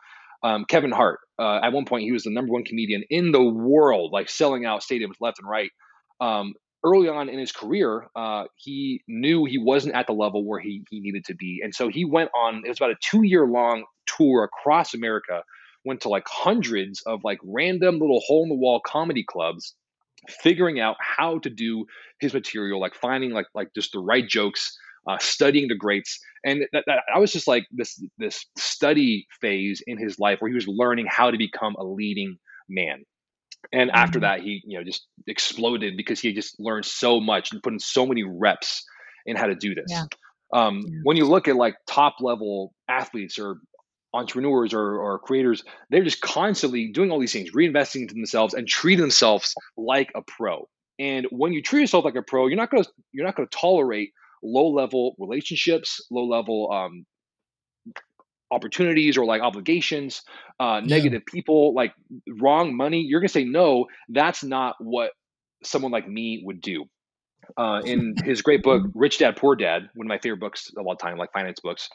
Um, 0.43 0.65
Kevin 0.65 0.91
Hart, 0.91 1.21
uh, 1.39 1.61
at 1.63 1.73
one 1.73 1.85
point, 1.85 2.03
he 2.03 2.13
was 2.13 2.25
the 2.25 2.31
number 2.31 2.53
one 2.53 2.65
comedian 2.65 3.05
in 3.11 3.31
the 3.31 3.43
world, 3.43 4.11
like 4.13 4.29
selling 4.29 4.65
out 4.65 4.83
stadiums 4.83 5.15
left 5.21 5.39
and 5.39 5.49
right. 5.49 5.71
Um, 6.21 6.55
early 6.85 7.09
on 7.09 7.29
in 7.29 7.39
his 7.39 7.53
career, 7.53 8.09
uh, 8.17 8.45
he 8.57 9.03
knew 9.07 9.45
he 9.45 9.59
wasn't 9.59 9.95
at 9.95 10.07
the 10.07 10.13
level 10.13 10.45
where 10.45 10.61
he, 10.61 10.83
he 10.91 11.01
needed 11.01 11.25
to 11.27 11.35
be. 11.35 11.61
And 11.63 11.75
so 11.75 11.89
he 11.89 12.05
went 12.05 12.31
on, 12.37 12.63
it 12.65 12.69
was 12.69 12.79
about 12.79 12.91
a 12.91 12.97
two 13.01 13.23
year 13.23 13.47
long 13.47 13.85
tour 14.07 14.45
across 14.45 14.95
America, 14.95 15.43
went 15.85 16.03
to 16.03 16.09
like 16.09 16.27
hundreds 16.29 17.03
of 17.07 17.21
like 17.25 17.39
random 17.45 17.99
little 17.99 18.21
hole 18.27 18.45
in 18.45 18.49
the 18.49 18.55
wall 18.55 18.81
comedy 18.85 19.25
clubs, 19.25 19.75
figuring 20.29 20.81
out 20.81 20.97
how 21.01 21.39
to 21.41 21.51
do 21.51 21.87
his 22.21 22.33
material, 22.35 22.81
like 22.81 22.95
finding 22.95 23.33
like, 23.33 23.47
like 23.55 23.69
just 23.75 23.93
the 23.93 24.01
right 24.01 24.27
jokes. 24.27 24.77
Uh, 25.05 25.19
studying 25.19 25.67
the 25.67 25.75
greats, 25.75 26.21
and 26.45 26.65
that, 26.73 26.85
that, 26.87 27.01
I 27.13 27.19
was 27.19 27.33
just 27.33 27.49
like 27.49 27.67
this 27.73 28.01
this 28.19 28.47
study 28.57 29.27
phase 29.41 29.83
in 29.85 29.99
his 29.99 30.17
life 30.21 30.41
where 30.41 30.49
he 30.49 30.55
was 30.55 30.69
learning 30.69 31.07
how 31.11 31.33
to 31.33 31.37
become 31.37 31.75
a 31.75 31.83
leading 31.83 32.37
man 32.69 33.05
and 33.73 33.91
after 33.91 34.19
mm-hmm. 34.19 34.25
that, 34.25 34.41
he 34.41 34.63
you 34.65 34.79
know 34.79 34.85
just 34.85 35.07
exploded 35.27 35.97
because 35.97 36.21
he 36.21 36.33
just 36.33 36.59
learned 36.59 36.85
so 36.85 37.21
much 37.21 37.53
and 37.53 37.63
put 37.63 37.73
in 37.73 37.79
so 37.79 38.07
many 38.07 38.25
reps 38.25 38.85
in 39.27 39.37
how 39.37 39.47
to 39.47 39.55
do 39.55 39.75
this. 39.75 39.87
Yeah. 39.89 40.05
Um, 40.53 40.85
yeah. 40.87 41.01
When 41.05 41.17
you 41.17 41.27
look 41.27 41.49
at 41.49 41.57
like 41.57 41.77
top 41.87 42.17
level 42.21 42.75
athletes 42.89 43.39
or 43.39 43.57
entrepreneurs 44.15 44.75
or, 44.75 44.99
or 44.99 45.19
creators, 45.19 45.65
they're 45.91 46.05
just 46.05 46.21
constantly 46.21 46.89
doing 46.89 47.11
all 47.11 47.21
these 47.21 47.33
things, 47.33 47.53
reinvesting 47.53 48.03
into 48.03 48.15
themselves 48.15 48.55
and 48.55 48.69
treating 48.69 49.01
themselves 49.01 49.55
like 49.77 50.13
a 50.15 50.23
pro. 50.23 50.69
And 50.99 51.27
when 51.31 51.53
you 51.53 51.63
treat 51.63 51.81
yourself 51.81 52.05
like 52.05 52.15
a 52.15 52.23
pro, 52.23 52.47
you're 52.47 52.57
not 52.57 52.71
gonna 52.71 52.85
you're 53.13 53.25
not 53.25 53.35
gonna 53.35 53.49
tolerate 53.49 54.13
low 54.43 54.69
level 54.69 55.15
relationships, 55.19 56.05
low 56.11 56.25
level 56.25 56.71
um, 56.71 57.07
opportunities 58.51 59.17
or 59.17 59.25
like 59.25 59.41
obligations, 59.43 60.23
uh, 60.61 60.81
negative 60.81 61.25
people, 61.27 61.75
like 61.75 61.95
wrong 62.41 62.77
money, 62.77 63.01
you're 63.01 63.21
gonna 63.21 63.29
say 63.29 63.45
no. 63.45 63.87
That's 64.09 64.45
not 64.45 64.77
what 64.79 65.13
someone 65.65 65.93
like 65.93 66.09
me 66.09 66.43
would 66.45 66.61
do. 66.61 66.85
Uh, 67.57 67.81
in 67.85 68.15
his 68.25 68.41
great 68.43 68.63
book, 68.63 68.83
Rich 68.95 69.19
Dad 69.19 69.37
Poor 69.37 69.55
Dad, 69.57 69.89
one 69.95 70.07
of 70.07 70.09
my 70.09 70.19
favorite 70.19 70.41
books 70.41 70.71
of 70.77 70.87
all 70.87 70.97
time, 70.97 71.19
like 71.19 71.33
finance 71.33 71.61
books, 71.61 71.89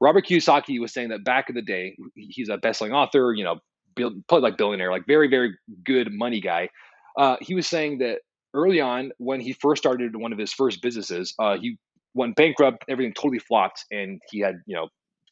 Robert 0.00 0.26
Kiyosaki 0.26 0.80
was 0.80 0.92
saying 0.92 1.10
that 1.10 1.24
back 1.24 1.48
in 1.48 1.54
the 1.54 1.62
day, 1.62 1.96
he's 2.14 2.48
a 2.48 2.56
best-selling 2.56 2.92
author, 2.92 3.32
you 3.34 3.44
know, 3.44 3.60
probably 3.96 4.40
like 4.40 4.58
billionaire, 4.58 4.90
like 4.90 5.06
very, 5.06 5.28
very 5.28 5.56
good 5.84 6.12
money 6.12 6.40
guy. 6.40 6.68
Uh, 7.16 7.36
he 7.40 7.54
was 7.54 7.66
saying 7.66 7.98
that 7.98 8.18
early 8.54 8.80
on, 8.80 9.12
when 9.18 9.40
he 9.40 9.52
first 9.52 9.82
started 9.82 10.16
one 10.16 10.32
of 10.32 10.38
his 10.38 10.52
first 10.52 10.82
businesses, 10.82 11.34
uh, 11.38 11.56
he 11.58 11.78
went 12.14 12.36
bankrupt, 12.36 12.84
everything 12.88 13.12
totally 13.14 13.38
flopped, 13.38 13.84
and 13.90 14.20
he 14.30 14.40
had 14.40 14.56
you 14.66 14.76
know 14.76 14.88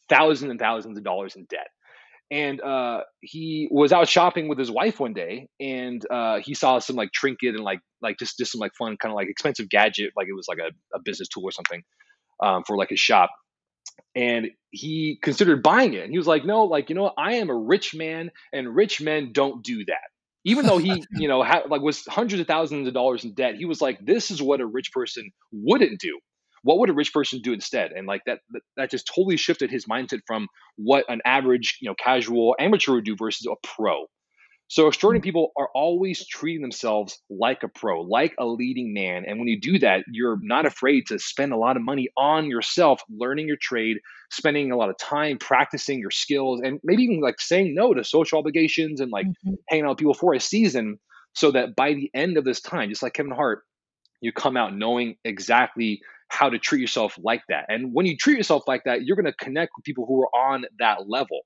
thousands 0.08 0.50
and 0.50 0.60
thousands 0.60 0.96
of 0.98 1.04
dollars 1.04 1.36
in 1.36 1.44
debt. 1.48 1.68
And 2.30 2.60
uh, 2.60 3.02
he 3.20 3.68
was 3.70 3.92
out 3.92 4.08
shopping 4.08 4.48
with 4.48 4.58
his 4.58 4.70
wife 4.70 4.98
one 4.98 5.12
day, 5.12 5.48
and 5.60 6.04
uh, 6.10 6.40
he 6.40 6.54
saw 6.54 6.78
some 6.78 6.96
like 6.96 7.12
trinket 7.12 7.54
and 7.54 7.62
like 7.62 7.80
like 8.00 8.18
just 8.18 8.38
just 8.38 8.52
some 8.52 8.60
like 8.60 8.74
fun 8.74 8.96
kind 8.96 9.12
of 9.12 9.16
like 9.16 9.28
expensive 9.28 9.68
gadget, 9.68 10.12
like 10.16 10.28
it 10.28 10.34
was 10.34 10.48
like 10.48 10.58
a, 10.58 10.70
a 10.96 11.00
business 11.00 11.28
tool 11.28 11.44
or 11.44 11.52
something 11.52 11.82
um, 12.42 12.64
for 12.66 12.76
like 12.76 12.90
his 12.90 13.00
shop. 13.00 13.30
And 14.14 14.48
he 14.70 15.18
considered 15.22 15.62
buying 15.62 15.94
it, 15.94 16.02
and 16.02 16.10
he 16.10 16.18
was 16.18 16.26
like, 16.26 16.44
"No, 16.44 16.64
like 16.64 16.88
you 16.88 16.94
know, 16.94 17.12
I 17.16 17.34
am 17.34 17.50
a 17.50 17.56
rich 17.56 17.94
man, 17.94 18.30
and 18.52 18.74
rich 18.74 19.00
men 19.00 19.32
don't 19.32 19.62
do 19.62 19.84
that." 19.84 20.10
Even 20.44 20.66
though 20.66 20.78
he, 20.78 21.04
you 21.12 21.28
know, 21.28 21.42
had, 21.42 21.68
like 21.68 21.82
was 21.82 22.04
hundreds 22.06 22.40
of 22.40 22.46
thousands 22.46 22.88
of 22.88 22.94
dollars 22.94 23.24
in 23.24 23.34
debt, 23.34 23.56
he 23.56 23.66
was 23.66 23.80
like, 23.80 24.04
"This 24.04 24.30
is 24.30 24.40
what 24.40 24.60
a 24.60 24.66
rich 24.66 24.92
person 24.92 25.30
wouldn't 25.52 26.00
do." 26.00 26.18
What 26.64 26.78
would 26.78 26.90
a 26.90 26.94
rich 26.94 27.12
person 27.12 27.40
do 27.40 27.52
instead 27.52 27.92
and 27.92 28.06
like 28.06 28.22
that 28.26 28.40
that 28.76 28.90
just 28.90 29.06
totally 29.06 29.36
shifted 29.36 29.70
his 29.70 29.86
mindset 29.86 30.20
from 30.26 30.48
what 30.76 31.04
an 31.08 31.20
average 31.24 31.78
you 31.80 31.88
know 31.88 31.94
casual 31.94 32.56
amateur 32.58 32.94
would 32.94 33.04
do 33.04 33.14
versus 33.16 33.46
a 33.46 33.54
pro 33.66 34.06
so 34.68 34.88
extraordinary 34.88 35.20
mm. 35.20 35.24
people 35.24 35.52
are 35.58 35.68
always 35.74 36.26
treating 36.26 36.62
themselves 36.62 37.20
like 37.30 37.62
a 37.62 37.68
pro 37.68 38.00
like 38.00 38.34
a 38.38 38.46
leading 38.46 38.92
man 38.92 39.24
and 39.26 39.38
when 39.38 39.46
you 39.46 39.60
do 39.60 39.78
that 39.78 40.04
you're 40.10 40.38
not 40.42 40.66
afraid 40.66 41.06
to 41.06 41.18
spend 41.18 41.52
a 41.52 41.56
lot 41.56 41.76
of 41.76 41.82
money 41.82 42.08
on 42.16 42.46
yourself 42.46 43.00
learning 43.10 43.46
your 43.46 43.58
trade 43.60 43.98
spending 44.32 44.72
a 44.72 44.76
lot 44.76 44.90
of 44.90 44.98
time 44.98 45.38
practicing 45.38 46.00
your 46.00 46.10
skills 46.10 46.60
and 46.64 46.80
maybe 46.82 47.04
even 47.04 47.20
like 47.20 47.40
saying 47.40 47.74
no 47.74 47.94
to 47.94 48.02
social 48.02 48.38
obligations 48.38 49.00
and 49.00 49.12
like 49.12 49.26
mm-hmm. 49.26 49.54
hanging 49.68 49.84
out 49.84 49.90
with 49.90 49.98
people 49.98 50.14
for 50.14 50.34
a 50.34 50.40
season 50.40 50.98
so 51.34 51.50
that 51.50 51.76
by 51.76 51.92
the 51.92 52.10
end 52.14 52.38
of 52.38 52.44
this 52.44 52.60
time 52.60 52.88
just 52.88 53.02
like 53.02 53.12
kevin 53.12 53.32
hart 53.32 53.62
you 54.22 54.32
come 54.32 54.56
out 54.56 54.74
knowing 54.74 55.16
exactly 55.24 56.00
how 56.34 56.50
to 56.50 56.58
treat 56.58 56.80
yourself 56.80 57.16
like 57.22 57.42
that. 57.48 57.66
And 57.68 57.94
when 57.94 58.06
you 58.06 58.16
treat 58.16 58.36
yourself 58.36 58.64
like 58.66 58.82
that, 58.84 59.04
you're 59.04 59.16
going 59.16 59.32
to 59.32 59.44
connect 59.44 59.72
with 59.76 59.84
people 59.84 60.04
who 60.06 60.22
are 60.22 60.52
on 60.52 60.64
that 60.78 61.08
level. 61.08 61.40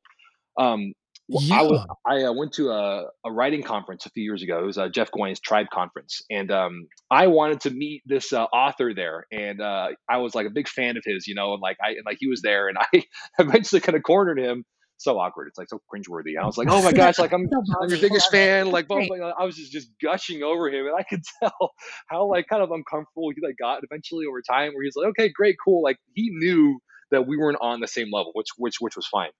Um, 0.59 0.94
yeah. 1.29 1.61
I, 2.07 2.14
I 2.20 2.22
uh, 2.24 2.33
went 2.33 2.55
to 2.55 2.70
a, 2.70 3.05
a, 3.24 3.31
writing 3.31 3.62
conference 3.62 4.07
a 4.07 4.11
few 4.11 4.24
years 4.24 4.42
ago. 4.42 4.61
It 4.61 4.64
was 4.64 4.79
a 4.79 4.88
Jeff 4.88 5.11
Goins 5.11 5.42
Tribe 5.42 5.66
Conference, 5.70 6.22
and 6.31 6.51
um, 6.51 6.88
I 7.11 7.27
wanted 7.27 7.61
to 7.61 7.70
meet 7.70 8.03
this 8.07 8.33
uh, 8.33 8.44
author 8.44 8.94
there. 8.94 9.27
And 9.31 9.61
uh, 9.61 9.88
I 10.09 10.16
was 10.18 10.35
like 10.35 10.46
a 10.46 10.51
big 10.51 10.68
fan 10.68 10.96
of 10.96 11.03
his, 11.05 11.27
you 11.27 11.35
know, 11.35 11.53
and 11.53 11.61
like 11.61 11.77
I 11.85 11.90
and 11.90 12.07
like 12.07 12.16
he 12.18 12.29
was 12.29 12.40
there, 12.40 12.68
and 12.68 12.79
I 12.94 13.05
eventually 13.38 13.83
kind 13.83 13.94
of 13.94 14.03
cornered 14.05 14.38
him 14.38 14.64
so 14.99 15.19
awkward. 15.19 15.49
It's 15.49 15.59
like 15.59 15.69
so 15.69 15.81
cringeworthy. 15.93 16.31
And 16.31 16.41
I 16.41 16.47
was 16.47 16.59
like, 16.59 16.69
oh 16.71 16.83
my 16.83 16.93
gosh, 16.93 17.19
like 17.19 17.33
I'm, 17.33 17.49
I'm 17.83 17.89
your 17.89 17.99
biggest 17.99 18.31
fan. 18.31 18.71
Like, 18.71 18.89
blah, 18.89 19.07
blah, 19.07 19.17
blah. 19.17 19.33
I 19.39 19.45
was 19.45 19.57
just, 19.57 19.73
just 19.73 19.91
gushing 20.03 20.43
over 20.43 20.69
him. 20.69 20.87
And 20.87 20.95
I 20.97 21.03
could 21.03 21.23
tell 21.43 21.73
how 22.09 22.27
like 22.27 22.47
kind 22.49 22.63
of 22.63 22.71
uncomfortable 22.71 23.31
he 23.35 23.41
like 23.41 23.57
got 23.59 23.83
eventually 23.83 24.27
over 24.27 24.43
time 24.43 24.73
where 24.75 24.85
he's 24.85 24.97
like, 24.97 25.07
okay, 25.09 25.31
great, 25.31 25.57
cool. 25.65 25.83
Like 25.83 25.99
he 26.15 26.31
knew 26.31 26.79
that 27.11 27.27
we 27.27 27.39
weren't 27.39 27.59
on 27.61 27.81
the 27.81 27.89
same 27.89 28.09
level, 28.13 28.33
which, 28.35 28.49
which, 28.59 28.81
which 28.81 28.97
was 28.97 29.07
fine. 29.07 29.31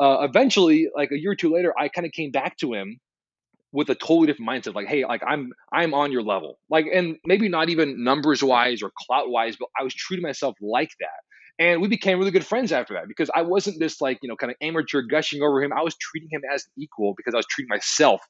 Uh, 0.00 0.22
eventually, 0.22 0.88
like 0.96 1.10
a 1.10 1.18
year 1.18 1.32
or 1.32 1.36
two 1.36 1.52
later, 1.52 1.74
I 1.78 1.88
kind 1.88 2.06
of 2.06 2.12
came 2.12 2.30
back 2.30 2.56
to 2.58 2.72
him 2.72 2.98
with 3.72 3.88
a 3.88 3.94
totally 3.94 4.26
different 4.26 4.50
mindset 4.50 4.74
like 4.74 4.86
hey 4.86 5.04
like 5.06 5.22
i'm 5.26 5.50
i'm 5.72 5.94
on 5.94 6.12
your 6.12 6.22
level 6.22 6.58
like 6.68 6.84
and 6.92 7.16
maybe 7.24 7.48
not 7.48 7.70
even 7.70 8.04
numbers 8.04 8.42
wise 8.42 8.82
or 8.82 8.92
clout 9.06 9.30
wise 9.30 9.56
but 9.58 9.66
i 9.80 9.82
was 9.82 9.94
treating 9.94 10.22
myself 10.22 10.54
like 10.60 10.90
that 11.00 11.08
and 11.58 11.80
we 11.80 11.88
became 11.88 12.18
really 12.18 12.30
good 12.30 12.46
friends 12.46 12.72
after 12.72 12.94
that 12.94 13.08
because 13.08 13.30
I 13.34 13.42
wasn't 13.42 13.78
this 13.78 14.00
like, 14.00 14.18
you 14.22 14.28
know, 14.28 14.36
kind 14.36 14.50
of 14.50 14.56
amateur 14.60 15.02
gushing 15.02 15.42
over 15.42 15.62
him. 15.62 15.72
I 15.72 15.82
was 15.82 15.94
treating 15.96 16.28
him 16.30 16.42
as 16.52 16.64
an 16.64 16.82
equal 16.82 17.14
because 17.16 17.34
I 17.34 17.36
was 17.36 17.46
treating 17.46 17.68
myself 17.68 18.20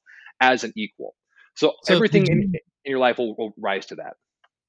as 0.41 0.65
an 0.65 0.73
equal. 0.77 1.15
So, 1.55 1.75
so 1.85 1.95
everything 1.95 2.27
you, 2.27 2.33
in, 2.33 2.43
in, 2.85 2.91
your 2.91 2.99
life 2.99 3.19
will, 3.19 3.35
will 3.37 3.55
rise 3.59 3.87
to 3.87 3.97
that. 3.97 4.15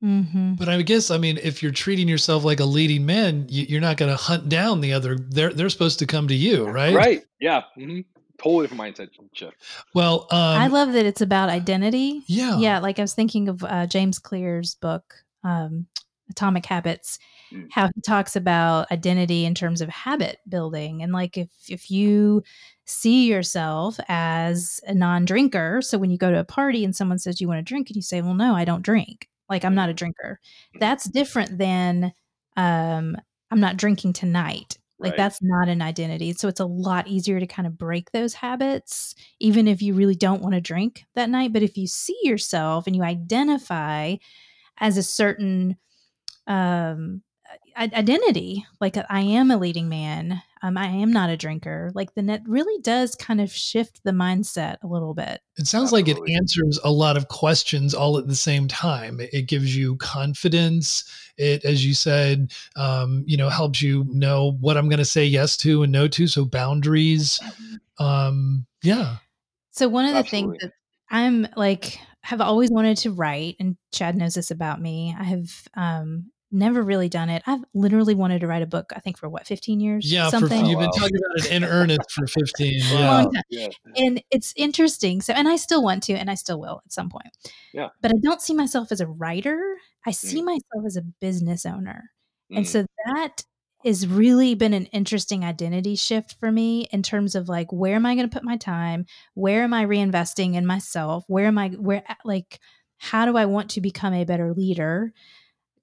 Mm-hmm. 0.03 0.55
But 0.55 0.67
I 0.67 0.81
guess 0.81 1.11
I 1.11 1.17
mean, 1.17 1.39
if 1.41 1.63
you're 1.63 1.71
treating 1.71 2.09
yourself 2.09 2.43
like 2.43 2.59
a 2.59 2.65
leading 2.65 3.05
man, 3.05 3.45
you, 3.49 3.77
are 3.77 3.81
not 3.81 3.97
going 3.97 4.11
to 4.11 4.17
hunt 4.17 4.49
down 4.49 4.81
the 4.81 4.93
other. 4.93 5.17
They're 5.17 5.53
they're 5.53 5.69
supposed 5.69 5.99
to 5.99 6.05
come 6.05 6.27
to 6.27 6.35
you, 6.35 6.65
right? 6.65 6.93
Right. 6.93 7.23
Yeah. 7.39 7.61
Mm-hmm. 7.77 8.01
Totally 8.37 8.67
different 8.67 8.97
mindset 8.97 9.09
shift. 9.33 9.55
Well, 9.93 10.27
um, 10.31 10.39
I 10.39 10.67
love 10.67 10.91
that 10.93 11.05
it's 11.05 11.21
about 11.21 11.47
identity. 11.47 12.23
Yeah. 12.27 12.57
Yeah. 12.57 12.79
Like 12.79 12.99
I 12.99 13.03
was 13.03 13.13
thinking 13.13 13.47
of 13.47 13.63
uh, 13.63 13.87
James 13.87 14.19
Clear's 14.19 14.75
book, 14.75 15.13
um, 15.45 15.87
Atomic 16.29 16.65
Habits, 16.65 17.19
Mm. 17.53 17.67
how 17.69 17.87
he 17.93 18.01
talks 18.01 18.35
about 18.35 18.91
identity 18.91 19.45
in 19.45 19.53
terms 19.53 19.81
of 19.81 19.89
habit 19.89 20.39
building 20.49 21.03
and 21.03 21.13
like 21.13 21.37
if 21.37 21.49
if 21.69 21.91
you 21.91 22.41
see 22.85 23.27
yourself 23.27 23.99
as 24.07 24.79
a 24.87 24.93
non-drinker 24.93 25.81
so 25.81 25.99
when 25.99 26.09
you 26.09 26.17
go 26.17 26.31
to 26.31 26.39
a 26.39 26.43
party 26.43 26.83
and 26.83 26.95
someone 26.95 27.19
says 27.19 27.39
you 27.39 27.47
want 27.47 27.59
to 27.59 27.63
drink 27.63 27.89
and 27.89 27.95
you 27.95 28.01
say 28.01 28.21
well 28.21 28.33
no 28.33 28.55
I 28.55 28.65
don't 28.65 28.81
drink 28.81 29.27
like 29.49 29.63
I'm 29.63 29.75
not 29.75 29.89
a 29.89 29.93
drinker 29.93 30.39
mm. 30.75 30.79
that's 30.79 31.03
different 31.03 31.59
than 31.59 32.11
um 32.57 33.17
I'm 33.51 33.59
not 33.59 33.77
drinking 33.77 34.13
tonight 34.13 34.79
like 34.97 35.11
right. 35.11 35.17
that's 35.17 35.39
not 35.43 35.69
an 35.69 35.81
identity 35.81 36.33
so 36.33 36.47
it's 36.47 36.59
a 36.59 36.65
lot 36.65 37.07
easier 37.07 37.39
to 37.39 37.45
kind 37.45 37.67
of 37.67 37.77
break 37.77 38.11
those 38.11 38.33
habits 38.33 39.13
even 39.39 39.67
if 39.67 39.79
you 39.81 39.93
really 39.93 40.15
don't 40.15 40.41
want 40.41 40.55
to 40.55 40.61
drink 40.61 41.05
that 41.13 41.29
night 41.29 41.53
but 41.53 41.61
if 41.61 41.77
you 41.77 41.85
see 41.85 42.17
yourself 42.23 42.87
and 42.87 42.95
you 42.95 43.03
identify 43.03 44.15
as 44.79 44.97
a 44.97 45.03
certain 45.03 45.77
um 46.47 47.21
identity 47.75 48.65
like 48.79 48.97
i 49.09 49.21
am 49.21 49.51
a 49.51 49.57
leading 49.57 49.89
man 49.89 50.41
um, 50.61 50.77
i 50.77 50.85
am 50.85 51.11
not 51.11 51.29
a 51.29 51.37
drinker 51.37 51.91
like 51.93 52.13
the 52.13 52.21
net 52.21 52.41
really 52.47 52.81
does 52.81 53.15
kind 53.15 53.41
of 53.41 53.51
shift 53.51 54.01
the 54.03 54.11
mindset 54.11 54.77
a 54.83 54.87
little 54.87 55.13
bit 55.13 55.41
it 55.57 55.67
sounds 55.67 55.93
Absolutely. 55.93 56.13
like 56.13 56.29
it 56.29 56.35
answers 56.35 56.79
a 56.83 56.91
lot 56.91 57.17
of 57.17 57.27
questions 57.27 57.93
all 57.93 58.17
at 58.17 58.27
the 58.27 58.35
same 58.35 58.67
time 58.67 59.19
it 59.19 59.47
gives 59.47 59.75
you 59.75 59.95
confidence 59.97 61.03
it 61.37 61.63
as 61.65 61.85
you 61.85 61.93
said 61.93 62.51
um, 62.75 63.23
you 63.25 63.37
know 63.37 63.49
helps 63.49 63.81
you 63.81 64.05
know 64.09 64.57
what 64.59 64.77
i'm 64.77 64.89
going 64.89 64.97
to 64.97 65.05
say 65.05 65.25
yes 65.25 65.57
to 65.57 65.83
and 65.83 65.91
no 65.91 66.07
to 66.07 66.27
so 66.27 66.45
boundaries 66.45 67.39
mm-hmm. 67.43 68.03
um, 68.05 68.65
yeah 68.83 69.17
so 69.71 69.87
one 69.87 70.05
of 70.05 70.11
the 70.11 70.19
Absolutely. 70.19 70.59
things 70.59 70.61
that 70.61 70.71
i'm 71.09 71.47
like 71.55 71.99
have 72.21 72.39
always 72.39 72.71
wanted 72.71 72.97
to 72.97 73.11
write 73.11 73.55
and 73.59 73.75
chad 73.91 74.15
knows 74.15 74.35
this 74.35 74.51
about 74.51 74.81
me 74.81 75.15
i 75.19 75.23
have 75.23 75.49
um, 75.75 76.31
never 76.53 76.81
really 76.81 77.09
done 77.09 77.29
it. 77.29 77.43
I've 77.45 77.63
literally 77.73 78.15
wanted 78.15 78.41
to 78.41 78.47
write 78.47 78.61
a 78.61 78.67
book, 78.67 78.91
I 78.95 78.99
think 78.99 79.17
for 79.17 79.27
what, 79.27 79.47
15 79.47 79.79
years? 79.79 80.11
Yeah, 80.11 80.29
something. 80.29 80.63
For, 80.63 80.69
you've 80.69 80.79
been 80.79 80.91
talking 80.91 81.17
about 81.17 81.45
it 81.45 81.51
in 81.51 81.63
earnest 81.63 82.11
for 82.11 82.27
15. 82.27 82.81
Yeah. 82.93 83.25
yeah. 83.49 83.67
And 83.95 84.23
it's 84.31 84.53
interesting. 84.55 85.21
So, 85.21 85.33
and 85.33 85.47
I 85.47 85.55
still 85.55 85.83
want 85.83 86.03
to, 86.03 86.13
and 86.13 86.29
I 86.29 86.35
still 86.35 86.59
will 86.59 86.81
at 86.85 86.93
some 86.93 87.09
point. 87.09 87.29
Yeah. 87.73 87.89
But 88.01 88.11
I 88.11 88.15
don't 88.21 88.41
see 88.41 88.53
myself 88.53 88.91
as 88.91 89.01
a 89.01 89.07
writer. 89.07 89.77
I 90.05 90.11
see 90.11 90.41
mm. 90.41 90.45
myself 90.45 90.85
as 90.85 90.95
a 90.95 91.01
business 91.01 91.65
owner. 91.65 92.11
Mm. 92.51 92.57
And 92.57 92.67
so 92.67 92.85
that 93.05 93.43
has 93.83 94.07
really 94.07 94.55
been 94.55 94.73
an 94.73 94.85
interesting 94.87 95.43
identity 95.43 95.95
shift 95.95 96.35
for 96.39 96.51
me 96.51 96.87
in 96.91 97.03
terms 97.03 97.35
of 97.35 97.49
like 97.49 97.71
where 97.71 97.95
am 97.95 98.05
I 98.05 98.15
going 98.15 98.29
to 98.29 98.33
put 98.33 98.43
my 98.43 98.57
time? 98.57 99.05
Where 99.33 99.63
am 99.63 99.73
I 99.73 99.85
reinvesting 99.85 100.55
in 100.55 100.65
myself? 100.65 101.25
Where 101.27 101.45
am 101.45 101.57
I 101.57 101.69
where 101.69 102.03
like 102.23 102.59
how 102.97 103.25
do 103.25 103.35
I 103.35 103.45
want 103.45 103.71
to 103.71 103.81
become 103.81 104.13
a 104.13 104.23
better 104.23 104.53
leader? 104.53 105.13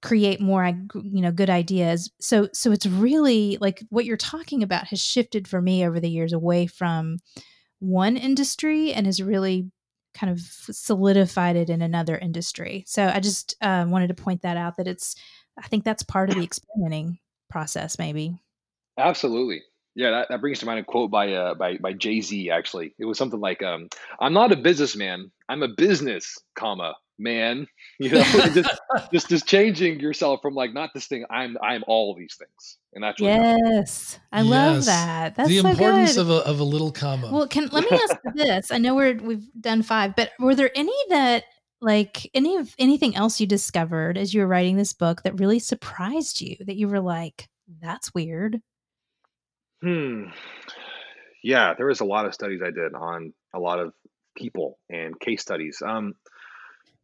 Create 0.01 0.41
more 0.41 0.65
you 0.65 1.21
know 1.21 1.31
good 1.31 1.49
ideas. 1.49 2.11
So 2.19 2.49
so 2.53 2.71
it's 2.71 2.85
really 2.85 3.57
like 3.61 3.83
what 3.89 4.05
you're 4.05 4.17
talking 4.17 4.63
about 4.63 4.87
has 4.87 4.99
shifted 5.01 5.47
for 5.47 5.61
me 5.61 5.85
over 5.85 5.99
the 5.99 6.09
years 6.09 6.33
away 6.33 6.67
from 6.67 7.17
one 7.79 8.17
industry 8.17 8.93
and 8.93 9.05
has 9.05 9.21
really 9.21 9.69
kind 10.13 10.31
of 10.31 10.39
solidified 10.39 11.55
it 11.55 11.69
in 11.69 11.81
another 11.81 12.17
industry. 12.17 12.83
So 12.87 13.07
i 13.07 13.19
just 13.19 13.55
uh, 13.61 13.85
wanted 13.87 14.07
to 14.07 14.23
point 14.23 14.41
that 14.41 14.57
out 14.57 14.77
that 14.77 14.87
it's 14.87 15.15
i 15.61 15.67
think 15.67 15.83
that's 15.83 16.03
part 16.03 16.29
of 16.29 16.35
the 16.35 16.43
experimenting 16.43 17.19
process 17.49 17.99
maybe. 17.99 18.39
Absolutely. 18.97 19.61
Yeah 19.95 20.11
that, 20.11 20.27
that 20.29 20.41
brings 20.41 20.59
to 20.59 20.65
mind 20.65 20.79
a 20.79 20.83
quote 20.83 21.11
by 21.11 21.33
uh 21.33 21.53
by, 21.53 21.77
by 21.77 21.93
jay-z 21.93 22.49
actually. 22.49 22.95
It 22.97 23.05
was 23.05 23.17
something 23.17 23.39
like 23.39 23.61
um 23.61 23.87
i'm 24.19 24.33
not 24.33 24.51
a 24.51 24.57
businessman 24.57 25.31
i'm 25.47 25.63
a 25.63 25.67
business 25.67 26.37
comma 26.55 26.95
man 27.21 27.67
you 27.99 28.09
know 28.09 28.23
just, 28.53 28.79
just 29.11 29.29
just 29.29 29.47
changing 29.47 29.99
yourself 29.99 30.41
from 30.41 30.55
like 30.55 30.73
not 30.73 30.89
this 30.93 31.07
thing 31.07 31.25
i'm 31.29 31.57
i'm 31.61 31.83
all 31.87 32.15
these 32.15 32.35
things 32.35 32.77
and 32.93 33.01
that's 33.01 33.21
yes. 33.21 34.19
I 34.33 34.41
love 34.41 34.75
yes. 34.75 34.85
that. 34.87 35.35
That's 35.35 35.47
the 35.47 35.59
so 35.59 35.69
importance 35.69 36.15
good. 36.15 36.21
of 36.23 36.29
a, 36.29 36.45
of 36.45 36.59
a 36.59 36.63
little 36.65 36.91
comma. 36.91 37.31
Well 37.31 37.47
can 37.47 37.67
let 37.67 37.89
me 37.89 37.97
ask 37.97 38.17
this. 38.35 38.69
I 38.69 38.79
know 38.79 38.95
we're 38.95 39.15
we've 39.15 39.47
done 39.61 39.81
five 39.81 40.13
but 40.13 40.31
were 40.39 40.55
there 40.55 40.71
any 40.75 40.93
that 41.07 41.45
like 41.79 42.29
any 42.33 42.57
of 42.57 42.75
anything 42.77 43.15
else 43.15 43.39
you 43.39 43.47
discovered 43.47 44.17
as 44.17 44.33
you 44.33 44.41
were 44.41 44.47
writing 44.47 44.75
this 44.75 44.91
book 44.91 45.23
that 45.23 45.39
really 45.39 45.59
surprised 45.59 46.41
you 46.41 46.57
that 46.65 46.75
you 46.75 46.89
were 46.89 46.99
like 46.99 47.47
that's 47.81 48.13
weird 48.13 48.61
hmm. 49.81 50.25
Yeah 51.43 51.73
there 51.73 51.87
was 51.87 52.01
a 52.01 52.05
lot 52.05 52.25
of 52.25 52.33
studies 52.33 52.61
i 52.61 52.71
did 52.71 52.93
on 52.93 53.33
a 53.53 53.59
lot 53.59 53.79
of 53.79 53.93
people 54.35 54.79
and 54.89 55.19
case 55.19 55.41
studies. 55.41 55.81
Um 55.85 56.15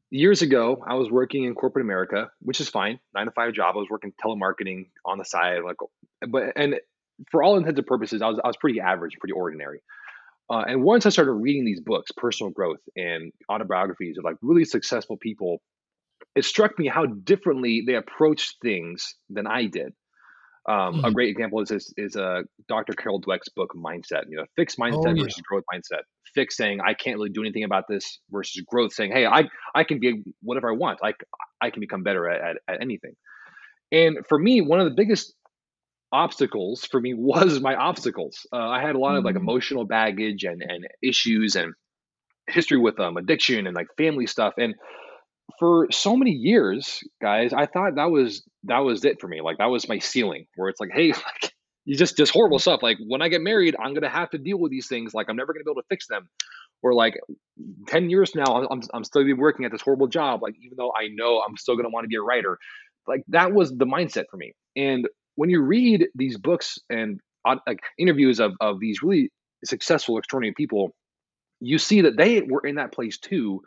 years 0.10 0.42
ago, 0.42 0.84
I 0.88 0.96
was 0.96 1.12
working 1.12 1.44
in 1.44 1.56
corporate 1.56 1.86
America, 1.86 2.30
which 2.40 2.60
is 2.60 2.70
fine, 2.70 3.00
nine 3.14 3.26
to 3.26 3.32
five 3.32 3.54
job. 3.54 3.76
I 3.76 3.80
was 3.80 3.90
working 3.90 4.14
telemarketing 4.24 4.88
on 5.06 5.18
the 5.18 5.26
side, 5.26 5.60
like, 5.64 5.78
but 6.28 6.54
and 6.56 6.76
for 7.32 7.44
all 7.44 7.58
intents 7.58 7.78
and 7.78 7.88
purposes, 7.88 8.22
I 8.22 8.28
was 8.28 8.40
I 8.44 8.48
was 8.48 8.58
pretty 8.58 8.80
average, 8.80 9.18
pretty 9.20 9.34
ordinary. 9.34 9.82
Uh, 10.50 10.64
and 10.68 10.84
once 10.84 11.06
I 11.06 11.10
started 11.10 11.34
reading 11.34 11.66
these 11.66 11.82
books, 11.82 12.12
personal 12.16 12.52
growth 12.52 12.80
and 12.96 13.34
autobiographies 13.50 14.18
of 14.18 14.24
like 14.24 14.38
really 14.42 14.64
successful 14.64 15.18
people, 15.18 15.62
it 16.36 16.46
struck 16.46 16.80
me 16.80 16.88
how 16.88 17.06
differently 17.06 17.84
they 17.86 17.96
approached 17.96 18.56
things 18.62 19.16
than 19.30 19.46
I 19.46 19.66
did. 19.66 19.94
Um, 20.68 20.96
mm-hmm. 20.96 21.06
A 21.06 21.12
great 21.12 21.30
example 21.30 21.62
is 21.62 21.72
is, 21.72 21.94
is 21.96 22.16
uh, 22.16 22.42
Dr. 22.68 22.94
Carol 22.94 23.22
Dweck's 23.22 23.50
book 23.50 23.74
Mindset. 23.76 24.24
You 24.30 24.38
know, 24.38 24.46
fixed 24.56 24.78
mindset 24.78 25.08
oh, 25.08 25.14
yeah. 25.14 25.24
versus 25.24 25.42
growth 25.42 25.64
mindset. 25.74 26.02
Fix 26.36 26.58
saying 26.58 26.80
I 26.82 26.94
can't 26.94 27.18
really 27.18 27.30
do 27.30 27.42
anything 27.42 27.64
about 27.64 27.86
this 27.88 28.20
versus 28.30 28.62
growth 28.68 28.94
saying 28.94 29.12
Hey, 29.12 29.26
I 29.26 29.46
I 29.74 29.84
can 29.86 30.00
be 30.00 30.24
whatever 30.42 30.70
I 30.70 30.76
want. 30.76 31.00
Like 31.02 31.16
I 31.62 31.70
can 31.70 31.80
become 31.80 32.04
better 32.04 32.30
at, 32.30 32.42
at, 32.42 32.76
at 32.76 32.82
anything. 32.82 33.14
And 33.92 34.18
for 34.28 34.38
me, 34.38 34.60
one 34.62 34.80
of 34.80 34.86
the 34.86 34.96
biggest 34.96 35.34
obstacles 36.12 36.86
for 36.86 37.00
me 37.00 37.14
was 37.18 37.62
my 37.62 37.76
obstacles. 37.76 38.46
Uh, 38.52 38.58
I 38.58 38.82
had 38.82 38.96
a 38.96 39.00
lot 39.00 39.10
mm-hmm. 39.10 39.20
of 39.20 39.26
like 39.26 39.36
mm-hmm. 39.36 39.50
emotional 39.50 39.86
baggage 39.86 40.44
and 40.44 40.62
and 40.62 40.86
issues 41.02 41.56
and 41.56 41.74
history 42.50 42.78
with 42.78 43.00
um 43.00 43.18
addiction 43.18 43.68
and 43.68 43.76
like 43.76 43.88
family 43.98 44.28
stuff 44.28 44.54
and 44.58 44.76
for 45.60 45.88
so 45.92 46.16
many 46.16 46.32
years, 46.32 47.04
guys, 47.22 47.54
I 47.54 47.66
thought 47.66 47.96
that 47.96 48.12
was 48.12 48.44
that 48.66 48.80
was 48.80 49.06
it 49.06 49.20
for 49.20 49.28
me. 49.28 49.42
Like 49.42 49.58
that 49.58 49.66
was 49.66 49.88
my 49.88 50.00
ceiling, 50.00 50.46
where 50.56 50.70
it's 50.70 50.80
like, 50.80 50.92
hey, 50.94 51.08
like 51.14 51.54
you 51.86 51.96
just 51.96 52.18
just 52.18 52.34
horrible 52.34 52.60
stuff. 52.60 52.84
Like 52.84 52.98
when 53.08 53.22
I 53.22 53.30
get 53.30 53.42
married, 53.42 53.76
I'm 53.82 53.94
gonna 53.94 54.10
have 54.10 54.30
to 54.32 54.38
deal 54.38 54.60
with 54.60 54.72
these 54.72 54.88
things. 54.88 55.14
Like 55.14 55.28
I'm 55.30 55.36
never 55.36 55.54
gonna 55.54 55.64
be 55.64 55.72
able 55.72 55.82
to 55.82 55.88
fix 55.90 56.08
them. 56.08 56.30
Or 56.84 56.94
like 56.94 57.16
ten 57.88 58.10
years 58.10 58.36
now, 58.36 58.68
I'm 58.70 58.82
I'm 58.94 59.04
still 59.04 59.24
working 59.36 59.66
at 59.66 59.72
this 59.72 59.82
horrible 59.82 60.08
job. 60.08 60.44
Like 60.44 60.56
even 60.62 60.76
though 60.78 60.92
I 60.96 61.08
know 61.14 61.42
I'm 61.48 61.58
still 61.58 61.76
gonna 61.76 61.90
want 61.90 62.04
to 62.04 62.10
be 62.10 62.18
a 62.18 62.22
writer, 62.22 62.60
like 63.08 63.24
that 63.30 63.54
was 63.54 63.72
the 63.76 63.86
mindset 63.86 64.26
for 64.30 64.38
me. 64.38 64.54
And 64.76 65.08
when 65.36 65.50
you 65.50 65.62
read 65.62 66.08
these 66.14 66.38
books 66.38 66.78
and 66.90 67.20
uh, 67.46 67.56
like 67.66 67.80
interviews 67.98 68.40
of 68.40 68.54
of 68.62 68.80
these 68.80 69.02
really 69.02 69.32
successful, 69.66 70.18
extraordinary 70.18 70.54
people, 70.54 70.92
you 71.60 71.80
see 71.80 72.02
that 72.02 72.18
they 72.18 72.42
were 72.42 72.62
in 72.62 72.76
that 72.76 72.94
place 72.94 73.18
too 73.18 73.62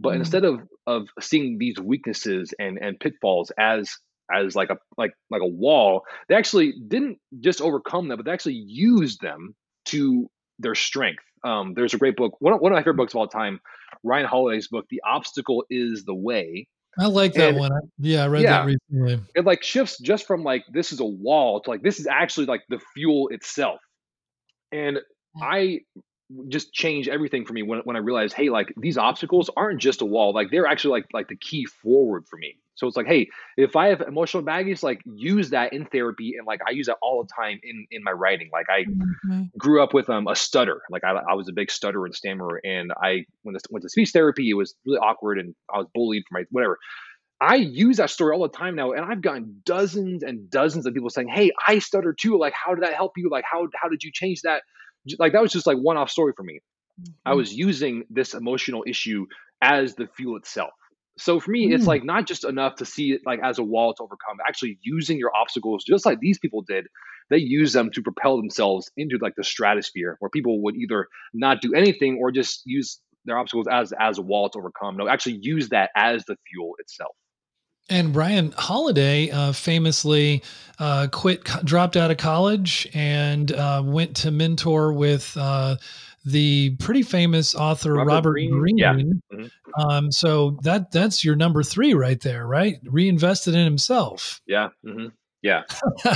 but 0.00 0.14
mm 0.14 0.18
instead 0.18 0.44
of 0.44 0.60
of 0.86 1.08
seeing 1.20 1.58
these 1.58 1.78
weaknesses 1.78 2.54
and 2.58 2.78
and 2.78 2.98
pitfalls 2.98 3.52
as 3.58 3.90
as 4.32 4.54
like 4.54 4.70
a 4.70 4.76
like 4.96 5.12
like 5.30 5.42
a 5.42 5.46
wall, 5.46 6.02
they 6.28 6.34
actually 6.34 6.74
didn't 6.86 7.18
just 7.40 7.60
overcome 7.60 8.08
them, 8.08 8.18
but 8.18 8.26
they 8.26 8.32
actually 8.32 8.62
used 8.66 9.20
them 9.20 9.54
to 9.86 10.28
their 10.58 10.74
strength. 10.74 11.22
Um, 11.44 11.74
there's 11.74 11.94
a 11.94 11.98
great 11.98 12.16
book, 12.16 12.36
one 12.40 12.52
of, 12.52 12.60
one 12.60 12.72
of 12.72 12.76
my 12.76 12.82
favorite 12.82 12.96
books 12.96 13.14
of 13.14 13.18
all 13.18 13.28
time, 13.28 13.60
Ryan 14.02 14.26
Holiday's 14.26 14.68
book, 14.68 14.86
"The 14.90 15.02
Obstacle 15.06 15.64
Is 15.70 16.04
the 16.04 16.14
Way." 16.14 16.66
I 16.98 17.06
like 17.06 17.34
that 17.34 17.50
and, 17.50 17.58
one. 17.58 17.70
Yeah, 17.98 18.24
I 18.24 18.26
read 18.26 18.42
yeah, 18.42 18.64
that 18.64 18.66
recently. 18.66 19.24
It 19.36 19.44
like 19.44 19.62
shifts 19.62 19.98
just 20.00 20.26
from 20.26 20.42
like 20.42 20.64
this 20.72 20.92
is 20.92 21.00
a 21.00 21.06
wall 21.06 21.60
to 21.60 21.70
like 21.70 21.82
this 21.82 22.00
is 22.00 22.06
actually 22.06 22.46
like 22.46 22.62
the 22.68 22.80
fuel 22.94 23.28
itself. 23.28 23.80
And 24.72 24.98
I 25.40 25.80
just 26.48 26.72
changed 26.72 27.08
everything 27.08 27.44
for 27.44 27.52
me 27.52 27.62
when, 27.62 27.80
when 27.80 27.96
I 27.96 28.00
realized, 28.00 28.34
hey, 28.34 28.50
like 28.50 28.72
these 28.76 28.98
obstacles 28.98 29.50
aren't 29.56 29.80
just 29.80 30.02
a 30.02 30.04
wall, 30.04 30.34
like 30.34 30.50
they're 30.50 30.66
actually 30.66 31.00
like 31.00 31.06
like 31.12 31.28
the 31.28 31.36
key 31.36 31.64
forward 31.64 32.26
for 32.28 32.36
me. 32.36 32.56
So 32.74 32.86
it's 32.86 32.96
like, 32.96 33.06
hey, 33.06 33.28
if 33.56 33.74
I 33.74 33.88
have 33.88 34.02
emotional 34.02 34.42
baggage, 34.42 34.82
like 34.82 35.00
use 35.04 35.50
that 35.50 35.72
in 35.72 35.86
therapy, 35.86 36.34
and 36.38 36.46
like 36.46 36.60
I 36.66 36.70
use 36.70 36.86
that 36.86 36.98
all 37.02 37.24
the 37.24 37.28
time 37.34 37.58
in 37.62 37.86
in 37.90 38.04
my 38.04 38.12
writing. 38.12 38.50
Like 38.52 38.66
I 38.70 38.84
mm-hmm. 38.84 39.42
grew 39.56 39.82
up 39.82 39.94
with 39.94 40.08
um 40.10 40.28
a 40.28 40.36
stutter, 40.36 40.82
like 40.90 41.02
I, 41.02 41.12
I 41.12 41.34
was 41.34 41.48
a 41.48 41.52
big 41.52 41.70
stutterer 41.70 42.06
and 42.06 42.14
stammerer, 42.14 42.60
and 42.62 42.92
I 43.02 43.24
when 43.42 43.56
I 43.56 43.58
went 43.70 43.82
to 43.82 43.88
speech 43.88 44.10
therapy, 44.10 44.50
it 44.50 44.54
was 44.54 44.74
really 44.86 44.98
awkward, 44.98 45.38
and 45.38 45.54
I 45.72 45.78
was 45.78 45.86
bullied 45.94 46.24
for 46.28 46.38
my 46.38 46.44
whatever. 46.50 46.78
I 47.40 47.54
use 47.54 47.98
that 47.98 48.10
story 48.10 48.34
all 48.34 48.42
the 48.42 48.48
time 48.48 48.74
now, 48.74 48.92
and 48.92 49.04
I've 49.04 49.22
gotten 49.22 49.62
dozens 49.64 50.24
and 50.24 50.50
dozens 50.50 50.86
of 50.86 50.94
people 50.94 51.10
saying, 51.10 51.28
"Hey, 51.28 51.52
I 51.66 51.78
stutter 51.78 52.12
too. 52.12 52.38
Like, 52.38 52.52
how 52.52 52.74
did 52.74 52.84
that 52.84 52.94
help 52.94 53.12
you? 53.16 53.30
Like, 53.30 53.44
how 53.50 53.68
how 53.80 53.88
did 53.88 54.02
you 54.02 54.10
change 54.12 54.42
that?" 54.42 54.62
Like 55.18 55.32
that 55.32 55.42
was 55.42 55.52
just 55.52 55.66
like 55.66 55.78
one 55.78 55.96
off 55.96 56.10
story 56.10 56.32
for 56.36 56.42
me. 56.42 56.60
Mm-hmm. 57.00 57.12
I 57.24 57.34
was 57.34 57.52
using 57.52 58.04
this 58.10 58.34
emotional 58.34 58.84
issue 58.86 59.26
as 59.62 59.94
the 59.94 60.08
fuel 60.16 60.36
itself. 60.36 60.72
So 61.18 61.40
for 61.40 61.50
me, 61.50 61.68
mm. 61.68 61.74
it's 61.74 61.86
like 61.86 62.04
not 62.04 62.26
just 62.26 62.44
enough 62.44 62.76
to 62.76 62.84
see 62.84 63.12
it 63.12 63.22
like 63.26 63.40
as 63.42 63.58
a 63.58 63.64
wall 63.64 63.92
to 63.94 64.02
overcome, 64.04 64.38
actually 64.46 64.78
using 64.82 65.18
your 65.18 65.32
obstacles 65.34 65.84
just 65.84 66.06
like 66.06 66.20
these 66.20 66.38
people 66.38 66.62
did. 66.62 66.86
They 67.30 67.38
use 67.38 67.72
them 67.72 67.90
to 67.92 68.02
propel 68.02 68.36
themselves 68.38 68.90
into 68.96 69.18
like 69.20 69.34
the 69.36 69.44
stratosphere 69.44 70.16
where 70.20 70.30
people 70.30 70.62
would 70.62 70.76
either 70.76 71.08
not 71.34 71.60
do 71.60 71.74
anything 71.74 72.18
or 72.20 72.30
just 72.30 72.62
use 72.64 73.00
their 73.26 73.36
obstacles 73.36 73.66
as 73.70 73.92
as 73.98 74.18
a 74.18 74.22
wall 74.22 74.48
to 74.50 74.58
overcome. 74.58 74.96
No, 74.96 75.08
actually 75.08 75.38
use 75.42 75.68
that 75.70 75.90
as 75.94 76.24
the 76.24 76.36
fuel 76.48 76.74
itself. 76.78 77.14
And 77.90 78.14
Ryan 78.14 78.52
Holiday 78.56 79.30
uh, 79.30 79.52
famously 79.52 80.42
uh, 80.78 81.08
quit, 81.10 81.44
dropped 81.64 81.96
out 81.96 82.10
of 82.10 82.18
college, 82.18 82.88
and 82.94 83.52
uh, 83.52 83.82
went 83.84 84.14
to 84.18 84.30
mentor 84.30 84.92
with 84.92 85.34
uh, 85.36 85.76
the 86.24 86.76
pretty 86.78 87.02
famous 87.02 87.54
author 87.54 87.94
Robert, 87.94 88.10
Robert 88.10 88.32
Greene. 88.32 88.50
Greene. 88.50 88.78
Yeah. 88.78 88.92
Mm-hmm. 88.92 89.46
Um, 89.80 90.12
so 90.12 90.58
that 90.62 90.90
that's 90.90 91.24
your 91.24 91.36
number 91.36 91.62
three 91.62 91.94
right 91.94 92.20
there, 92.20 92.46
right? 92.46 92.78
Reinvested 92.84 93.54
in 93.54 93.64
himself. 93.64 94.40
Yeah. 94.46 94.68
Mm-hmm. 94.84 95.08
Yeah. 95.42 95.62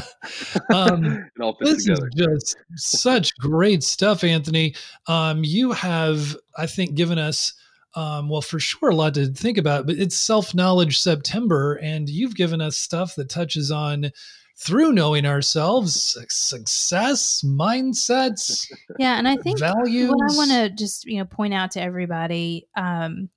um, 0.75 1.31
this 1.61 1.85
together. 1.85 2.09
is 2.17 2.55
just 2.55 2.57
such 2.77 3.35
great 3.39 3.83
stuff, 3.83 4.25
Anthony. 4.25 4.75
Um, 5.07 5.45
you 5.45 5.73
have, 5.73 6.37
I 6.57 6.67
think, 6.67 6.95
given 6.95 7.19
us 7.19 7.55
um, 7.95 8.29
well, 8.29 8.43
for 8.43 8.59
sure, 8.59 8.91
a 8.91 8.95
lot 8.95 9.15
to 9.15 9.27
think 9.27 9.59
about, 9.59 9.87
but 9.87 9.97
it's 9.97 10.17
self 10.17 10.55
knowledge 10.55 10.99
September, 10.99 11.75
and 11.83 12.09
you've 12.09 12.35
given 12.35 12.61
us 12.61 12.77
stuff 12.77 13.15
that 13.17 13.29
touches 13.29 13.71
on 13.71 14.11
through 14.57 14.93
knowing 14.93 15.27
ourselves, 15.27 16.17
success, 16.29 17.43
mindsets. 17.45 18.71
Yeah, 18.99 19.19
and 19.19 19.29
I 19.29 19.37
think 19.37 19.59
values. 19.59 20.11
What 20.11 20.33
I 20.33 20.37
want 20.37 20.51
to 20.51 20.71
just 20.71 21.05
you 21.05 21.19
know 21.19 21.25
point 21.25 21.55
out 21.55 21.73
to 21.73 21.83
everybody 21.83 22.67
um, 22.77 23.29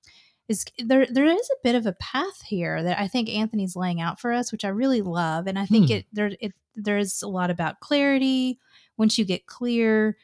is 0.48 0.66
there 0.78 1.06
there 1.10 1.26
is 1.26 1.50
a 1.50 1.64
bit 1.64 1.76
of 1.76 1.86
a 1.86 1.94
path 1.94 2.42
here 2.42 2.82
that 2.84 3.00
I 3.00 3.08
think 3.08 3.30
Anthony's 3.30 3.76
laying 3.76 4.00
out 4.00 4.20
for 4.20 4.32
us, 4.32 4.52
which 4.52 4.66
I 4.66 4.70
really 4.70 5.02
love, 5.02 5.48
and 5.48 5.58
I 5.58 5.66
think 5.66 5.88
hmm. 5.88 5.94
it 5.94 6.06
there 6.14 6.32
it 6.40 6.54
there's 6.76 7.22
a 7.22 7.28
lot 7.28 7.50
about 7.50 7.80
clarity. 7.80 8.60
Once 8.98 9.18
you 9.18 9.26
get 9.26 9.48
clear, 9.48 10.18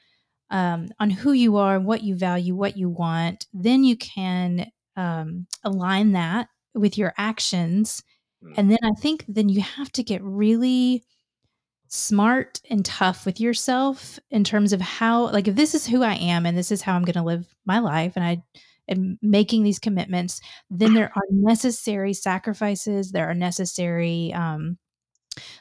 um, 0.52 0.90
on 1.00 1.10
who 1.10 1.32
you 1.32 1.58
are, 1.58 1.80
what 1.80 2.04
you 2.04 2.16
value, 2.16 2.54
what 2.54 2.78
you 2.78 2.90
want, 2.90 3.48
then 3.54 3.84
you 3.84 3.98
can 3.98 4.70
um, 4.96 5.48
align 5.64 6.12
that 6.12 6.48
with 6.76 6.98
your 6.98 7.14
actions. 7.18 8.04
Mm. 8.44 8.54
And 8.58 8.72
then 8.72 8.80
I 8.84 8.92
think 9.00 9.26
then 9.28 9.50
you 9.50 9.62
have 9.62 9.92
to 9.94 10.04
get 10.04 10.22
really 10.24 11.04
smart 11.88 12.62
and 12.70 12.86
tough 12.86 13.26
with 13.26 13.40
yourself 13.40 14.20
in 14.30 14.44
terms 14.44 14.74
of 14.74 14.82
how, 14.82 15.32
like, 15.32 15.48
if 15.48 15.56
this 15.56 15.74
is 15.74 15.88
who 15.88 16.04
I 16.04 16.16
am 16.16 16.46
and 16.46 16.58
this 16.58 16.72
is 16.72 16.82
how 16.82 16.96
I'm 16.96 17.04
going 17.04 17.16
to 17.16 17.24
live 17.24 17.48
my 17.66 17.80
life, 17.80 18.14
and 18.16 18.26
I 18.26 18.44
am 18.90 19.18
making 19.22 19.64
these 19.64 19.80
commitments, 19.80 20.42
then 20.70 20.94
there 20.94 21.12
are 21.16 21.24
necessary 21.30 22.14
sacrifices, 22.14 23.12
there 23.12 23.30
are 23.30 23.34
necessary 23.34 24.34
um, 24.34 24.78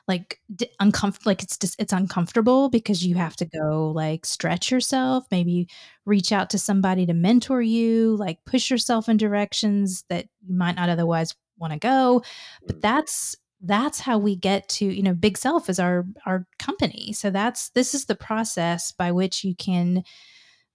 like 0.09 0.41
d- 0.55 0.69
uncomfortable 0.81 1.31
like 1.31 1.43
it's 1.43 1.57
just 1.57 1.77
it's 1.79 1.93
uncomfortable 1.93 2.69
because 2.69 3.07
you 3.07 3.15
have 3.15 3.37
to 3.37 3.45
go 3.47 3.93
like 3.95 4.27
stretch 4.27 4.71
yourself 4.71 5.25
maybe 5.31 5.69
reach 6.07 6.33
out 6.33 6.51
to 6.51 6.59
somebody 6.59 7.07
to 7.07 7.15
mentor 7.15 7.63
you 7.63 8.17
like 8.17 8.39
push 8.45 8.71
yourself 8.71 9.09
in 9.09 9.17
directions 9.17 10.05
that 10.09 10.27
you 10.47 10.55
might 10.57 10.77
not 10.77 10.89
otherwise 10.89 11.35
want 11.59 11.73
to 11.73 11.79
go 11.79 12.23
but 12.67 12.77
Mm. 12.77 12.81
that's 12.81 13.37
that's 13.63 14.01
how 14.01 14.17
we 14.19 14.35
get 14.37 14.69
to 14.71 14.87
you 14.87 15.03
know 15.03 15.15
big 15.15 15.37
self 15.39 15.69
is 15.69 15.79
our 15.79 16.05
our 16.27 16.47
company 16.59 17.13
so 17.13 17.31
that's 17.31 17.69
this 17.71 17.95
is 17.95 18.07
the 18.07 18.15
process 18.17 18.91
by 18.93 19.13
which 19.13 19.45
you 19.45 19.55
can 19.55 20.03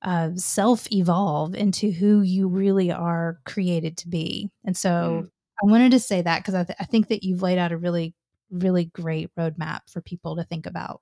uh, 0.03 0.29
self 0.35 0.89
evolve 0.91 1.55
into 1.55 1.89
who 1.91 2.21
you 2.21 2.47
really 2.47 2.91
are 2.91 3.39
created 3.45 3.97
to 3.97 4.07
be 4.07 4.49
and 4.63 4.77
so 4.77 5.23
Mm. 5.23 5.29
i 5.63 5.71
wanted 5.71 5.91
to 5.91 5.99
say 5.99 6.21
that 6.21 6.39
because 6.39 6.53
I, 6.53 6.63
th- 6.63 6.77
I 6.79 6.85
think 6.85 7.07
that 7.09 7.23
you've 7.23 7.41
laid 7.41 7.57
out 7.57 7.71
a 7.71 7.77
really 7.77 8.13
really 8.51 8.85
great 8.85 9.29
roadmap 9.37 9.81
for 9.89 10.01
people 10.01 10.35
to 10.35 10.43
think 10.43 10.65
about 10.65 11.01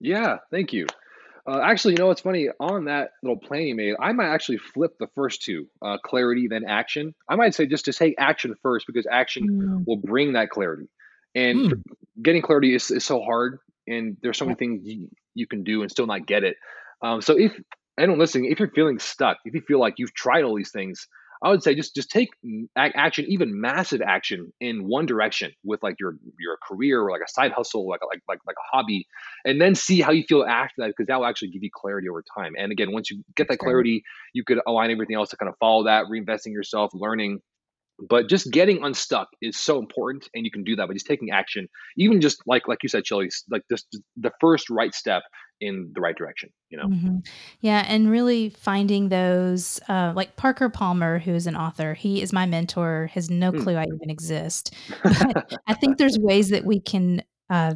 Yeah, 0.00 0.38
thank 0.50 0.72
you. 0.72 0.86
Uh, 1.46 1.60
actually, 1.60 1.94
you 1.94 1.98
know 1.98 2.06
what's 2.06 2.20
funny? 2.20 2.48
On 2.60 2.84
that 2.86 3.10
little 3.22 3.38
plan 3.38 3.62
you 3.62 3.74
made, 3.74 3.94
I 4.00 4.12
might 4.12 4.28
actually 4.28 4.58
flip 4.58 4.92
the 4.98 5.08
first 5.14 5.42
two, 5.42 5.66
uh, 5.82 5.98
clarity 6.04 6.46
then 6.48 6.64
action. 6.68 7.14
I 7.28 7.36
might 7.36 7.54
say 7.54 7.66
just 7.66 7.86
to 7.86 7.92
take 7.92 8.14
action 8.18 8.54
first 8.62 8.86
because 8.86 9.06
action 9.10 9.48
Mm, 9.48 9.86
will 9.86 9.96
bring 9.96 10.34
that 10.34 10.50
clarity. 10.50 10.88
And 11.34 11.66
Hmm. 11.68 11.80
getting 12.22 12.42
clarity 12.42 12.74
is, 12.74 12.90
is 12.90 13.04
so 13.04 13.20
hard, 13.22 13.58
and 13.88 14.16
there's 14.22 14.38
so 14.38 14.44
many 14.44 14.54
Yep. 14.54 14.56
things 14.56 14.82
you, 14.84 15.08
you 15.34 15.46
can 15.46 15.64
do 15.64 15.82
and 15.82 15.90
still 15.90 16.06
not 16.06 16.26
get 16.26 16.44
it. 16.44 16.56
Um, 17.02 17.20
so 17.22 17.38
if 17.38 17.52
anyone 17.98 18.20
listening, 18.20 18.50
if 18.50 18.60
you're 18.60 18.70
feeling 18.70 18.98
stuck, 19.00 19.38
if 19.44 19.54
you 19.54 19.62
feel 19.62 19.80
like 19.80 19.94
you've 19.98 20.14
tried 20.14 20.44
all 20.44 20.56
these 20.56 20.70
things, 20.70 21.08
I 21.42 21.50
would 21.50 21.62
say 21.62 21.74
just 21.74 21.94
just 21.94 22.10
take 22.10 22.30
action, 22.76 23.24
even 23.28 23.60
massive 23.60 24.00
action, 24.00 24.52
in 24.60 24.86
one 24.86 25.06
direction 25.06 25.52
with 25.64 25.82
like 25.82 25.96
your 25.98 26.16
your 26.38 26.56
career 26.66 27.02
or 27.02 27.10
like 27.10 27.22
a 27.26 27.30
side 27.30 27.52
hustle, 27.52 27.88
like 27.88 28.00
a, 28.02 28.06
like 28.06 28.20
like 28.28 28.38
like 28.46 28.56
a 28.56 28.76
hobby, 28.76 29.06
and 29.44 29.60
then 29.60 29.74
see 29.74 30.00
how 30.00 30.12
you 30.12 30.24
feel 30.28 30.44
after 30.44 30.74
that 30.78 30.88
because 30.88 31.06
that 31.08 31.18
will 31.18 31.26
actually 31.26 31.48
give 31.50 31.62
you 31.62 31.70
clarity 31.74 32.08
over 32.08 32.22
time. 32.36 32.52
And 32.56 32.70
again, 32.70 32.92
once 32.92 33.10
you 33.10 33.24
get 33.36 33.48
that 33.48 33.58
clarity, 33.58 34.04
you 34.32 34.44
could 34.44 34.60
align 34.66 34.90
everything 34.90 35.16
else 35.16 35.30
to 35.30 35.36
kind 35.36 35.48
of 35.48 35.56
follow 35.58 35.84
that, 35.84 36.06
reinvesting 36.06 36.52
yourself, 36.52 36.92
learning, 36.94 37.40
but 38.08 38.28
just 38.28 38.50
getting 38.50 38.82
unstuck 38.84 39.28
is 39.40 39.58
so 39.58 39.78
important 39.78 40.28
and 40.34 40.44
you 40.44 40.50
can 40.50 40.64
do 40.64 40.76
that 40.76 40.88
by 40.88 40.94
just 40.94 41.06
taking 41.06 41.30
action 41.30 41.68
even 41.96 42.20
just 42.20 42.42
like 42.46 42.66
like 42.68 42.78
you 42.82 42.88
said 42.88 43.06
Shelley, 43.06 43.30
like 43.50 43.62
just 43.70 43.86
the 44.16 44.32
first 44.40 44.70
right 44.70 44.94
step 44.94 45.22
in 45.62 45.92
the 45.94 46.00
right 46.00 46.16
direction 46.16 46.50
you 46.70 46.76
know 46.78 46.88
Mhm. 46.88 47.24
Yeah, 47.60 47.84
and 47.88 48.10
really 48.10 48.50
finding 48.50 49.08
those, 49.08 49.78
uh, 49.88 50.12
like 50.16 50.36
Parker 50.36 50.68
Palmer, 50.68 51.20
who 51.20 51.32
is 51.32 51.46
an 51.46 51.54
author, 51.56 51.94
he 51.94 52.20
is 52.20 52.32
my 52.32 52.44
mentor, 52.44 53.08
has 53.14 53.30
no 53.30 53.52
Hmm. 53.52 53.58
clue 53.60 53.76
I 53.76 53.84
even 53.84 54.10
exist. 54.10 54.74
But 55.04 55.36
I 55.68 55.74
think 55.74 55.98
there's 55.98 56.18
ways 56.18 56.48
that 56.50 56.64
we 56.64 56.80
can 56.80 57.22
uh, 57.50 57.74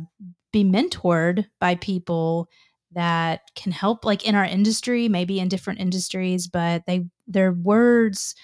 be 0.52 0.64
mentored 0.64 1.46
by 1.60 1.76
people 1.76 2.48
that 2.92 3.42
can 3.54 3.70
help, 3.72 4.04
like 4.04 4.26
in 4.26 4.34
our 4.34 4.44
industry, 4.44 5.08
maybe 5.08 5.38
in 5.38 5.48
different 5.48 5.78
industries, 5.80 6.48
but 6.48 6.84
they 6.86 7.06
their 7.28 7.52
words 7.52 8.34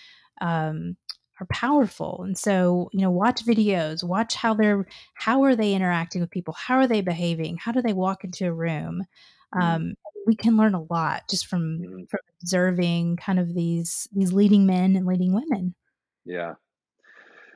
um, 0.41 0.97
are 1.41 1.47
powerful. 1.51 2.23
And 2.25 2.37
so, 2.39 2.89
you 2.93 3.01
know, 3.01 3.11
watch 3.11 3.45
videos, 3.45 4.05
watch 4.05 4.35
how 4.35 4.55
they're 4.55 4.87
how 5.15 5.43
are 5.45 5.57
they 5.57 5.75
interacting 5.75 6.21
with 6.21 6.31
people, 6.31 6.55
how 6.55 6.77
are 6.77 6.87
they 6.87 7.01
behaving, 7.01 7.57
how 7.57 7.73
do 7.73 7.83
they 7.83 7.93
walk 7.95 8.25
into 8.25 8.47
a 8.47 8.53
room. 8.53 9.05
Mhm. 9.55 9.63
Um, 9.63 9.95
we 10.27 10.37
can 10.37 10.57
learn 10.57 10.75
a 10.75 10.83
lot 10.85 11.23
just 11.29 11.47
from 11.47 11.81
Mhm. 11.81 12.09
from 12.09 12.21
observing 12.41 13.17
kind 13.17 13.39
of 13.39 13.55
these 13.55 14.09
these 14.13 14.33
leading 14.33 14.67
men 14.67 14.97
and 14.97 15.07
leading 15.07 15.33
women. 15.33 15.75
yeah 16.25 16.55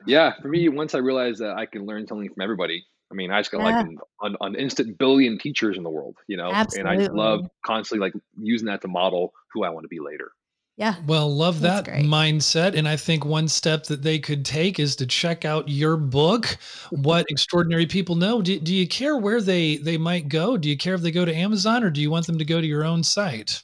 yeah 0.05 0.33
for 0.41 0.47
me 0.49 0.67
once 0.69 0.93
i 0.93 0.97
realized 0.97 1.39
that 1.39 1.55
i 1.57 1.65
can 1.65 1.85
learn 1.85 2.05
something 2.05 2.29
from 2.31 2.41
everybody 2.41 2.85
i 3.11 3.15
mean 3.15 3.31
i 3.31 3.39
just 3.39 3.51
got 3.51 3.61
like 3.63 3.75
an, 3.75 3.97
an, 4.21 4.35
an 4.41 4.55
instant 4.55 4.97
billion 4.97 5.39
teachers 5.39 5.77
in 5.77 5.83
the 5.83 5.89
world 5.89 6.17
you 6.27 6.37
know 6.37 6.49
and 6.77 6.87
i 6.87 6.95
love 7.07 7.47
constantly 7.65 8.05
like 8.05 8.13
using 8.37 8.67
that 8.67 8.81
to 8.81 8.87
model 8.87 9.33
who 9.53 9.63
i 9.63 9.69
want 9.69 9.83
to 9.83 9.87
be 9.87 9.99
later 9.99 10.31
Yeah, 10.77 10.93
Well, 11.07 11.35
love 11.35 11.61
that 11.61 11.85
mindset. 11.85 12.75
And 12.77 12.87
I 12.87 12.97
think 12.97 13.25
one 13.25 13.47
step 13.47 13.85
that 13.85 14.03
they 14.03 14.19
could 14.19 14.45
take 14.45 14.79
is 14.79 14.95
to 14.97 15.07
check 15.07 15.43
out 15.43 15.67
your 15.67 15.97
book, 15.97 16.55
What 16.91 17.25
Extraordinary 17.29 17.87
People 17.87 18.13
Know. 18.15 18.43
Do, 18.43 18.59
do 18.59 18.75
you 18.75 18.87
care 18.87 19.17
where 19.17 19.41
they, 19.41 19.77
they 19.77 19.97
might 19.97 20.29
go? 20.29 20.55
Do 20.55 20.69
you 20.69 20.77
care 20.77 20.93
if 20.93 21.01
they 21.01 21.09
go 21.09 21.25
to 21.25 21.35
Amazon 21.35 21.83
or 21.83 21.89
do 21.89 21.99
you 21.99 22.11
want 22.11 22.27
them 22.27 22.37
to 22.37 22.45
go 22.45 22.61
to 22.61 22.67
your 22.67 22.85
own 22.85 23.03
site? 23.03 23.63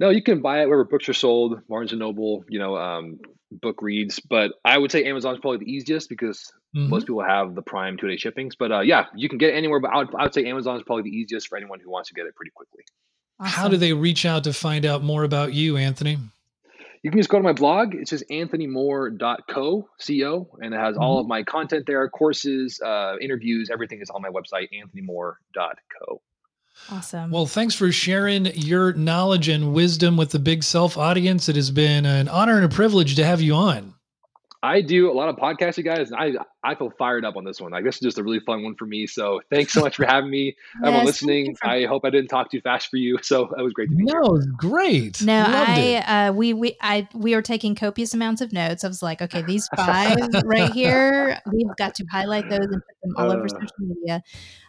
no 0.00 0.10
you 0.10 0.22
can 0.22 0.40
buy 0.40 0.62
it 0.62 0.66
wherever 0.66 0.84
books 0.84 1.08
are 1.08 1.12
sold 1.12 1.60
barnes 1.68 1.90
and 1.90 1.98
noble 1.98 2.44
you 2.48 2.58
know 2.58 2.76
um, 2.76 3.18
book 3.50 3.82
reads 3.82 4.20
but 4.20 4.52
i 4.64 4.78
would 4.78 4.92
say 4.92 5.02
amazon's 5.04 5.40
probably 5.40 5.58
the 5.58 5.70
easiest 5.70 6.08
because 6.08 6.52
Mhm. 6.76 6.88
most 6.88 7.06
people 7.06 7.24
have 7.24 7.56
the 7.56 7.62
prime 7.62 7.96
two 7.96 8.06
day 8.06 8.16
shippings 8.16 8.54
but 8.56 8.70
uh, 8.70 8.78
yeah 8.80 9.06
you 9.16 9.28
can 9.28 9.38
get 9.38 9.50
it 9.50 9.56
anywhere 9.56 9.80
but 9.80 9.90
I 9.92 9.96
would, 9.98 10.14
I 10.16 10.22
would 10.24 10.34
say 10.34 10.44
amazon 10.46 10.76
is 10.76 10.82
probably 10.86 11.10
the 11.10 11.16
easiest 11.16 11.48
for 11.48 11.56
anyone 11.58 11.80
who 11.80 11.90
wants 11.90 12.10
to 12.10 12.14
get 12.14 12.26
it 12.26 12.34
pretty 12.36 12.52
quickly 12.54 12.84
How 13.40 13.66
do 13.68 13.76
they 13.76 13.92
reach 13.92 14.24
out 14.24 14.44
to 14.44 14.52
find 14.52 14.86
out 14.86 15.02
more 15.02 15.24
about 15.24 15.52
you, 15.52 15.76
Anthony? 15.76 16.18
You 17.02 17.10
can 17.10 17.20
just 17.20 17.30
go 17.30 17.38
to 17.38 17.44
my 17.44 17.52
blog 17.52 17.94
it's 17.94 18.10
just 18.10 18.28
anthonymoore.co 18.28 19.88
co 19.98 20.58
and 20.60 20.74
it 20.74 20.78
has 20.78 20.96
all 20.96 21.18
Mhm. 21.18 21.20
of 21.20 21.26
my 21.28 21.42
content 21.42 21.86
there 21.86 22.08
courses 22.08 22.80
uh, 22.80 23.16
interviews 23.20 23.70
everything 23.72 24.00
is 24.00 24.10
on 24.10 24.22
my 24.22 24.28
website 24.30 24.68
anthonymoore.co 24.72 26.22
Awesome. 26.90 27.30
Well, 27.30 27.44
thanks 27.46 27.74
for 27.74 27.92
sharing 27.92 28.46
your 28.46 28.94
knowledge 28.94 29.48
and 29.48 29.74
wisdom 29.74 30.16
with 30.16 30.30
the 30.30 30.38
Big 30.38 30.62
Self 30.62 30.96
audience. 30.96 31.48
It 31.48 31.56
has 31.56 31.70
been 31.70 32.06
an 32.06 32.28
honor 32.28 32.56
and 32.56 32.64
a 32.64 32.68
privilege 32.70 33.14
to 33.16 33.24
have 33.26 33.42
you 33.42 33.54
on. 33.54 33.94
I 34.62 34.80
do 34.80 35.10
a 35.10 35.14
lot 35.14 35.28
of 35.28 35.36
podcasts, 35.36 35.76
you 35.76 35.84
guys, 35.84 36.10
and 36.10 36.18
I 36.18 36.32
I 36.64 36.74
feel 36.74 36.90
fired 36.98 37.24
up 37.24 37.36
on 37.36 37.44
this 37.44 37.60
one. 37.60 37.70
Like 37.70 37.84
this 37.84 37.96
is 37.96 38.00
just 38.00 38.18
a 38.18 38.24
really 38.24 38.40
fun 38.40 38.64
one 38.64 38.74
for 38.74 38.86
me. 38.86 39.06
So 39.06 39.40
thanks 39.50 39.72
so 39.72 39.80
much 39.80 39.96
for 39.96 40.04
having 40.04 40.30
me, 40.30 40.56
everyone 40.84 41.06
yes, 41.06 41.20
thank 41.20 41.30
you 41.30 41.52
listening. 41.52 41.56
I 41.62 41.84
hope 41.84 42.04
I 42.04 42.10
didn't 42.10 42.28
talk 42.28 42.50
too 42.50 42.60
fast 42.60 42.88
for 42.88 42.96
you. 42.96 43.18
So 43.28 43.50
it 43.58 43.62
was 43.62 43.74
great 43.74 43.90
to 43.90 43.94
be 43.94 44.04
here. 44.04 44.20
No, 44.20 44.38
great. 44.56 45.20
No, 45.22 45.42
Loved 45.42 45.78
it. 45.78 46.08
I 46.08 46.28
uh, 46.28 46.32
we 46.32 46.54
we 46.54 46.76
I 46.80 47.06
we 47.14 47.34
were 47.34 47.42
taking 47.42 47.74
copious 47.74 48.14
amounts 48.14 48.40
of 48.40 48.52
notes. 48.52 48.84
I 48.84 48.88
was 48.88 49.02
like, 49.02 49.20
okay, 49.20 49.42
these 49.42 49.68
five 49.76 50.16
right 50.44 50.72
here, 50.72 51.38
we've 51.52 51.76
got 51.76 51.94
to 51.96 52.04
highlight 52.10 52.48
those 52.48 52.60
and 52.60 52.82
put 52.82 53.00
them 53.02 53.14
all 53.18 53.30
over 53.30 53.44
Uh, 53.44 53.48
social 53.48 53.68
media. 53.80 54.22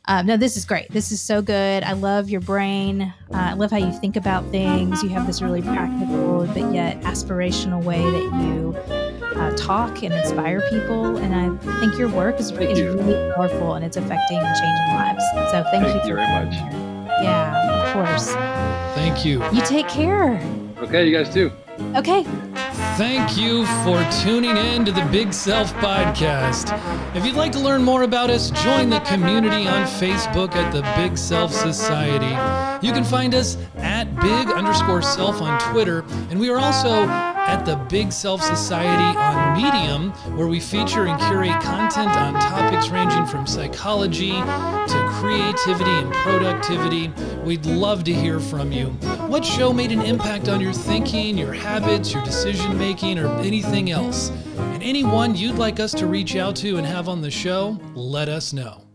Um, 0.05 0.25
no, 0.25 0.35
this 0.35 0.57
is 0.57 0.65
great. 0.65 0.91
This 0.91 1.11
is 1.11 1.21
so 1.21 1.41
good. 1.41 1.83
I 1.83 1.93
love 1.93 2.29
your 2.29 2.41
brain. 2.41 3.13
Uh, 3.33 3.37
I 3.37 3.53
love 3.53 3.71
how 3.71 3.77
you 3.77 3.91
think 3.99 4.17
about 4.17 4.43
things. 4.51 5.01
You 5.03 5.09
have 5.09 5.25
this 5.25 5.41
really 5.41 5.61
practical 5.61 6.45
but 6.47 6.73
yet 6.73 6.99
aspirational 7.01 7.83
way 7.83 8.01
that 8.03 8.43
you 8.43 8.98
uh, 9.39 9.51
talk 9.55 10.03
and 10.03 10.13
inspire 10.13 10.61
people. 10.69 11.17
And 11.17 11.33
I 11.33 11.79
think 11.79 11.97
your 11.97 12.09
work 12.09 12.39
is, 12.39 12.51
Thank 12.51 12.71
is 12.71 12.79
you. 12.79 12.93
really 12.93 13.33
powerful 13.33 13.75
and 13.75 13.85
it's 13.85 13.97
affecting 13.97 14.37
and 14.37 14.55
changing 14.55 14.95
lives. 14.95 15.23
So 15.51 15.63
thank, 15.71 15.85
Thank 15.85 16.03
you 16.03 16.09
you 16.09 16.15
very 16.15 16.45
much. 16.45 16.53
Yeah, 17.21 17.87
of 17.87 17.93
course. 17.93 18.33
Thank 18.95 19.25
you. 19.25 19.43
You 19.51 19.61
take 19.65 19.87
care. 19.87 20.41
Okay, 20.77 21.07
you 21.07 21.17
guys 21.17 21.33
too. 21.33 21.51
Okay. 21.95 22.25
Thank 22.99 23.37
you 23.37 23.65
for 23.85 24.05
tuning 24.21 24.57
in 24.57 24.83
to 24.83 24.91
the 24.91 25.07
Big 25.09 25.31
Self 25.31 25.73
Podcast. 25.75 26.77
If 27.15 27.25
you'd 27.25 27.35
like 27.35 27.53
to 27.53 27.59
learn 27.59 27.81
more 27.81 28.03
about 28.03 28.29
us, 28.29 28.51
join 28.51 28.89
the 28.89 28.99
community 28.99 29.69
on 29.69 29.87
Facebook 29.87 30.53
at 30.55 30.73
the 30.73 30.81
Big 31.01 31.17
Self 31.17 31.53
Society. 31.53 32.35
You 32.85 32.91
can 32.91 33.05
find 33.05 33.33
us 33.33 33.55
at 33.77 34.13
big 34.17 34.49
underscore 34.49 35.01
self 35.01 35.41
on 35.41 35.57
Twitter, 35.71 36.03
and 36.29 36.37
we 36.37 36.49
are 36.49 36.59
also 36.59 37.07
at 37.07 37.63
the 37.63 37.77
Big 37.87 38.11
Self 38.11 38.41
Society 38.41 39.17
on 39.17 39.55
Medium, 39.55 40.11
where 40.37 40.47
we 40.47 40.59
feature 40.59 41.07
and 41.07 41.17
curate 41.21 41.61
content 41.61 42.11
on 42.17 42.33
topics 42.33 42.89
ranging 42.89 43.25
from 43.25 43.47
psychology 43.47 44.31
to 44.31 45.08
creativity 45.19 45.91
and 45.91 46.13
productivity. 46.13 47.09
We'd 47.43 47.65
love 47.65 48.03
to 48.05 48.13
hear 48.13 48.39
from 48.39 48.71
you. 48.71 48.87
What 49.27 49.43
show 49.43 49.73
made 49.73 49.91
an 49.91 50.01
impact 50.01 50.47
on 50.47 50.61
your 50.61 50.73
thinking, 50.73 51.37
your 51.37 51.53
habits, 51.53 52.13
your 52.13 52.23
decision 52.23 52.77
making, 52.77 53.19
or 53.19 53.27
anything 53.39 53.91
else? 53.91 54.29
And 54.57 54.81
anyone 54.81 55.35
you'd 55.35 55.57
like 55.57 55.79
us 55.79 55.91
to 55.95 56.07
reach 56.07 56.35
out 56.35 56.55
to 56.57 56.77
and 56.77 56.87
have 56.87 57.09
on 57.09 57.21
the 57.21 57.31
show, 57.31 57.79
let 57.93 58.29
us 58.29 58.53
know. 58.53 58.88